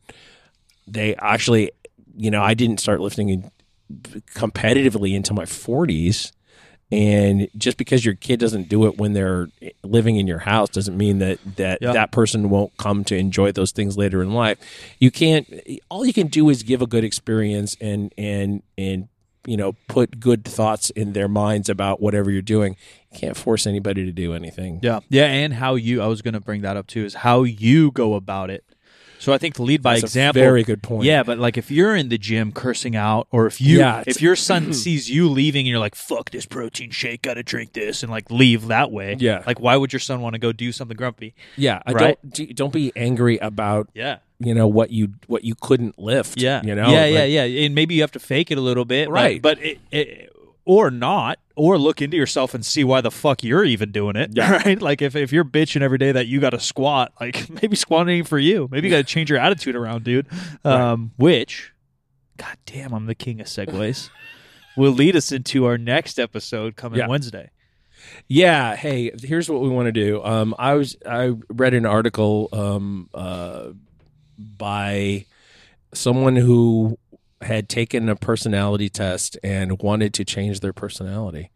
they 0.88 1.16
actually 1.16 1.72
you 2.16 2.32
know 2.32 2.42
i 2.42 2.54
didn't 2.54 2.80
start 2.80 3.02
lifting 3.02 3.28
in, 3.30 3.52
competitively 4.36 5.14
into 5.14 5.34
my 5.34 5.44
40s 5.44 6.32
and 6.92 7.48
just 7.58 7.78
because 7.78 8.06
your 8.06 8.14
kid 8.14 8.40
doesn't 8.40 8.70
do 8.70 8.86
it 8.86 8.98
when 8.98 9.14
they're 9.14 9.48
living 9.84 10.18
in 10.18 10.28
your 10.28 10.40
house 10.40 10.70
doesn't 10.70 10.96
mean 10.98 11.18
that 11.20 11.40
that 11.56 11.80
Yeah. 11.82 11.94
that 11.94 12.12
person 12.12 12.50
won't 12.50 12.78
come 12.78 13.04
to 13.06 13.16
enjoy 13.18 13.52
those 13.52 13.72
things 13.72 13.98
later 13.98 14.22
in 14.22 14.32
life 14.34 14.58
you 15.00 15.10
can't 15.12 15.48
all 15.90 16.06
you 16.06 16.14
can 16.14 16.28
do 16.28 16.50
is 16.50 16.62
give 16.64 16.82
a 16.82 16.88
good 16.88 17.04
experience 17.04 17.76
and 17.82 18.14
and 18.18 18.62
and 18.78 19.08
you 19.48 19.58
know 19.58 19.74
put 19.88 20.20
good 20.20 20.44
thoughts 20.46 20.90
in 20.92 21.14
their 21.14 21.28
minds 21.28 21.70
about 21.70 22.02
whatever 22.02 22.30
you're 22.32 22.42
doing 22.42 22.76
you 23.12 23.20
can't 23.20 23.38
force 23.38 23.66
anybody 23.66 24.06
to 24.06 24.12
do 24.12 24.34
anything 24.34 24.80
Yeah, 24.84 25.00
yeah, 25.10 25.26
and 25.26 25.54
how 25.56 25.76
you. 25.76 26.02
I 26.02 26.08
was 26.08 26.22
going 26.22 26.34
to 26.36 26.40
bring 26.42 26.62
that 26.64 26.76
up 26.78 26.86
too. 26.88 27.06
Is 27.06 27.14
how 27.14 27.44
you 27.44 27.90
go 27.92 28.14
about 28.16 28.50
it. 28.50 28.66
So 29.26 29.34
I 29.34 29.40
think 29.40 29.56
to 29.56 29.64
lead 29.64 29.82
by 29.82 29.94
example. 29.94 30.02
That's 30.08 30.16
a 30.16 30.20
example. 30.20 30.42
very 30.44 30.64
good 30.64 30.84
point. 30.84 31.04
Yeah, 31.06 31.24
but 31.24 31.40
like 31.40 31.58
if 31.58 31.72
you're 31.72 31.96
in 31.96 32.10
the 32.10 32.18
gym 32.20 32.52
cursing 32.52 32.96
out, 32.96 33.28
or 33.32 33.48
if 33.48 33.60
you, 33.60 33.80
Yeah, 33.80 34.04
if 34.06 34.22
your 34.22 34.36
son 34.36 34.72
sees 34.84 35.10
you 35.10 35.28
leaving 35.30 35.62
and 35.62 35.70
you're 35.70 35.80
like, 35.80 35.96
"Fuck 35.96 36.30
this 36.30 36.46
protein 36.46 36.92
shake, 36.92 37.24
gotta 37.24 37.42
drink 37.42 37.74
this," 37.74 38.04
and 38.04 38.12
like 38.12 38.30
leave 38.30 38.68
that 38.68 38.92
way. 38.92 39.16
Yeah. 39.18 39.42
Like, 39.48 39.60
why 39.60 39.78
would 39.78 39.92
your 39.92 40.00
son 40.00 40.22
want 40.22 40.34
to 40.36 40.40
go 40.40 40.52
do 40.52 40.72
something 40.72 40.96
grumpy? 40.96 41.34
yeah 41.58 41.82
Right. 41.88 41.98
don't 42.22 42.34
do- 42.34 42.54
don't 42.54 42.72
be 42.74 42.92
angry 42.96 43.38
about 43.40 43.90
Yeah. 43.96 44.18
you 44.40 44.54
know 44.54 44.68
what 44.68 44.92
you 44.92 45.14
what 45.26 45.44
you 45.44 45.56
couldn't 45.60 45.98
lift 45.98 46.40
Yeah. 46.40 46.62
you 46.64 46.76
know 46.76 46.92
Yeah, 46.92 47.02
Like, 47.20 47.32
yeah, 47.32 47.44
yeah. 47.46 47.66
And 47.66 47.74
maybe 47.74 47.96
you 47.96 48.02
have 48.02 48.12
to 48.12 48.20
fake 48.20 48.52
it 48.52 48.60
a 48.60 48.62
little 48.62 48.86
bit, 48.86 49.08
but- 49.08 49.12
Right. 49.14 49.42
But, 49.42 49.58
it, 49.64 49.80
it, 49.92 50.32
or 50.66 50.90
not, 50.92 51.38
or 51.56 51.78
look 51.78 52.02
into 52.02 52.18
yourself 52.18 52.54
and 52.54 52.66
see 52.66 52.84
why 52.84 53.00
the 53.02 53.12
fuck 53.12 53.44
you're 53.44 53.64
even 53.64 53.92
doing 53.92 54.16
it. 54.16 54.32
Yeah. 54.34 54.52
Right. 54.66 54.82
Like 54.82 55.02
if, 55.02 55.16
if 55.16 55.32
you're 55.32 55.46
bitching 55.46 55.82
every 55.82 55.98
day 56.00 56.12
that 56.12 56.28
you 56.28 56.40
got 56.40 56.50
to 56.52 56.60
squat, 56.60 57.14
like 57.22 57.50
maybe 57.62 57.76
squatting 57.76 58.24
for 58.24 58.40
you. 58.40 58.68
Maybe 58.72 58.88
you 58.88 58.94
got 58.94 58.98
to 58.98 59.04
change 59.04 59.30
your 59.30 59.40
attitude 59.40 59.76
around, 59.76 60.04
dude. 60.04 60.28
Um, 60.64 61.12
which, 61.18 61.72
god 62.38 62.58
damn, 62.66 62.94
I'm 62.94 63.06
the 63.06 63.16
king 63.16 63.40
of 63.42 63.48
segues. 63.48 64.10
will 64.76 64.92
lead 64.92 65.16
us 65.16 65.32
into 65.32 65.66
our 65.66 65.78
next 65.78 66.20
episode 66.20 66.76
coming 66.76 67.00
Yeah. 67.00 67.08
Wednesday. 67.08 67.52
Yeah. 68.28 68.76
Hey, 68.76 69.12
here's 69.22 69.50
what 69.50 69.62
we 69.62 69.70
want 69.70 69.86
to 69.88 69.92
do. 69.92 70.24
Um, 70.24 70.54
I 70.60 70.74
was 70.74 70.96
I 71.08 71.34
read 71.50 71.74
an 71.74 71.86
article 71.86 72.50
um, 72.52 73.10
uh, 73.14 73.70
by 74.38 75.26
someone 75.94 76.36
who 76.36 76.98
had 77.46 77.70
taken 77.70 78.10
a 78.10 78.16
personality 78.16 78.90
test 78.90 79.38
and 79.44 79.82
wanted 79.82 80.14
to 80.16 80.26
change 80.26 80.60
their 80.60 80.74
personality. 80.74 81.52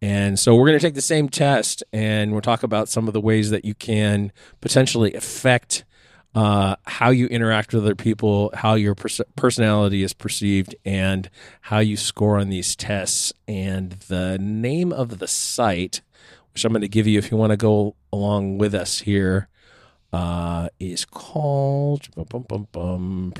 And 0.00 0.38
so 0.38 0.54
we're 0.54 0.66
going 0.66 0.78
to 0.78 0.86
take 0.86 0.94
the 0.94 1.00
same 1.00 1.28
test 1.28 1.82
and 1.92 2.32
we'll 2.32 2.40
talk 2.40 2.62
about 2.62 2.88
some 2.88 3.08
of 3.08 3.14
the 3.14 3.20
ways 3.20 3.50
that 3.50 3.64
you 3.64 3.74
can 3.74 4.32
potentially 4.60 5.14
affect 5.14 5.84
uh, 6.34 6.76
how 6.84 7.10
you 7.10 7.26
interact 7.26 7.72
with 7.72 7.84
other 7.84 7.94
people, 7.94 8.50
how 8.54 8.74
your 8.74 8.94
pers- 8.94 9.20
personality 9.36 10.02
is 10.02 10.12
perceived, 10.12 10.74
and 10.84 11.30
how 11.62 11.78
you 11.78 11.96
score 11.96 12.38
on 12.38 12.48
these 12.48 12.74
tests. 12.74 13.32
And 13.46 13.92
the 14.08 14.36
name 14.38 14.92
of 14.92 15.20
the 15.20 15.28
site, 15.28 16.00
which 16.52 16.64
I'm 16.64 16.72
going 16.72 16.82
to 16.82 16.88
give 16.88 17.06
you 17.06 17.18
if 17.18 17.30
you 17.30 17.36
want 17.36 17.50
to 17.50 17.56
go 17.56 17.94
along 18.12 18.58
with 18.58 18.74
us 18.74 19.00
here, 19.00 19.48
uh, 20.12 20.68
is 20.80 21.04
called 21.04 22.08
bum, 22.14 22.26
bum, 22.28 22.42
bum, 22.48 22.68
bum, 22.72 23.32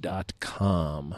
personalityassessor.com 0.00 1.14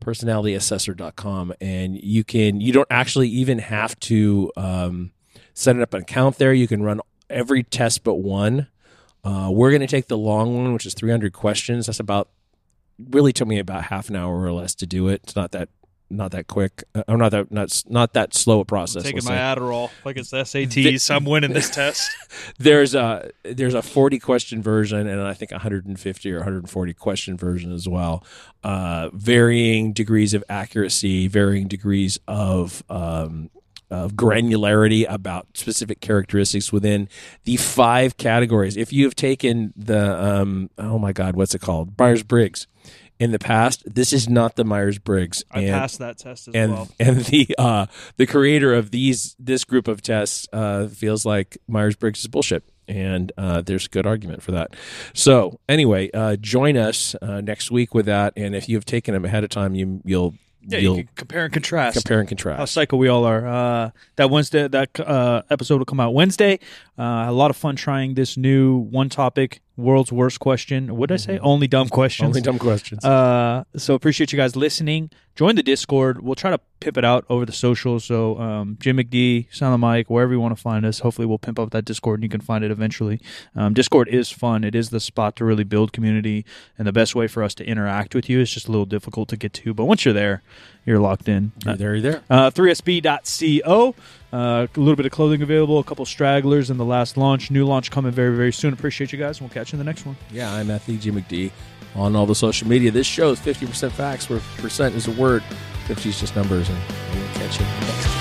personalityassessor.com 0.00 1.52
and 1.60 2.02
you 2.02 2.24
can 2.24 2.60
you 2.60 2.72
don't 2.72 2.88
actually 2.90 3.28
even 3.28 3.58
have 3.58 3.98
to 4.00 4.50
um, 4.56 5.12
set 5.54 5.78
up 5.78 5.94
an 5.94 6.02
account 6.02 6.38
there. 6.38 6.52
You 6.52 6.66
can 6.66 6.82
run 6.82 7.00
every 7.28 7.62
test 7.62 8.02
but 8.02 8.16
one. 8.16 8.68
Uh, 9.22 9.50
we're 9.52 9.70
going 9.70 9.82
to 9.82 9.86
take 9.86 10.08
the 10.08 10.16
long 10.16 10.56
one 10.56 10.72
which 10.72 10.86
is 10.86 10.94
300 10.94 11.32
questions. 11.32 11.86
That's 11.86 12.00
about 12.00 12.30
really 13.10 13.32
took 13.32 13.48
me 13.48 13.58
about 13.58 13.84
half 13.84 14.08
an 14.08 14.16
hour 14.16 14.42
or 14.42 14.52
less 14.52 14.74
to 14.76 14.86
do 14.86 15.08
it. 15.08 15.20
It's 15.24 15.36
not 15.36 15.52
that 15.52 15.68
not 16.10 16.32
that 16.32 16.48
quick. 16.48 16.84
Uh, 16.94 17.04
I'm 17.08 17.18
not 17.18 17.30
that 17.30 17.50
not 17.50 17.82
not 17.88 18.12
that 18.14 18.34
slow 18.34 18.60
a 18.60 18.64
process. 18.64 19.02
Taking 19.02 19.18
let's 19.18 19.28
my 19.28 19.36
say. 19.36 19.38
Adderall 19.38 19.90
like 20.04 20.16
it's 20.16 20.30
the 20.30 20.38
SATs. 20.38 21.10
I'm 21.14 21.24
winning 21.24 21.52
this 21.52 21.70
test. 21.70 22.10
there's 22.58 22.94
a 22.94 23.30
there's 23.44 23.74
a 23.74 23.82
40 23.82 24.18
question 24.18 24.62
version 24.62 25.06
and 25.06 25.22
I 25.22 25.34
think 25.34 25.52
150 25.52 26.32
or 26.32 26.36
140 26.36 26.94
question 26.94 27.36
version 27.36 27.72
as 27.72 27.88
well. 27.88 28.24
Uh, 28.62 29.10
varying 29.12 29.92
degrees 29.92 30.34
of 30.34 30.44
accuracy, 30.48 31.28
varying 31.28 31.68
degrees 31.68 32.18
of 32.26 32.82
um, 32.90 33.50
of 33.90 34.12
granularity 34.12 35.04
about 35.08 35.48
specific 35.54 36.00
characteristics 36.00 36.72
within 36.72 37.08
the 37.44 37.56
five 37.56 38.16
categories. 38.16 38.76
If 38.76 38.92
you 38.92 39.04
have 39.04 39.16
taken 39.16 39.72
the 39.76 40.22
um, 40.22 40.70
oh 40.78 40.98
my 40.98 41.12
god, 41.12 41.36
what's 41.36 41.54
it 41.54 41.60
called, 41.60 41.98
Myers 41.98 42.22
Briggs. 42.22 42.66
In 43.20 43.30
the 43.32 43.38
past, 43.38 43.82
this 43.86 44.12
is 44.12 44.28
not 44.28 44.56
the 44.56 44.64
Myers 44.64 44.98
Briggs. 44.98 45.44
I 45.52 45.66
passed 45.66 45.98
that 46.00 46.16
test 46.18 46.48
as 46.48 46.54
and 46.54 46.72
well. 46.72 46.88
and 46.98 47.18
the 47.26 47.54
uh, 47.58 47.86
the 48.16 48.26
creator 48.26 48.72
of 48.74 48.90
these 48.90 49.36
this 49.38 49.62
group 49.64 49.86
of 49.88 50.00
tests 50.02 50.48
uh, 50.52 50.88
feels 50.88 51.24
like 51.26 51.58
Myers 51.68 51.96
Briggs 51.96 52.20
is 52.20 52.28
bullshit, 52.28 52.64
and 52.88 53.30
uh, 53.36 53.60
there's 53.60 53.86
good 53.88 54.06
argument 54.06 54.42
for 54.42 54.52
that. 54.52 54.74
So 55.12 55.60
anyway, 55.68 56.10
uh, 56.14 56.36
join 56.36 56.78
us 56.78 57.14
uh, 57.20 57.42
next 57.42 57.70
week 57.70 57.94
with 57.94 58.06
that, 58.06 58.32
and 58.36 58.56
if 58.56 58.68
you 58.70 58.76
have 58.76 58.86
taken 58.86 59.12
them 59.12 59.24
ahead 59.26 59.44
of 59.44 59.50
time, 59.50 59.74
you 59.74 60.00
you'll 60.04 60.34
Yeah, 60.62 60.78
you 60.78 60.82
you'll 60.84 60.96
can 60.96 61.08
compare 61.16 61.44
and 61.44 61.52
contrast. 61.52 61.96
compare 61.96 62.20
and 62.20 62.28
contrast. 62.28 62.58
how 62.58 62.64
psycho 62.64 62.96
we 62.96 63.08
all 63.08 63.24
are. 63.24 63.46
Uh, 63.46 63.90
that 64.16 64.30
Wednesday, 64.30 64.66
that 64.68 64.98
uh, 64.98 65.42
episode 65.50 65.78
will 65.78 65.84
come 65.86 66.00
out 66.00 66.14
Wednesday. 66.14 66.58
Uh, 67.00 67.30
a 67.30 67.32
lot 67.32 67.50
of 67.50 67.56
fun 67.56 67.76
trying 67.76 68.12
this 68.12 68.36
new 68.36 68.76
one 68.76 69.08
topic, 69.08 69.62
world's 69.74 70.12
worst 70.12 70.38
question. 70.38 70.94
What 70.96 71.08
did 71.08 71.14
I 71.14 71.16
say? 71.16 71.38
Only 71.38 71.66
dumb 71.66 71.88
questions. 71.88 72.26
Only 72.26 72.42
dumb 72.42 72.58
questions. 72.58 73.02
Uh, 73.02 73.64
so 73.74 73.94
appreciate 73.94 74.32
you 74.32 74.36
guys 74.36 74.54
listening. 74.54 75.10
Join 75.34 75.54
the 75.56 75.62
Discord. 75.62 76.20
We'll 76.20 76.34
try 76.34 76.50
to 76.50 76.60
pimp 76.80 76.98
it 76.98 77.04
out 77.04 77.24
over 77.30 77.46
the 77.46 77.52
socials. 77.52 78.04
So 78.04 78.38
um, 78.38 78.76
Jim 78.78 78.98
McD, 78.98 79.46
Silent 79.50 79.80
Mike, 79.80 80.10
wherever 80.10 80.30
you 80.30 80.40
want 80.40 80.54
to 80.54 80.60
find 80.60 80.84
us. 80.84 80.98
Hopefully, 80.98 81.24
we'll 81.24 81.38
pimp 81.38 81.58
up 81.58 81.70
that 81.70 81.86
Discord 81.86 82.18
and 82.18 82.24
you 82.24 82.28
can 82.28 82.42
find 82.42 82.62
it 82.62 82.70
eventually. 82.70 83.18
Um, 83.56 83.72
Discord 83.72 84.08
is 84.08 84.30
fun. 84.30 84.62
It 84.62 84.74
is 84.74 84.90
the 84.90 85.00
spot 85.00 85.36
to 85.36 85.46
really 85.46 85.64
build 85.64 85.94
community, 85.94 86.44
and 86.76 86.86
the 86.86 86.92
best 86.92 87.14
way 87.14 87.26
for 87.28 87.42
us 87.42 87.54
to 87.54 87.64
interact 87.64 88.14
with 88.14 88.28
you 88.28 88.40
is 88.40 88.52
just 88.52 88.68
a 88.68 88.70
little 88.70 88.84
difficult 88.84 89.30
to 89.30 89.38
get 89.38 89.54
to. 89.54 89.72
But 89.72 89.86
once 89.86 90.04
you're 90.04 90.12
there, 90.12 90.42
you're 90.84 90.98
locked 90.98 91.28
in. 91.30 91.52
You're 91.64 91.76
there, 91.76 91.94
you're 91.94 92.02
there. 92.02 92.22
Uh, 92.28 92.50
3sb.co. 92.50 93.94
Uh, 94.32 94.66
a 94.76 94.80
little 94.80 94.96
bit 94.96 95.06
of 95.06 95.12
clothing 95.12 95.42
available, 95.42 95.78
a 95.78 95.84
couple 95.84 96.04
stragglers 96.06 96.70
in 96.70 96.76
the 96.76 96.84
last 96.84 97.16
launch. 97.16 97.50
New 97.50 97.66
launch 97.66 97.90
coming 97.90 98.12
very, 98.12 98.36
very 98.36 98.52
soon. 98.52 98.72
Appreciate 98.72 99.12
you 99.12 99.18
guys, 99.18 99.38
and 99.38 99.48
we'll 99.48 99.54
catch 99.54 99.72
you 99.72 99.76
in 99.76 99.78
the 99.78 99.90
next 99.90 100.06
one. 100.06 100.16
Yeah, 100.30 100.52
I'm 100.54 100.70
at 100.70 100.86
the 100.86 100.96
G 100.96 101.10
McD 101.10 101.50
on 101.96 102.14
all 102.14 102.26
the 102.26 102.34
social 102.34 102.68
media. 102.68 102.90
This 102.90 103.06
show 103.06 103.30
is 103.32 103.40
50% 103.40 103.90
facts, 103.90 104.30
where 104.30 104.40
percent 104.58 104.94
is 104.94 105.08
a 105.08 105.12
word, 105.12 105.42
50 105.86 106.08
is 106.08 106.20
just 106.20 106.36
numbers, 106.36 106.68
and 106.68 106.78
we'll 107.14 107.28
catch 107.34 107.58
you 107.58 107.66
next 107.66 108.04
time. 108.04 108.19